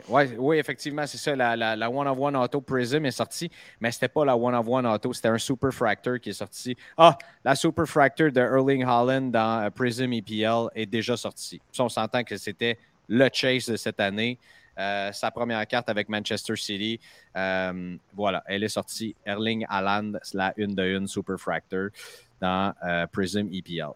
oui, 0.09 0.56
effectivement, 0.56 1.06
c'est 1.06 1.18
ça. 1.18 1.36
La, 1.36 1.90
One 1.90 2.09
of 2.09 2.18
One 2.18 2.36
Auto 2.36 2.62
Prism 2.62 3.04
est 3.04 3.11
sortie, 3.11 3.50
mais 3.78 3.92
c'était 3.92 4.09
pas 4.09 4.24
la 4.24 4.34
One 4.34 4.54
of 4.54 4.66
One 4.66 4.86
Auto, 4.86 5.12
c'était 5.12 5.28
un 5.28 5.36
Super 5.36 5.70
Fractor 5.70 6.18
qui 6.20 6.30
est 6.30 6.34
sorti. 6.34 6.74
Ah, 6.96 7.18
la 7.44 7.54
Super 7.54 7.86
Fractor 7.86 8.32
de 8.32 8.40
Erling 8.40 8.84
Holland 8.86 9.30
dans 9.30 9.64
euh, 9.66 9.70
Prism 9.70 10.11
EPL 10.11 10.68
est 10.74 10.86
déjà 10.86 11.18
sortie. 11.18 11.61
On 11.78 11.90
s'entend 11.90 12.24
que 12.24 12.38
c'était 12.38 12.78
le 13.06 13.28
chase 13.30 13.66
de 13.66 13.76
cette 13.76 14.00
année. 14.00 14.38
Euh, 14.78 15.12
sa 15.12 15.30
première 15.30 15.66
carte 15.66 15.88
avec 15.88 16.08
Manchester 16.08 16.56
City. 16.56 17.00
Euh, 17.36 17.96
voilà, 18.14 18.42
elle 18.46 18.64
est 18.64 18.68
sortie. 18.68 19.14
Erling 19.26 19.66
Haaland, 19.68 20.12
la 20.34 20.52
une 20.56 20.74
de 20.74 20.84
une 20.84 21.06
Super 21.06 21.38
Fractor 21.38 21.88
dans 22.40 22.72
euh, 22.86 23.06
Prism 23.08 23.48
EPL. 23.52 23.92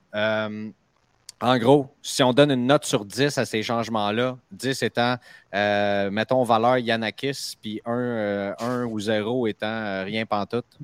En 1.44 1.58
gros, 1.58 1.88
si 2.00 2.22
on 2.22 2.32
donne 2.32 2.52
une 2.52 2.68
note 2.68 2.84
sur 2.84 3.04
10 3.04 3.36
à 3.36 3.44
ces 3.44 3.64
changements-là, 3.64 4.38
10 4.52 4.80
étant, 4.84 5.16
mettons, 5.52 6.44
valeur 6.44 6.78
Yanakis, 6.78 7.56
puis 7.60 7.80
1, 7.84 7.92
euh, 7.92 8.54
un 8.60 8.84
ou 8.84 9.00
0 9.00 9.48
étant 9.48 10.04
rien 10.04 10.24
pantoute. 10.24 10.78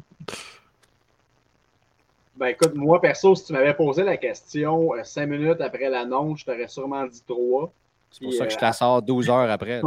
Ben 2.38 2.46
écoute, 2.46 2.74
moi 2.76 3.00
perso, 3.00 3.34
si 3.34 3.46
tu 3.46 3.52
m'avais 3.52 3.74
posé 3.74 4.04
la 4.04 4.16
question 4.16 4.94
euh, 4.94 5.02
cinq 5.02 5.26
minutes 5.26 5.60
après 5.60 5.88
l'annonce, 5.90 6.38
je 6.38 6.44
t'aurais 6.44 6.68
sûrement 6.68 7.04
dit 7.04 7.20
3. 7.26 7.72
C'est 8.10 8.24
pour 8.24 8.32
ça 8.32 8.46
que 8.46 8.52
je 8.52 8.58
t'assors 8.58 9.02
12 9.02 9.28
heures 9.30 9.50
après. 9.50 9.80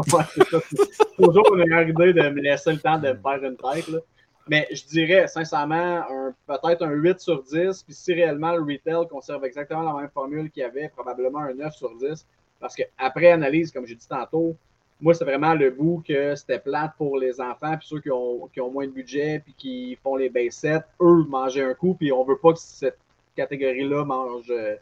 Toujours 1.17 1.55
une 1.55 1.65
meilleure 1.67 1.87
idée 1.87 2.13
de 2.13 2.29
me 2.29 2.41
laisser 2.41 2.71
le 2.71 2.79
temps 2.79 2.97
de 2.97 3.09
me 3.09 3.15
faire 3.19 3.43
une 3.43 3.57
tête. 3.57 3.87
là. 3.87 3.99
Mais 4.47 4.67
je 4.71 4.83
dirais, 4.85 5.27
sincèrement, 5.27 5.75
un- 6.09 6.33
peut-être 6.47 6.83
un 6.83 6.91
8 6.91 7.19
sur 7.19 7.43
10. 7.43 7.83
Puis 7.83 7.93
si 7.93 8.13
réellement 8.13 8.51
le 8.53 8.61
retail 8.61 9.07
conserve 9.09 9.45
exactement 9.45 9.81
la 9.93 10.01
même 10.01 10.09
formule 10.09 10.49
qu'il 10.49 10.61
y 10.61 10.65
avait, 10.65 10.89
probablement 10.89 11.39
un 11.39 11.53
9 11.53 11.73
sur 11.75 11.95
10. 11.95 12.25
Parce 12.59 12.75
qu'après 12.75 13.31
analyse, 13.31 13.71
comme 13.71 13.85
j'ai 13.85 13.95
dit 13.95 14.07
tantôt, 14.07 14.55
moi, 14.99 15.13
c'est 15.15 15.25
vraiment 15.25 15.53
le 15.55 15.71
bout 15.71 16.03
que 16.07 16.35
c'était 16.35 16.59
plate 16.59 16.91
pour 16.97 17.17
les 17.17 17.41
enfants, 17.41 17.75
puis 17.77 17.87
ceux 17.87 17.99
qui 18.01 18.11
ont, 18.11 18.47
qui 18.53 18.61
ont 18.61 18.69
moins 18.69 18.85
de 18.85 18.91
budget, 18.91 19.41
puis 19.43 19.53
qui 19.57 19.97
font 20.03 20.15
les 20.15 20.29
base 20.29 20.53
sets, 20.53 20.81
eux, 21.01 21.23
manger 21.27 21.63
un 21.63 21.73
coup, 21.73 21.95
puis 21.95 22.11
on 22.11 22.23
veut 22.23 22.37
pas 22.37 22.53
que 22.53 22.59
cette 22.59 22.99
catégorie-là 23.35 24.05
mange, 24.05 24.45
euh, 24.51 24.75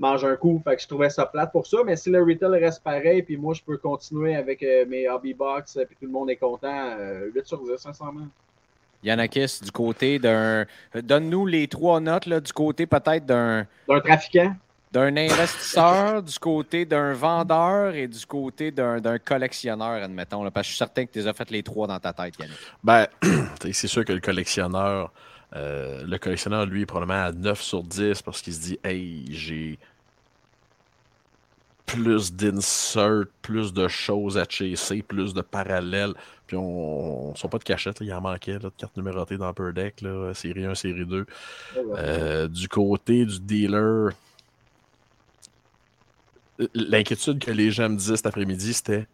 mange 0.00 0.24
un 0.24 0.34
coup. 0.36 0.60
Fait 0.64 0.76
que 0.76 0.82
je 0.82 0.88
trouvais 0.88 1.10
ça 1.10 1.26
plate 1.26 1.52
pour 1.52 1.66
ça, 1.66 1.78
mais 1.84 1.94
si 1.96 2.10
le 2.10 2.22
retail 2.22 2.58
reste 2.58 2.82
pareil, 2.82 3.22
puis 3.22 3.36
moi, 3.36 3.54
je 3.54 3.62
peux 3.62 3.76
continuer 3.76 4.34
avec 4.34 4.62
euh, 4.62 4.84
mes 4.86 5.08
hobby 5.08 5.34
box, 5.34 5.76
euh, 5.76 5.84
puis 5.84 5.96
tout 6.00 6.06
le 6.06 6.12
monde 6.12 6.30
est 6.30 6.36
content, 6.36 6.96
euh, 6.98 7.30
8 7.34 7.46
sur 7.46 7.62
10, 7.62 7.76
sincèrement. 7.76 8.26
Yanakis, 9.02 9.60
du 9.62 9.70
côté 9.70 10.18
d'un. 10.18 10.66
Donne-nous 10.94 11.46
les 11.46 11.68
trois 11.68 12.00
notes, 12.00 12.26
là, 12.26 12.40
du 12.40 12.52
côté 12.52 12.86
peut-être 12.86 13.24
d'un. 13.24 13.66
D'un 13.88 14.00
trafiquant, 14.00 14.54
d'un 14.92 15.16
investisseur, 15.16 16.22
du 16.22 16.38
côté 16.38 16.84
d'un 16.84 17.12
vendeur 17.14 17.94
et 17.94 18.08
du 18.08 18.26
côté 18.26 18.70
d'un 18.70 19.00
d'un 19.00 19.18
collectionneur, 19.18 20.02
admettons. 20.02 20.42
là, 20.44 20.50
parce 20.50 20.66
que 20.66 20.70
je 20.70 20.76
suis 20.76 20.78
certain 20.78 21.06
que 21.06 21.12
tu 21.12 21.20
les 21.20 21.28
as 21.28 21.32
fait 21.32 21.50
les 21.50 21.62
trois 21.62 21.86
dans 21.86 21.98
ta 21.98 22.12
tête, 22.12 22.34
Yannick. 22.38 22.56
Ben, 22.82 23.06
c'est 23.72 23.86
sûr 23.86 24.04
que 24.04 24.12
le 24.12 24.20
collectionneur, 24.20 25.12
euh, 25.54 26.04
le 26.04 26.18
collectionneur, 26.18 26.66
lui, 26.66 26.82
est 26.82 26.86
probablement 26.86 27.24
à 27.24 27.32
9 27.32 27.60
sur 27.60 27.82
10 27.82 28.22
parce 28.22 28.42
qu'il 28.42 28.54
se 28.54 28.60
dit 28.60 28.78
Hey, 28.84 29.24
j'ai 29.30 29.78
plus 31.86 32.32
d'insert, 32.32 33.24
plus 33.42 33.72
de 33.72 33.88
choses 33.88 34.38
à 34.38 34.44
chasser, 34.48 35.02
plus 35.02 35.34
de 35.34 35.40
parallèles. 35.40 36.14
Puis 36.46 36.56
on 36.56 37.32
ne 37.32 37.36
sont 37.36 37.48
pas 37.48 37.58
de 37.58 37.64
cachette, 37.64 38.00
là, 38.00 38.06
il 38.06 38.12
en 38.12 38.20
manquait 38.20 38.54
là, 38.54 38.58
de 38.58 38.72
cartes 38.76 38.96
numérotées 38.96 39.36
dans 39.36 39.50
Upper 39.50 39.72
Deck, 39.74 40.00
là, 40.00 40.32
série 40.34 40.64
1, 40.64 40.74
série 40.76 41.04
2. 41.04 41.26
Euh, 41.76 42.48
du 42.48 42.68
côté 42.68 43.24
du 43.24 43.40
dealer, 43.40 44.12
l'inquiétude 46.74 47.38
que 47.38 47.50
les 47.50 47.70
gens 47.70 47.88
me 47.88 47.96
disaient 47.96 48.16
cet 48.16 48.26
après-midi, 48.26 48.72
c'était 48.72 49.06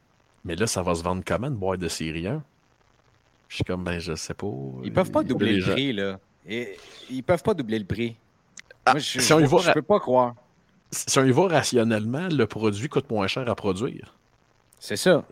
Mais 0.45 0.55
là, 0.55 0.67
ça 0.67 0.83
va 0.83 0.95
se 0.95 1.03
vendre 1.03 1.23
comment 1.27 1.49
une 1.49 1.57
boîte 1.57 1.81
de 1.81 1.89
série 1.89 2.27
1 2.27 2.43
Je 3.49 3.55
suis 3.55 3.65
comme, 3.65 3.85
ben, 3.85 3.99
je 3.99 4.15
sais 4.15 4.35
pas. 4.35 4.47
Ils 4.85 4.93
peuvent 4.93 5.11
pas 5.11 5.23
doubler 5.23 5.61
les 5.61 5.63
prix, 5.63 5.93
là. 5.95 6.19
Et, 6.49 6.77
ils 7.11 7.23
peuvent 7.23 7.43
pas 7.43 7.55
doubler 7.55 7.79
le 7.79 7.85
prix. 7.85 8.17
Ah, 8.85 8.93
Moi, 8.93 9.01
je, 9.01 9.21
si 9.21 9.33
on 9.33 9.41
y 9.41 9.43
je- 9.43 9.49
va 9.49 9.59
je 9.59 9.67
ra- 9.67 9.73
peux 9.75 9.83
pas 9.83 9.99
croire. 10.01 10.35
Si 10.93 11.19
on 11.19 11.25
y 11.25 11.33
va 11.33 11.49
rationnellement, 11.49 12.29
le 12.31 12.47
produit 12.47 12.89
coûte 12.89 13.11
moins 13.11 13.27
cher 13.27 13.49
à 13.49 13.55
produire. 13.55 14.15
C'est 14.79 14.97
ça. 14.97 15.25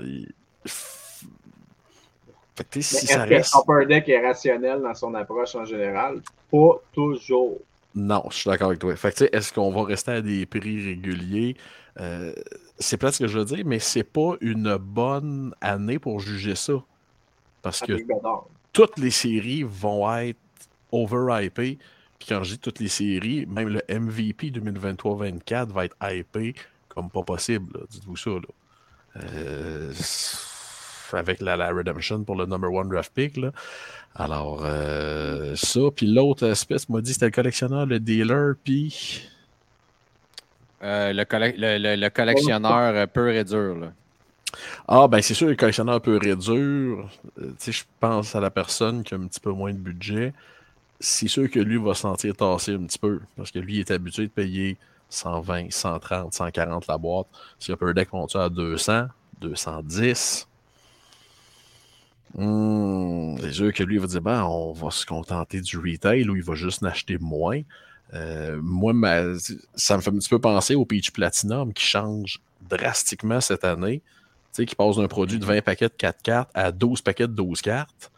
Fait 2.57 2.65
que, 2.65 2.77
Mais 2.77 2.83
si 2.83 2.97
Est-ce 2.97 3.07
ça 3.07 3.27
que 3.27 3.35
reste. 3.35 3.55
Upper 3.55 3.87
Deck 3.87 4.09
est 4.09 4.25
rationnel 4.25 4.81
dans 4.83 4.95
son 4.95 5.15
approche 5.15 5.55
en 5.57 5.65
général? 5.65 6.21
Pas 6.51 6.81
toujours. 6.93 7.59
Non, 7.95 8.25
je 8.31 8.37
suis 8.37 8.51
d'accord 8.51 8.69
avec 8.69 8.81
toi. 8.81 8.95
Fait 8.97 9.11
que, 9.11 9.17
tu 9.17 9.25
sais, 9.25 9.31
est-ce 9.33 9.53
qu'on 9.53 9.71
va 9.71 9.85
rester 9.85 10.13
à 10.13 10.21
des 10.21 10.47
prix 10.47 10.85
réguliers? 10.85 11.57
Euh, 12.01 12.33
c'est 12.79 12.97
plate 12.97 13.15
ce 13.15 13.19
que 13.21 13.29
je 13.29 13.39
veux 13.39 13.45
dire, 13.45 13.63
mais 13.65 13.79
c'est 13.79 14.03
pas 14.05 14.35
une 14.41 14.77
bonne 14.77 15.55
année 15.61 15.99
pour 16.01 16.19
juger 16.21 16.57
ça. 16.57 16.75
Parce 17.63 17.81
que 17.81 17.93
Avec 17.93 18.07
Godard. 18.07 18.47
toutes 18.73 18.99
les 18.99 19.11
séries 19.13 19.63
vont 19.63 20.13
être 20.17 20.39
overhypées. 20.95 21.79
Puis 22.19 22.29
quand 22.29 22.43
je 22.45 22.53
dis 22.53 22.59
toutes 22.59 22.81
les 22.81 22.89
séries, 22.89 23.47
même 23.47 23.69
le 23.69 23.83
MVP 23.89 24.51
2023-24 24.51 25.67
va 25.73 25.85
être 25.87 25.97
hypé 26.03 26.55
comme 26.89 27.11
pas 27.11 27.23
possible. 27.23 27.81
Dites-vous 27.91 28.17
ça. 28.17 28.31
Là. 28.31 29.23
Euh, 29.25 29.93
avec 31.13 31.41
la, 31.41 31.57
la 31.57 31.71
Redemption 31.71 32.25
pour 32.25 32.35
le 32.37 32.47
number 32.47 32.73
one 32.73 32.89
draft 32.89 33.13
pick. 33.15 33.37
Là. 33.37 33.53
Alors, 34.15 34.63
euh, 34.65 35.55
ça. 35.57 35.81
Puis 35.95 36.07
l'autre 36.07 36.47
espèce 36.47 36.89
m'a 36.89 37.01
dit 37.01 37.13
c'était 37.13 37.27
le 37.27 37.31
collectionneur, 37.33 37.87
le 37.87 38.01
dealer, 38.01 38.55
puis. 38.63 39.29
Euh, 40.83 41.13
le, 41.13 41.25
colle- 41.25 41.55
le- 41.57 41.79
le- 41.79 41.97
le 41.97 42.11
collectionneur 42.11 42.95
euh, 42.95 43.07
pur 43.07 43.29
et 43.29 43.45
dur. 43.45 43.77
Là. 43.77 43.93
Ah, 44.87 45.09
ben 45.09 45.23
c'est 45.23 45.35
sûr, 45.35 45.49
le 45.49 45.57
collectionneur 45.57 46.01
peut 46.01 46.19
réduire. 46.21 46.59
Euh, 46.59 47.07
tu 47.39 47.55
sais, 47.59 47.73
je 47.73 47.85
pense 48.01 48.35
à 48.37 48.41
la 48.41 48.51
personne 48.51 49.03
qui 49.03 49.15
a 49.15 49.17
un 49.17 49.27
petit 49.27 49.41
peu 49.41 49.51
moins 49.53 49.73
de 49.73 49.79
budget. 49.79 50.33
C'est 51.01 51.29
sûr 51.29 51.51
que 51.51 51.61
lui 51.61 51.77
va 51.77 51.95
se 51.95 52.03
sentir 52.03 52.37
tassé 52.37 52.75
un 52.75 52.85
petit 52.85 52.99
peu. 52.99 53.21
Parce 53.37 53.51
que 53.51 53.59
lui 53.59 53.77
il 53.77 53.81
est 53.81 53.91
habitué 53.91 54.25
de 54.25 54.33
payer 54.33 54.77
120, 55.11 55.71
130, 55.71 56.33
140 56.33 56.87
la 56.87 56.99
boîte. 56.99 57.27
Si 57.59 57.73
Upper 57.73 57.93
Deck 57.95 58.13
monte 58.13 58.37
à 58.37 58.49
200, 58.49 59.09
210. 59.41 60.49
Hmm, 62.37 63.37
c'est 63.39 63.53
sûr 63.53 63.73
que 63.73 63.85
lui 63.85 63.99
va 63.99 64.07
dire 64.07 64.21
ben, 64.21 64.43
on 64.45 64.73
va 64.73 64.91
se 64.91 65.07
contenter 65.07 65.61
du 65.61 65.79
retail 65.79 66.29
ou 66.29 66.37
il 66.37 66.43
va 66.43 66.55
juste 66.55 66.83
en 66.83 66.87
acheter 66.87 67.19
moins. 67.19 67.61
Euh, 68.13 68.59
moi, 68.63 68.93
ça 69.75 69.97
me 69.97 70.03
fait 70.03 70.11
un 70.11 70.15
petit 70.15 70.29
peu 70.29 70.39
penser 70.39 70.75
au 70.75 70.85
Peach 70.85 71.11
Platinum 71.11 71.73
qui 71.73 71.85
change 71.85 72.41
drastiquement 72.69 73.41
cette 73.41 73.65
année. 73.65 74.03
Qui 74.53 74.77
passe 74.77 74.97
d'un 74.97 75.09
produit 75.09 75.41
de 75.41 75.45
20 75.45 75.63
paquets 75.63 75.89
de 75.89 75.95
4 75.95 76.23
cartes 76.23 76.51
à 76.55 76.71
12 76.71 77.01
paquets 77.03 77.27
de 77.27 77.33
12 77.33 77.61
cartes. 77.61 78.13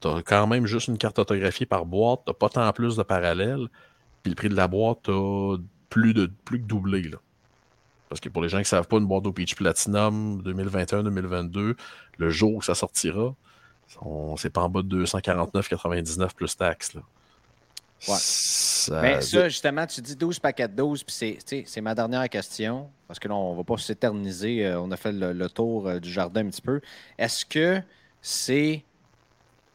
Tu 0.00 0.08
as 0.08 0.22
quand 0.22 0.46
même 0.46 0.66
juste 0.66 0.88
une 0.88 0.98
carte 0.98 1.18
autographiée 1.18 1.66
par 1.66 1.86
boîte, 1.86 2.20
tu 2.26 2.34
pas 2.34 2.48
tant 2.48 2.70
plus 2.72 2.96
de 2.96 3.02
parallèles. 3.02 3.66
Puis 4.22 4.30
le 4.30 4.34
prix 4.36 4.48
de 4.48 4.54
la 4.56 4.68
boîte 4.68 5.08
a 5.08 5.56
plus, 5.88 6.12
de, 6.14 6.30
plus 6.44 6.60
que 6.60 6.66
doublé. 6.66 7.02
Là. 7.02 7.18
Parce 8.08 8.20
que 8.20 8.28
pour 8.28 8.42
les 8.42 8.48
gens 8.48 8.58
qui 8.58 8.62
ne 8.62 8.66
savent 8.66 8.88
pas, 8.88 8.98
une 8.98 9.06
boîte 9.06 9.26
au 9.26 9.32
Peach 9.32 9.54
Platinum 9.54 10.42
2021-2022, 10.42 11.76
le 12.18 12.30
jour 12.30 12.54
où 12.56 12.62
ça 12.62 12.74
sortira, 12.74 13.34
c'est 14.36 14.50
pas 14.50 14.62
en 14.62 14.68
bas 14.68 14.82
de 14.82 15.04
249,99 15.04 16.34
plus 16.34 16.56
taxes. 16.56 16.94
Là. 16.94 17.00
Ouais. 18.08 18.14
Ça- 18.18 19.00
Mais 19.00 19.20
ça, 19.20 19.48
justement, 19.48 19.86
tu 19.86 20.00
dis 20.00 20.14
12 20.16 20.38
paquets 20.38 20.68
de 20.68 20.74
12, 20.74 21.02
puis 21.02 21.14
c'est- 21.44 21.64
tu 21.64 21.80
ma 21.80 21.94
dernière 21.94 22.28
question, 22.28 22.88
parce 23.08 23.18
que 23.18 23.26
là, 23.28 23.34
on 23.34 23.52
ne 23.52 23.56
va 23.56 23.64
pas 23.64 23.76
s'éterniser. 23.78 24.66
euh, 24.66 24.80
on 24.80 24.90
a 24.90 24.96
fait 24.96 25.12
le, 25.12 25.32
le 25.32 25.48
tour 25.48 25.88
euh, 25.88 25.98
du 25.98 26.10
jardin 26.12 26.46
un 26.46 26.50
petit 26.50 26.62
peu. 26.62 26.80
Est-ce 27.18 27.44
que 27.46 27.80
c'est 28.20 28.84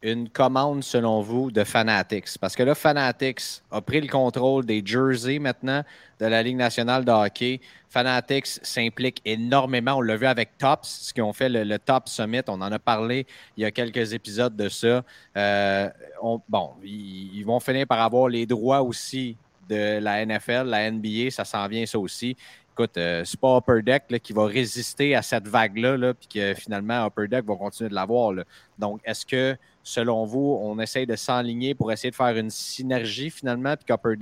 une 0.02 0.30
commande, 0.30 0.84
selon 0.84 1.22
vous, 1.22 1.52
de 1.52 1.64
Fanatics? 1.64 2.38
Parce 2.40 2.56
que 2.56 2.64
là, 2.64 2.76
Fanatics 2.76 3.62
a 3.72 3.82
pris 3.82 4.02
le 4.02 4.08
contrôle 4.08 4.66
des 4.66 4.82
jerseys 4.86 5.40
maintenant 5.40 5.84
de 6.20 6.26
la 6.26 6.42
Ligue 6.44 6.58
nationale 6.58 7.06
de 7.06 7.12
hockey. 7.12 7.62
Fanatics 7.90 8.48
s'implique 8.48 9.22
énormément. 9.26 9.96
On 9.96 10.02
l'a 10.02 10.16
vu 10.16 10.26
avec 10.26 10.58
Tops, 10.58 10.88
ce 10.88 11.14
qu'ils 11.14 11.24
ont 11.24 11.34
fait 11.34 11.50
le, 11.50 11.78
Top 11.78 12.08
Summit. 12.08 12.42
On 12.48 12.62
en 12.62 12.72
a 12.72 12.80
parlé 12.80 13.26
il 13.58 13.64
y 13.64 13.66
a 13.66 13.72
quelques 13.72 14.14
épisodes 14.14 14.56
de 14.56 14.70
ça. 14.70 15.04
Euh, 15.36 15.90
on- 16.22 16.42
bon, 16.48 16.72
ils, 16.84 17.44
vont 17.44 17.60
finir 17.60 17.86
par 17.88 18.02
avoir 18.02 18.28
les 18.30 18.46
droits 18.46 18.82
aussi 18.82 19.36
de 19.70 20.00
la 20.00 20.26
NFL, 20.26 20.68
la 20.68 20.92
NBA, 20.92 21.32
ça 21.32 21.46
s'en 21.46 21.68
vient 21.68 21.86
ça 21.86 21.98
aussi. 21.98 22.36
Écoute, 22.74 22.98
euh, 22.98 23.24
c'est 23.26 23.40
pas 23.40 23.58
Upper 23.58 23.82
Deck 23.82 24.04
là, 24.10 24.20
qui 24.20 24.32
va 24.32 24.46
résister 24.46 25.14
à 25.14 25.22
cette 25.22 25.48
vague-là, 25.48 25.98
là, 25.98 26.14
puis 26.14 26.28
que 26.28 26.54
finalement 26.54 27.06
Upper 27.06 27.28
Deck 27.28 27.46
va 27.46 27.56
continuer 27.56 27.90
de 27.90 27.96
l'avoir. 27.96 28.34
Donc, 28.80 29.02
est-ce 29.04 29.26
que, 29.26 29.58
selon 29.84 30.26
vous, 30.26 30.60
on 30.62 30.80
essaye 30.80 31.06
de 31.06 31.16
s'enligner 31.16 31.74
pour 31.74 31.92
essayer 31.92 32.12
de 32.12 32.16
faire 32.16 32.36
une 32.38 32.50
synergie 32.50 33.30
finalement, 33.30 33.76
puis 33.76 33.86
qu'Upper 33.86 34.16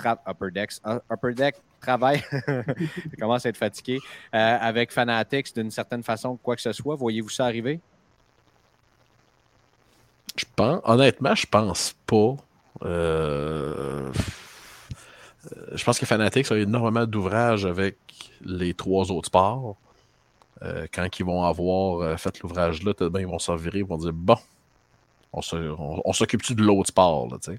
tra- 0.00 0.18
Upper 0.26 0.50
Decks, 0.50 0.80
uh, 0.86 0.98
Upper 1.10 1.34
travaille, 1.80 2.22
je 2.30 3.16
commence 3.20 3.46
à 3.46 3.48
être 3.48 3.56
fatigué, 3.56 3.98
euh, 4.34 4.58
avec 4.60 4.92
Fanatics 4.92 5.54
d'une 5.54 5.70
certaine 5.70 6.02
façon, 6.02 6.36
quoi 6.36 6.56
que 6.56 6.62
ce 6.62 6.72
soit. 6.72 6.94
Voyez-vous 6.94 7.30
ça 7.30 7.46
arriver? 7.46 7.80
Je 10.36 10.44
pense, 10.54 10.80
honnêtement, 10.84 11.34
je 11.34 11.46
pense 11.46 11.94
pas. 12.06 12.36
Euh, 12.84 14.12
je 15.72 15.84
pense 15.84 15.98
que 15.98 16.06
Fanatics 16.06 16.50
a 16.52 16.56
énormément 16.56 17.06
d'ouvrages 17.06 17.66
avec 17.66 17.96
les 18.42 18.74
trois 18.74 19.10
autres 19.10 19.26
sports. 19.26 19.76
Euh, 20.62 20.86
quand 20.92 21.18
ils 21.18 21.24
vont 21.24 21.44
avoir 21.44 22.18
fait 22.18 22.38
l'ouvrage-là, 22.40 22.92
ils 23.18 23.26
vont 23.26 23.38
s'en 23.38 23.56
virer, 23.56 23.78
ils 23.78 23.84
vont 23.84 23.96
dire 23.96 24.12
bon, 24.12 24.36
on, 25.32 25.42
se- 25.42 25.56
on- 25.56 26.02
on 26.04 26.12
s'occupe-tu 26.12 26.54
de 26.54 26.62
l'autre 26.62 26.88
sport, 26.88 27.28
là, 27.30 27.38
tu 27.42 27.52
sais? 27.52 27.58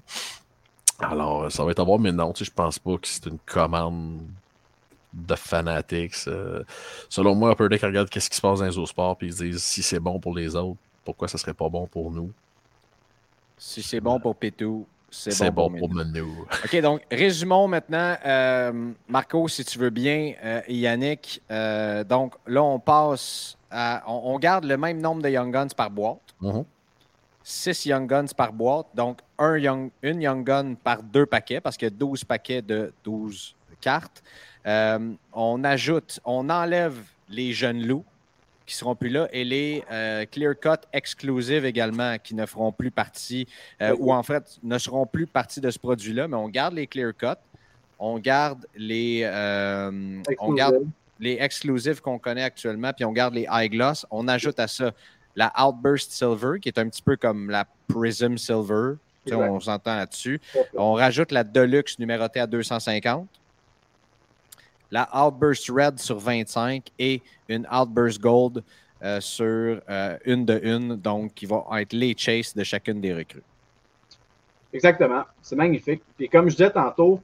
Alors, 1.00 1.44
euh, 1.44 1.50
ça 1.50 1.64
va 1.64 1.70
être 1.72 1.80
à 1.80 1.84
voir, 1.84 1.98
mais 1.98 2.12
non, 2.12 2.32
tu 2.32 2.44
sais, 2.44 2.50
je 2.50 2.54
pense 2.54 2.78
pas 2.78 2.96
que 2.96 3.08
c'est 3.08 3.26
une 3.26 3.38
commande 3.38 4.20
de 5.12 5.34
Fanatics. 5.34 6.14
Euh, 6.28 6.62
selon 7.08 7.34
moi, 7.34 7.52
Upper 7.52 7.68
Deck 7.68 7.82
regarde 7.82 8.08
qu'est-ce 8.08 8.30
qui 8.30 8.36
se 8.36 8.40
passe 8.40 8.60
dans 8.60 8.66
les 8.66 8.78
autres 8.78 8.90
sports, 8.90 9.16
puis 9.16 9.28
ils 9.28 9.32
se 9.34 9.42
disent 9.44 9.62
si 9.62 9.82
c'est 9.82 10.00
bon 10.00 10.18
pour 10.20 10.34
les 10.34 10.54
autres, 10.54 10.78
pourquoi 11.04 11.28
ça 11.28 11.38
serait 11.38 11.54
pas 11.54 11.68
bon 11.68 11.86
pour 11.86 12.10
nous? 12.10 12.30
Si 13.58 13.82
c'est 13.82 14.00
bon 14.00 14.18
pour 14.20 14.36
Pétou, 14.36 14.86
c'est 15.10 15.30
C'est 15.32 15.50
bon, 15.50 15.68
bon 15.70 15.78
pour 15.78 15.88
pour 15.90 16.04
nous. 16.04 16.46
OK, 16.64 16.80
donc 16.80 17.02
résumons 17.10 17.68
maintenant. 17.68 18.16
Euh, 18.24 18.92
Marco, 19.08 19.46
si 19.48 19.64
tu 19.64 19.78
veux 19.78 19.90
bien, 19.90 20.34
euh, 20.42 20.62
et 20.66 20.76
Yannick. 20.76 21.42
donc 22.08 22.34
là, 22.46 22.62
on 22.62 22.78
passe 22.78 23.56
à. 23.70 24.02
On, 24.06 24.34
on 24.34 24.38
garde 24.38 24.64
le 24.64 24.76
même 24.76 25.00
nombre 25.00 25.22
de 25.22 25.28
Young 25.28 25.52
Guns 25.52 25.68
par 25.76 25.90
boîte. 25.90 26.20
Mhm. 26.40 26.64
6 27.44 27.86
Young 27.86 28.08
Guns 28.08 28.26
par 28.36 28.52
boîte. 28.52 28.86
Donc 28.94 29.18
un 29.38 29.56
young, 29.58 29.90
une 30.02 30.22
Young 30.22 30.44
Gun 30.44 30.74
par 30.74 31.02
deux 31.02 31.26
paquets, 31.26 31.60
parce 31.60 31.76
qu'il 31.76 31.86
y 31.86 31.92
a 31.92 31.94
12 31.94 32.24
paquets 32.24 32.62
de 32.62 32.92
12 33.04 33.54
cartes. 33.80 34.22
Euh, 34.66 35.12
on 35.32 35.64
ajoute, 35.64 36.20
on 36.24 36.48
enlève 36.48 36.96
les 37.28 37.52
jeunes 37.52 37.84
loups 37.84 38.04
qui 38.64 38.76
seront 38.76 38.94
plus 38.94 39.08
là 39.08 39.28
et 39.32 39.44
les 39.44 39.82
euh, 39.90 40.24
clear 40.24 40.54
cut 40.58 40.86
exclusives 40.92 41.64
également 41.64 42.16
qui 42.18 42.34
ne 42.34 42.46
feront 42.46 42.70
plus 42.70 42.92
partie 42.92 43.48
euh, 43.80 43.96
ou 43.98 44.12
en 44.12 44.22
fait 44.22 44.58
ne 44.62 44.78
seront 44.78 45.04
plus 45.04 45.26
partie 45.26 45.60
de 45.60 45.68
ce 45.68 45.80
produit-là, 45.80 46.28
mais 46.28 46.36
on 46.36 46.48
garde 46.48 46.74
les 46.74 46.86
clear 46.86 47.12
cut, 47.16 47.40
on 47.98 48.18
garde 48.18 48.64
les 48.76 49.26
on 50.38 50.52
garde 50.52 50.86
les 51.18 51.38
exclusives 51.40 52.00
qu'on 52.00 52.18
connaît 52.18 52.42
actuellement, 52.42 52.92
puis 52.92 53.04
on 53.04 53.12
garde 53.12 53.34
les 53.34 53.46
high 53.50 53.70
gloss. 53.70 54.06
On 54.10 54.26
ajoute 54.28 54.58
à 54.58 54.66
ça 54.66 54.92
la 55.36 55.52
Outburst 55.58 56.12
Silver, 56.12 56.60
qui 56.60 56.68
est 56.68 56.78
un 56.78 56.88
petit 56.88 57.02
peu 57.02 57.16
comme 57.16 57.50
la 57.50 57.66
Prism 57.88 58.36
Silver. 58.36 58.94
Tu 59.24 59.30
sais, 59.30 59.36
Exact. 59.36 59.50
on 59.50 59.60
s'entend 59.60 59.96
là-dessus. 59.96 60.40
On 60.74 60.94
rajoute 60.94 61.30
la 61.32 61.44
Deluxe 61.44 61.98
numérotée 61.98 62.40
à 62.40 62.46
250. 62.46 63.28
La 64.90 65.08
Outburst 65.14 65.70
Red 65.70 65.98
sur 65.98 66.18
25 66.18 66.90
et 66.98 67.22
une 67.48 67.66
Outburst 67.72 68.20
Gold 68.20 68.62
euh, 69.02 69.20
sur 69.20 69.80
euh, 69.88 70.18
une 70.24 70.44
de 70.44 70.60
une, 70.62 70.96
donc 70.96 71.34
qui 71.34 71.46
va 71.46 71.64
être 71.80 71.92
les 71.92 72.14
chases 72.16 72.54
de 72.54 72.62
chacune 72.62 73.00
des 73.00 73.14
recrues. 73.14 73.42
Exactement. 74.72 75.24
C'est 75.40 75.56
magnifique. 75.56 76.02
Puis 76.16 76.28
comme 76.28 76.48
je 76.50 76.56
disais 76.56 76.70
tantôt, 76.70 77.20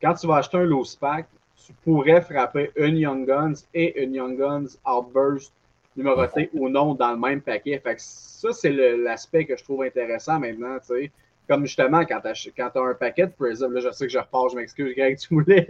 quand 0.00 0.14
tu 0.14 0.26
vas 0.26 0.36
acheter 0.36 0.58
un 0.58 0.64
loose 0.64 0.96
pack, 0.96 1.26
tu 1.66 1.72
pourrais 1.84 2.22
frapper 2.22 2.70
une 2.76 2.96
Young 2.96 3.26
Guns 3.26 3.54
et 3.74 4.02
une 4.02 4.14
Young 4.14 4.38
Guns 4.38 4.68
Outburst 4.86 5.52
numéroté 5.98 6.48
ou 6.54 6.68
non 6.68 6.94
dans 6.94 7.10
le 7.10 7.18
même 7.18 7.42
paquet. 7.42 7.78
Fait 7.80 7.96
que 7.96 8.00
ça, 8.00 8.52
c'est 8.52 8.70
l'aspect 8.70 9.44
que 9.44 9.56
je 9.56 9.64
trouve 9.64 9.82
intéressant 9.82 10.38
maintenant, 10.38 10.78
tu 10.78 10.86
sais. 10.86 11.12
Comme 11.48 11.64
justement, 11.64 12.00
quand 12.00 12.20
tu 12.20 12.62
as, 12.62 12.72
un 12.82 12.94
paquet 12.94 13.26
de 13.26 13.32
Prism, 13.32 13.72
là, 13.72 13.80
je 13.80 13.90
sais 13.90 14.06
que 14.06 14.12
je 14.12 14.18
repars, 14.18 14.50
je 14.50 14.56
m'excuse, 14.56 14.94
Greg, 14.94 15.18
tu 15.18 15.34
voulais 15.34 15.66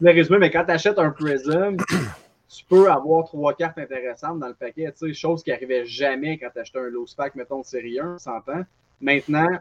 le 0.00 0.10
résumer, 0.12 0.38
mais 0.38 0.50
quand 0.50 0.64
tu 0.64 0.70
achètes 0.70 0.98
un 0.98 1.10
Prism, 1.10 1.76
tu 2.48 2.64
peux 2.64 2.90
avoir 2.90 3.24
trois 3.26 3.54
cartes 3.54 3.78
intéressantes 3.78 4.40
dans 4.40 4.48
le 4.48 4.54
paquet, 4.54 4.90
tu 4.92 5.08
sais, 5.08 5.14
chose 5.14 5.42
qui 5.42 5.50
n'arrivait 5.50 5.84
jamais 5.84 6.38
quand 6.38 6.48
tu 6.52 6.58
achetais 6.58 6.78
un 6.78 6.88
loose 6.88 7.14
pack, 7.14 7.34
mettons, 7.34 7.60
de 7.60 7.66
série 7.66 8.00
1, 8.00 8.18
100 8.18 8.30
ans. 8.48 8.64
Maintenant, 9.00 9.58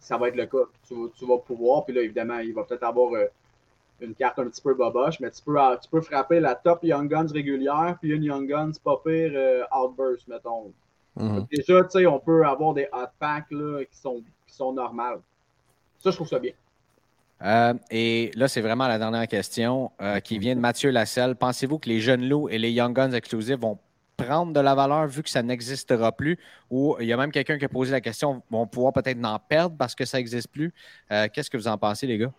ça 0.00 0.16
va 0.16 0.28
être 0.28 0.36
le 0.36 0.46
cas. 0.46 0.64
Tu, 0.88 1.26
vas 1.26 1.38
pouvoir, 1.38 1.84
puis 1.84 1.94
là, 1.94 2.00
évidemment, 2.00 2.38
il 2.38 2.54
va 2.54 2.64
peut-être 2.64 2.84
avoir 2.84 3.12
euh, 3.12 3.26
une 4.00 4.14
carte 4.14 4.38
un 4.38 4.46
petit 4.48 4.62
peu 4.62 4.74
boboche, 4.74 5.20
mais 5.20 5.30
tu 5.30 5.42
peux, 5.42 5.60
euh, 5.60 5.76
tu 5.76 5.88
peux 5.88 6.00
frapper 6.00 6.40
la 6.40 6.54
top 6.54 6.82
Young 6.82 7.08
Guns 7.08 7.32
régulière, 7.32 7.96
puis 8.00 8.10
une 8.10 8.24
Young 8.24 8.48
Guns 8.48 8.72
pas 8.82 9.00
pire 9.04 9.32
euh, 9.34 9.62
Outburst, 9.74 10.28
mettons. 10.28 10.72
Mhm. 11.16 11.46
Déjà, 11.50 11.82
tu 11.84 11.90
sais, 11.90 12.06
on 12.06 12.18
peut 12.18 12.44
avoir 12.44 12.74
des 12.74 12.88
hot 12.92 13.08
packs 13.18 13.50
là, 13.50 13.84
qui, 13.84 13.96
sont, 13.96 14.22
qui 14.46 14.54
sont 14.54 14.72
normales. 14.72 15.20
Ça, 15.98 16.10
je 16.10 16.16
trouve 16.16 16.28
ça 16.28 16.38
bien. 16.38 16.52
et 17.90 18.30
là, 18.34 18.48
c'est 18.48 18.60
vraiment 18.60 18.86
la 18.86 18.98
dernière 18.98 19.26
question 19.26 19.90
qui 20.22 20.38
vient 20.38 20.54
de 20.54 20.60
Mathieu 20.60 20.90
Lasselle. 20.90 21.34
Pensez-vous 21.34 21.78
que 21.78 21.88
les 21.88 22.00
jeunes 22.00 22.28
loups 22.28 22.50
et 22.50 22.58
les 22.58 22.70
Young 22.70 22.94
Guns 22.94 23.12
exclusifs 23.12 23.58
vont 23.58 23.78
prendre 24.16 24.52
de 24.52 24.60
la 24.60 24.74
valeur 24.74 25.06
vu 25.06 25.22
que 25.22 25.30
ça 25.30 25.42
n'existera 25.42 26.12
plus? 26.12 26.38
Ou 26.70 26.96
il 27.00 27.06
y 27.06 27.12
a 27.12 27.16
même 27.16 27.32
quelqu'un 27.32 27.58
qui 27.58 27.64
a 27.64 27.68
posé 27.68 27.92
la 27.92 28.00
question, 28.00 28.42
vont 28.50 28.66
pouvoir 28.66 28.92
peut-être 28.92 29.22
en 29.24 29.38
perdre 29.38 29.76
parce 29.76 29.94
que 29.94 30.04
ça 30.04 30.18
n'existe 30.18 30.48
plus? 30.48 30.72
Euh, 31.10 31.28
qu'est-ce 31.32 31.50
que 31.50 31.56
vous 31.56 31.68
en 31.68 31.78
pensez, 31.78 32.06
les 32.06 32.18
gars? 32.18 32.32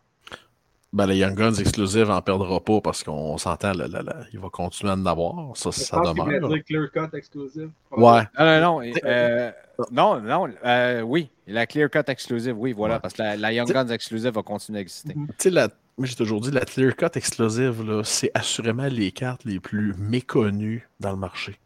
Ben, 0.94 1.06
les 1.06 1.18
Young 1.18 1.36
Guns 1.36 1.54
exclusifs 1.54 2.08
n'en 2.08 2.22
perdra 2.22 2.60
pas 2.62 2.80
parce 2.80 3.04
qu'on 3.04 3.38
s'entend, 3.38 3.74
il 3.74 4.40
va 4.40 4.50
continuer 4.50 4.92
à 4.92 4.96
en 4.96 5.06
avoir. 5.06 5.56
Ça, 5.56 5.72
ça 5.72 6.00
demeure. 6.00 6.48
dire 6.48 6.64
clear 6.64 6.92
cut 6.92 7.16
exclusive. 7.16 7.70
Ouais. 7.92 8.22
Non, 8.40 8.46
non, 8.46 8.62
non. 8.62 8.92
Euh, 9.04 9.52
non, 9.92 10.22
non. 10.22 10.50
Euh, 10.66 11.02
oui, 11.02 11.30
la 11.46 11.68
clear 11.68 11.90
cut 11.90 12.10
exclusive, 12.10 12.58
oui, 12.58 12.72
voilà. 12.72 13.00
Parce 13.00 13.14
que 13.14 13.22
la, 13.22 13.52
Young 13.52 13.68
Guns 13.68 13.90
exclusive 13.90 14.32
va 14.32 14.44
continuer 14.44 14.80
à 14.80 14.82
exister. 14.82 15.14
Tu 15.14 15.34
sais, 15.38 15.50
la, 15.50 15.68
j'ai 16.02 16.16
toujours 16.16 16.40
dit, 16.40 16.52
la 16.52 16.62
clear 16.62 16.96
cut 16.96 17.16
exclusive, 17.16 18.02
c'est 18.04 18.32
assurément 18.34 18.88
les 18.88 19.12
cartes 19.12 19.44
les 19.44 19.60
plus 19.60 19.94
méconnues 19.98 20.88
dans 21.00 21.12
le 21.12 21.18
marché 21.18 21.60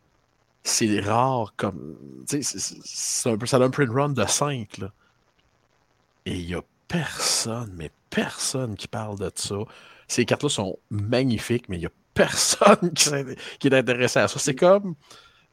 c'est 0.64 1.00
rare 1.00 1.54
comme. 1.58 1.96
C'est 2.28 3.30
un 3.30 3.38
peu, 3.38 3.46
ça 3.46 3.58
a 3.58 3.62
un 3.62 3.70
print 3.70 3.90
run 3.90 4.10
de 4.10 4.26
5. 4.26 4.78
Là. 4.78 4.92
Et 6.26 6.38
il 6.38 6.46
n'y 6.46 6.54
a 6.54 6.62
personne, 6.88 7.74
mais 7.76 7.92
personne 8.12 8.76
qui 8.76 8.88
parle 8.88 9.18
de 9.18 9.32
ça. 9.34 9.55
Ces 10.07 10.26
cartes-là 10.26 10.49
sont 10.49 10.78
magnifiques, 10.91 11.68
mais 11.70 11.78
il 11.78 11.80
n'y 11.80 11.86
a 11.88 11.91
personne 12.14 12.93
qui, 13.59 13.68
est 13.68 13.74
intéressé 13.74 14.20
à 14.20 14.28
ça. 14.28 14.38
C'est 14.38 14.55
comme, 14.55 14.95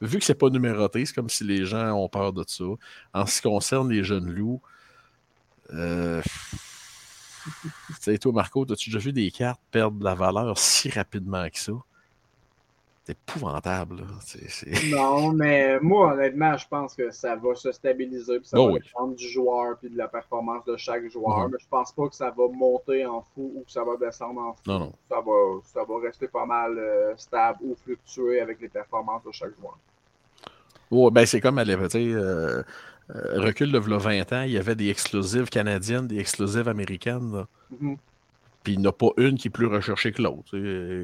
vu 0.02 0.18
que 0.18 0.24
c'est 0.24 0.34
pas 0.34 0.50
numéroté, 0.50 1.06
c'est 1.06 1.14
comme 1.14 1.30
si 1.30 1.44
les 1.44 1.64
gens 1.64 1.92
ont 1.92 2.08
peur 2.08 2.34
de 2.34 2.44
ça. 2.46 2.64
En 3.14 3.24
ce 3.24 3.40
qui 3.40 3.48
concerne 3.48 3.88
les 3.90 4.04
jeunes 4.04 4.30
loups, 4.30 4.60
euh, 5.72 6.20
tu 7.44 7.70
sais, 8.00 8.18
toi, 8.18 8.32
Marco, 8.32 8.70
as-tu 8.70 8.90
déjà 8.90 8.98
vu 8.98 9.12
des 9.12 9.30
cartes 9.30 9.60
perdre 9.70 9.98
de 9.98 10.04
la 10.04 10.14
valeur 10.14 10.58
si 10.58 10.90
rapidement 10.90 11.48
que 11.48 11.58
ça? 11.58 11.72
C'est 13.08 13.12
épouvantable. 13.12 14.04
Non, 14.90 15.32
mais 15.32 15.78
moi, 15.80 16.12
honnêtement, 16.12 16.56
je 16.56 16.68
pense 16.68 16.94
que 16.94 17.10
ça 17.10 17.36
va 17.36 17.54
se 17.54 17.72
stabiliser. 17.72 18.38
Puis 18.38 18.48
ça 18.48 18.60
oh 18.60 18.72
va 18.72 18.78
dépendre 18.78 19.14
du 19.14 19.28
joueur 19.28 19.76
et 19.82 19.88
de 19.88 19.96
la 19.96 20.08
performance 20.08 20.64
de 20.66 20.76
chaque 20.76 21.08
joueur. 21.10 21.44
Mhm. 21.44 21.52
Mais 21.52 21.58
je 21.60 21.68
pense 21.68 21.92
pas 21.92 22.08
que 22.08 22.14
ça 22.14 22.30
va 22.30 22.48
monter 22.48 23.06
en 23.06 23.22
fou 23.22 23.52
ou 23.56 23.64
que 23.64 23.70
ça 23.70 23.82
va 23.84 23.96
descendre 23.96 24.40
en 24.40 24.52
fou. 24.52 24.60
Non, 24.66 24.78
non. 24.78 24.92
Ça, 25.08 25.20
va, 25.20 25.60
ça 25.64 25.84
va 25.84 26.00
rester 26.00 26.28
pas 26.28 26.44
mal 26.44 26.78
euh, 26.78 27.16
stable 27.16 27.58
ou 27.62 27.76
fluctuer 27.82 28.40
avec 28.40 28.60
les 28.60 28.68
performances 28.68 29.24
de 29.24 29.32
chaque 29.32 29.56
joueur. 29.58 29.78
Oh, 30.90 31.10
ben 31.10 31.26
c'est 31.26 31.40
comme 31.40 31.58
à 31.58 31.64
l'époque, 31.64 31.94
euh, 31.96 32.62
euh, 33.14 33.40
recul 33.40 33.72
de 33.72 33.78
20 33.78 34.32
ans, 34.32 34.42
il 34.42 34.52
y 34.52 34.58
avait 34.58 34.74
des 34.74 34.88
exclusives 34.88 35.48
canadiennes, 35.48 36.06
des 36.06 36.18
exclusives 36.18 36.68
américaines. 36.68 37.46
Mhm. 37.70 37.96
Puis 38.64 38.74
il 38.74 38.80
n'y 38.80 38.86
en 38.86 38.90
a 38.90 38.92
pas 38.92 39.10
une 39.18 39.36
qui 39.38 39.48
est 39.48 39.50
plus 39.50 39.66
recherchée 39.66 40.12
que 40.12 40.20
l'autre. 40.20 40.50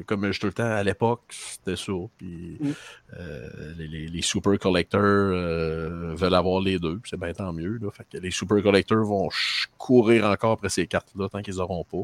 Comme 0.03 0.31
je 0.31 0.39
tout 0.39 0.47
le 0.47 0.53
temps, 0.53 0.63
à 0.69 0.83
l'époque, 0.83 1.21
c'était 1.29 1.77
ça. 1.77 1.93
Puis 2.17 2.57
mm. 2.59 2.71
euh, 3.17 3.73
les, 3.77 4.21
super 4.21 4.57
collectors 4.59 5.01
euh, 5.01 6.13
veulent 6.15 6.35
avoir 6.35 6.61
les 6.61 6.79
deux. 6.79 6.99
C'est 7.05 7.19
bien 7.19 7.33
tant 7.33 7.53
mieux. 7.53 7.79
Fait 7.93 8.05
que 8.11 8.17
les 8.17 8.31
super 8.31 8.61
collectors 8.61 9.05
vont 9.05 9.29
courir 9.77 10.25
encore 10.25 10.51
après 10.51 10.69
ces 10.69 10.85
cartes-là 10.85 11.29
tant 11.29 11.41
qu'ils 11.41 11.55
n'auront 11.55 11.85
pas. 11.85 12.03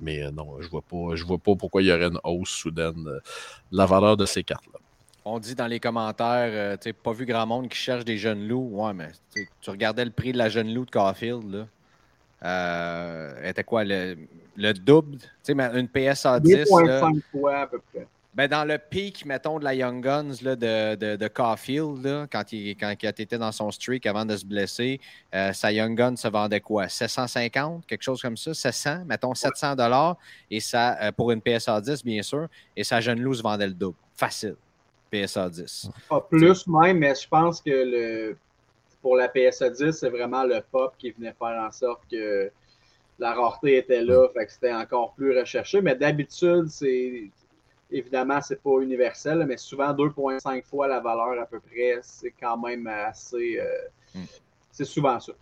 Mais 0.00 0.22
euh, 0.22 0.30
non, 0.30 0.60
je 0.60 0.68
vois 0.68 0.82
pas, 0.82 1.14
je 1.14 1.24
vois 1.24 1.38
pas 1.38 1.54
pourquoi 1.54 1.82
il 1.82 1.88
y 1.88 1.92
aurait 1.92 2.08
une 2.08 2.20
hausse 2.22 2.50
soudaine 2.50 3.04
de 3.04 3.20
la 3.72 3.86
valeur 3.86 4.16
de 4.16 4.26
ces 4.26 4.44
cartes-là. 4.44 4.78
On 5.24 5.38
dit 5.38 5.54
dans 5.54 5.66
les 5.66 5.80
commentaires, 5.80 6.78
tu 6.78 6.92
pas 6.94 7.12
vu 7.12 7.26
grand 7.26 7.46
monde 7.46 7.68
qui 7.68 7.76
cherche 7.76 8.04
des 8.04 8.16
jeunes 8.16 8.46
loups. 8.46 8.70
Ouais, 8.72 8.94
mais 8.94 9.10
tu 9.34 9.70
regardais 9.70 10.04
le 10.04 10.10
prix 10.10 10.32
de 10.32 10.38
la 10.38 10.48
jeune 10.48 10.72
loup 10.72 10.84
de 10.84 10.90
Caulfield, 10.90 11.50
là. 11.52 11.66
Euh, 12.44 13.48
était 13.48 13.64
quoi 13.64 13.84
le, 13.84 14.16
le 14.56 14.72
double? 14.72 15.18
Tu 15.18 15.28
sais, 15.42 15.52
une 15.52 15.88
PSA 15.88 16.40
10. 16.40 16.54
2,5 16.54 17.20
fois 17.32 17.58
à 17.58 17.66
peu 17.66 17.80
près. 17.92 18.06
Ben 18.32 18.46
dans 18.46 18.64
le 18.64 18.78
pic, 18.78 19.26
mettons, 19.26 19.58
de 19.58 19.64
la 19.64 19.74
Young 19.74 20.00
Guns 20.04 20.36
là, 20.42 20.54
de, 20.54 20.94
de, 20.94 21.16
de 21.16 21.28
Caulfield, 21.28 22.04
là, 22.04 22.28
quand, 22.30 22.52
il, 22.52 22.76
quand 22.76 22.94
il 23.02 23.08
était 23.08 23.38
dans 23.38 23.50
son 23.50 23.72
streak 23.72 24.06
avant 24.06 24.24
de 24.24 24.36
se 24.36 24.46
blesser, 24.46 25.00
euh, 25.34 25.52
sa 25.52 25.72
Young 25.72 25.96
Gun 25.96 26.14
se 26.14 26.28
vendait 26.28 26.60
quoi? 26.60 26.88
750, 26.88 27.86
quelque 27.86 28.02
chose 28.02 28.22
comme 28.22 28.36
ça? 28.36 28.54
700, 28.54 29.04
mettons 29.04 29.34
700 29.34 29.74
dollars 29.74 30.16
et 30.48 30.60
ça, 30.60 30.96
euh, 31.02 31.10
pour 31.10 31.32
une 31.32 31.40
PSA 31.42 31.80
10, 31.80 32.04
bien 32.04 32.22
sûr, 32.22 32.46
et 32.76 32.84
sa 32.84 33.00
jeune 33.00 33.20
loose 33.20 33.42
vendait 33.42 33.66
le 33.66 33.74
double. 33.74 33.96
Facile. 34.14 34.54
PSA 35.10 35.50
10. 35.50 35.90
Pas 36.08 36.20
plus 36.20 36.66
même, 36.68 36.98
mais 36.98 37.14
je 37.16 37.26
pense 37.26 37.60
que 37.60 37.70
le 37.70 38.36
pour 39.02 39.16
la 39.16 39.28
PSA 39.28 39.70
10, 39.70 39.92
c'est 39.92 40.10
vraiment 40.10 40.44
le 40.44 40.60
pop 40.70 40.94
qui 40.98 41.10
venait 41.10 41.34
faire 41.38 41.62
en 41.62 41.70
sorte 41.72 42.02
que 42.10 42.50
la 43.18 43.34
rareté 43.34 43.76
était 43.76 44.02
là, 44.02 44.28
fait 44.34 44.46
que 44.46 44.52
c'était 44.52 44.72
encore 44.72 45.12
plus 45.14 45.38
recherché. 45.38 45.80
Mais 45.80 45.94
d'habitude, 45.94 46.68
c'est 46.68 47.30
évidemment, 47.90 48.40
c'est 48.40 48.62
pas 48.62 48.78
universel, 48.80 49.44
mais 49.46 49.56
souvent 49.56 49.92
2,5 49.92 50.64
fois 50.64 50.88
la 50.88 51.00
valeur 51.00 51.40
à 51.40 51.46
peu 51.46 51.60
près, 51.60 51.98
c'est 52.02 52.32
quand 52.40 52.58
même 52.58 52.86
assez. 52.86 53.58
Euh, 53.58 54.18
hmm. 54.18 54.24
C'est 54.70 54.84
souvent 54.84 55.18
ça. 55.20 55.32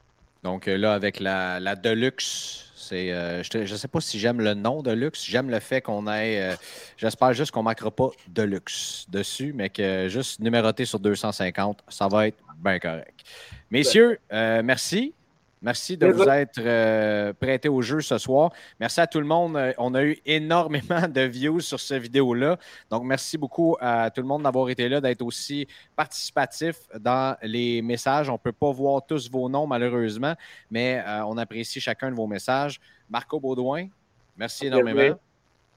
Donc 0.43 0.69
euh, 0.69 0.77
là, 0.77 0.95
avec 0.95 1.21
la, 1.21 1.61
la 1.61 1.75
Deluxe, 1.77 2.65
euh, 2.93 3.43
je 3.43 3.59
ne 3.59 3.67
sais 3.67 3.89
pas 3.89 4.01
si 4.01 4.19
j'aime 4.19 4.41
le 4.41 4.55
nom 4.55 4.83
Deluxe. 4.83 5.25
J'aime 5.25 5.51
le 5.51 5.61
fait 5.61 5.83
qu'on 5.83 6.07
ait. 6.07 6.57
j'espère 6.97 7.33
juste 7.35 7.51
qu'on 7.51 7.61
ne 7.61 7.65
marquera 7.65 7.91
pas 7.91 8.11
Deluxe 8.29 9.07
dessus, 9.09 9.53
mais 9.55 9.69
que 9.69 10.09
juste 10.09 10.41
numéroté 10.41 10.85
sur 10.85 10.99
250, 10.99 11.85
ça 11.89 12.09
va 12.09 12.29
être 12.29 12.39
bien 12.63 12.79
correct. 12.79 13.25
Messieurs, 13.71 14.19
euh, 14.33 14.63
merci. 14.65 15.15
Merci 15.61 15.97
de 15.97 16.07
vous 16.07 16.23
être 16.29 16.59
euh, 16.59 17.33
prêtés 17.33 17.69
au 17.69 17.83
jeu 17.83 18.01
ce 18.01 18.19
soir. 18.19 18.53
Merci 18.79 19.01
à 19.01 19.07
tout 19.07 19.19
le 19.19 19.27
monde. 19.27 19.57
Euh, 19.57 19.73
on 19.79 19.95
a 19.95 20.05
eu 20.05 20.19
énormément 20.25 21.09
de 21.09 21.21
views 21.23 21.61
sur 21.61 21.81
cette 21.81 22.03
vidéo-là. 22.03 22.59
Donc, 22.91 23.05
merci 23.05 23.37
beaucoup 23.37 23.77
à 23.81 24.11
tout 24.11 24.21
le 24.21 24.27
monde 24.27 24.45
d'avoir 24.45 24.69
été 24.71 24.89
là, 24.89 25.01
d'être 25.01 25.23
aussi 25.23 25.67
participatif 25.97 26.77
dans 26.99 27.37
les 27.43 27.83
messages. 27.83 28.29
On 28.29 28.35
ne 28.35 28.39
peut 28.39 28.53
pas 28.53 28.71
voir 28.71 29.05
tous 29.07 29.31
vos 29.31 29.49
noms, 29.49 29.67
malheureusement, 29.67 30.35
mais 30.71 31.03
on 31.27 31.37
apprécie 31.39 31.81
chacun 31.81 32.11
de 32.11 32.17
vos 32.17 32.27
messages. 32.27 32.81
Marco 33.11 33.41
Baudouin, 33.41 33.89
merci 34.37 34.67
énormément. 34.67 35.19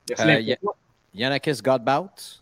Merci. 0.09 0.57
Yannakis 1.13 1.61
Godbout. 1.61 2.41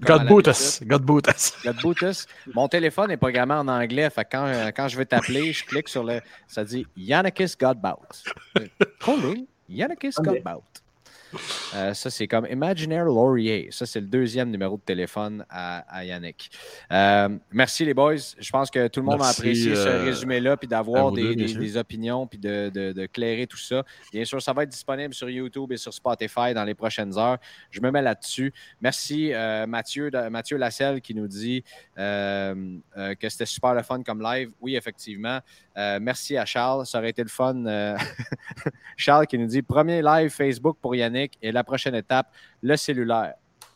God 0.00 0.26
boot 0.26 0.46
us. 0.46 0.80
God 0.84 1.02
boot 1.02 1.28
us. 1.28 1.52
God 1.64 1.76
boot 1.82 2.02
us. 2.02 2.26
Mon 2.54 2.68
téléphone 2.68 3.10
est 3.10 3.16
programmé 3.16 3.54
en 3.54 3.68
anglais. 3.68 4.08
Fait 4.10 4.26
quand, 4.30 4.46
euh, 4.46 4.70
quand 4.74 4.88
je 4.88 4.96
veux 4.96 5.04
t'appeler, 5.04 5.52
je 5.52 5.64
clique 5.64 5.88
sur 5.88 6.04
le. 6.04 6.20
Ça 6.48 6.64
dit 6.64 6.86
Yannakis 6.96 7.54
Godbout. 7.58 8.24
Calling 9.00 9.46
Yannakis 9.68 10.14
Godbout. 10.18 10.79
Euh, 11.74 11.94
ça, 11.94 12.10
c'est 12.10 12.26
comme 12.26 12.46
Imaginaire 12.46 13.04
Laurier. 13.04 13.68
Ça, 13.70 13.86
c'est 13.86 14.00
le 14.00 14.06
deuxième 14.06 14.50
numéro 14.50 14.76
de 14.76 14.82
téléphone 14.82 15.44
à, 15.48 16.04
Yannick. 16.04 16.50
Euh, 16.92 17.28
merci, 17.52 17.84
les 17.84 17.94
boys. 17.94 18.16
Je 18.38 18.50
pense 18.50 18.70
que 18.70 18.88
tout 18.88 19.00
le 19.00 19.06
monde 19.06 19.22
a 19.22 19.28
apprécié 19.28 19.74
ce 19.74 19.86
euh, 19.86 20.04
résumé-là, 20.04 20.56
puis 20.56 20.68
d'avoir 20.68 21.12
des, 21.12 21.76
opinions, 21.76 22.26
puis 22.26 22.38
de, 22.38 22.70
de, 22.70 23.06
clairer 23.06 23.46
tout 23.46 23.56
ça. 23.56 23.84
Bien 24.12 24.24
sûr, 24.24 24.40
ça 24.42 24.52
va 24.52 24.64
être 24.64 24.70
disponible 24.70 25.14
sur 25.14 25.28
YouTube 25.28 25.72
et 25.72 25.76
sur 25.76 25.92
Spotify 25.92 26.54
dans 26.54 26.64
les 26.64 26.74
prochaines 26.74 27.16
heures. 27.18 27.38
Je 27.70 27.80
me 27.80 27.90
mets 27.90 28.02
là-dessus. 28.02 28.52
Merci, 28.80 29.32
Mathieu, 29.68 30.10
Mathieu 30.30 30.56
Lasselle, 30.56 31.00
qui 31.00 31.14
nous 31.14 31.28
dit 31.28 31.64
que 31.96 33.28
c'était 33.28 33.46
super 33.46 33.74
le 33.74 33.82
fun 33.82 34.02
comme 34.02 34.22
live. 34.22 34.50
Oui, 34.60 34.76
effectivement. 34.76 35.40
merci 35.76 36.36
à 36.36 36.44
Charles. 36.44 36.86
Ça 36.86 36.98
aurait 36.98 37.10
été 37.10 37.22
le 37.22 37.28
fun. 37.28 37.64
Charles 38.96 39.26
qui 39.26 39.38
nous 39.38 39.46
dit 39.46 39.62
premier 39.62 40.02
live 40.02 40.30
Facebook 40.30 40.76
pour 40.80 40.94
Yannick 40.94 41.19
et 41.42 41.52
la 41.52 41.64
prochaine 41.64 41.94
étape, 41.94 42.28
le 42.62 42.76
cellulaire. 42.76 43.34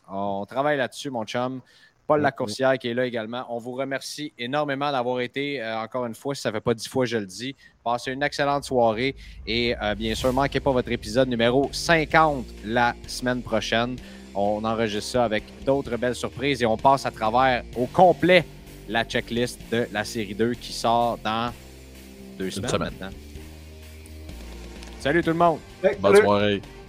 On 0.09 0.45
travaille 0.45 0.77
là-dessus, 0.77 1.09
mon 1.09 1.25
chum. 1.25 1.61
Paul 2.07 2.21
Lacourcière 2.21 2.77
qui 2.77 2.89
est 2.89 2.93
là 2.93 3.05
également. 3.05 3.45
On 3.49 3.57
vous 3.57 3.71
remercie 3.73 4.31
énormément 4.37 4.91
d'avoir 4.91 5.21
été, 5.21 5.59
euh, 5.61 5.79
encore 5.79 6.05
une 6.05 6.13
fois, 6.13 6.35
si 6.35 6.41
ça 6.41 6.49
ne 6.49 6.53
fait 6.53 6.61
pas 6.61 6.73
dix 6.75 6.87
fois, 6.87 7.05
je 7.05 7.17
le 7.17 7.25
dis. 7.25 7.55
Passez 7.83 8.11
une 8.11 8.21
excellente 8.21 8.63
soirée 8.63 9.15
et 9.47 9.75
euh, 9.81 9.95
bien 9.95 10.13
sûr, 10.13 10.31
manquez 10.31 10.59
pas 10.59 10.71
votre 10.71 10.91
épisode 10.91 11.27
numéro 11.27 11.67
50 11.71 12.45
la 12.65 12.93
semaine 13.07 13.41
prochaine. 13.41 13.95
On 14.35 14.63
enregistre 14.63 15.11
ça 15.13 15.25
avec 15.25 15.43
d'autres 15.65 15.97
belles 15.97 16.13
surprises 16.15 16.61
et 16.61 16.65
on 16.67 16.77
passe 16.77 17.05
à 17.07 17.11
travers 17.11 17.63
au 17.75 17.87
complet 17.87 18.45
la 18.87 19.03
checklist 19.03 19.59
de 19.71 19.87
la 19.91 20.03
série 20.03 20.35
2 20.35 20.53
qui 20.53 20.73
sort 20.73 21.17
dans 21.23 21.51
deux 22.37 22.51
semaines 22.51 22.69
semaine. 22.69 22.93
maintenant. 22.99 23.17
Salut 24.99 25.23
tout 25.23 25.31
le 25.31 25.37
monde! 25.37 25.59
Hey, 25.83 25.95
Bonne 25.99 26.13
salut. 26.15 26.25
soirée. 26.25 26.61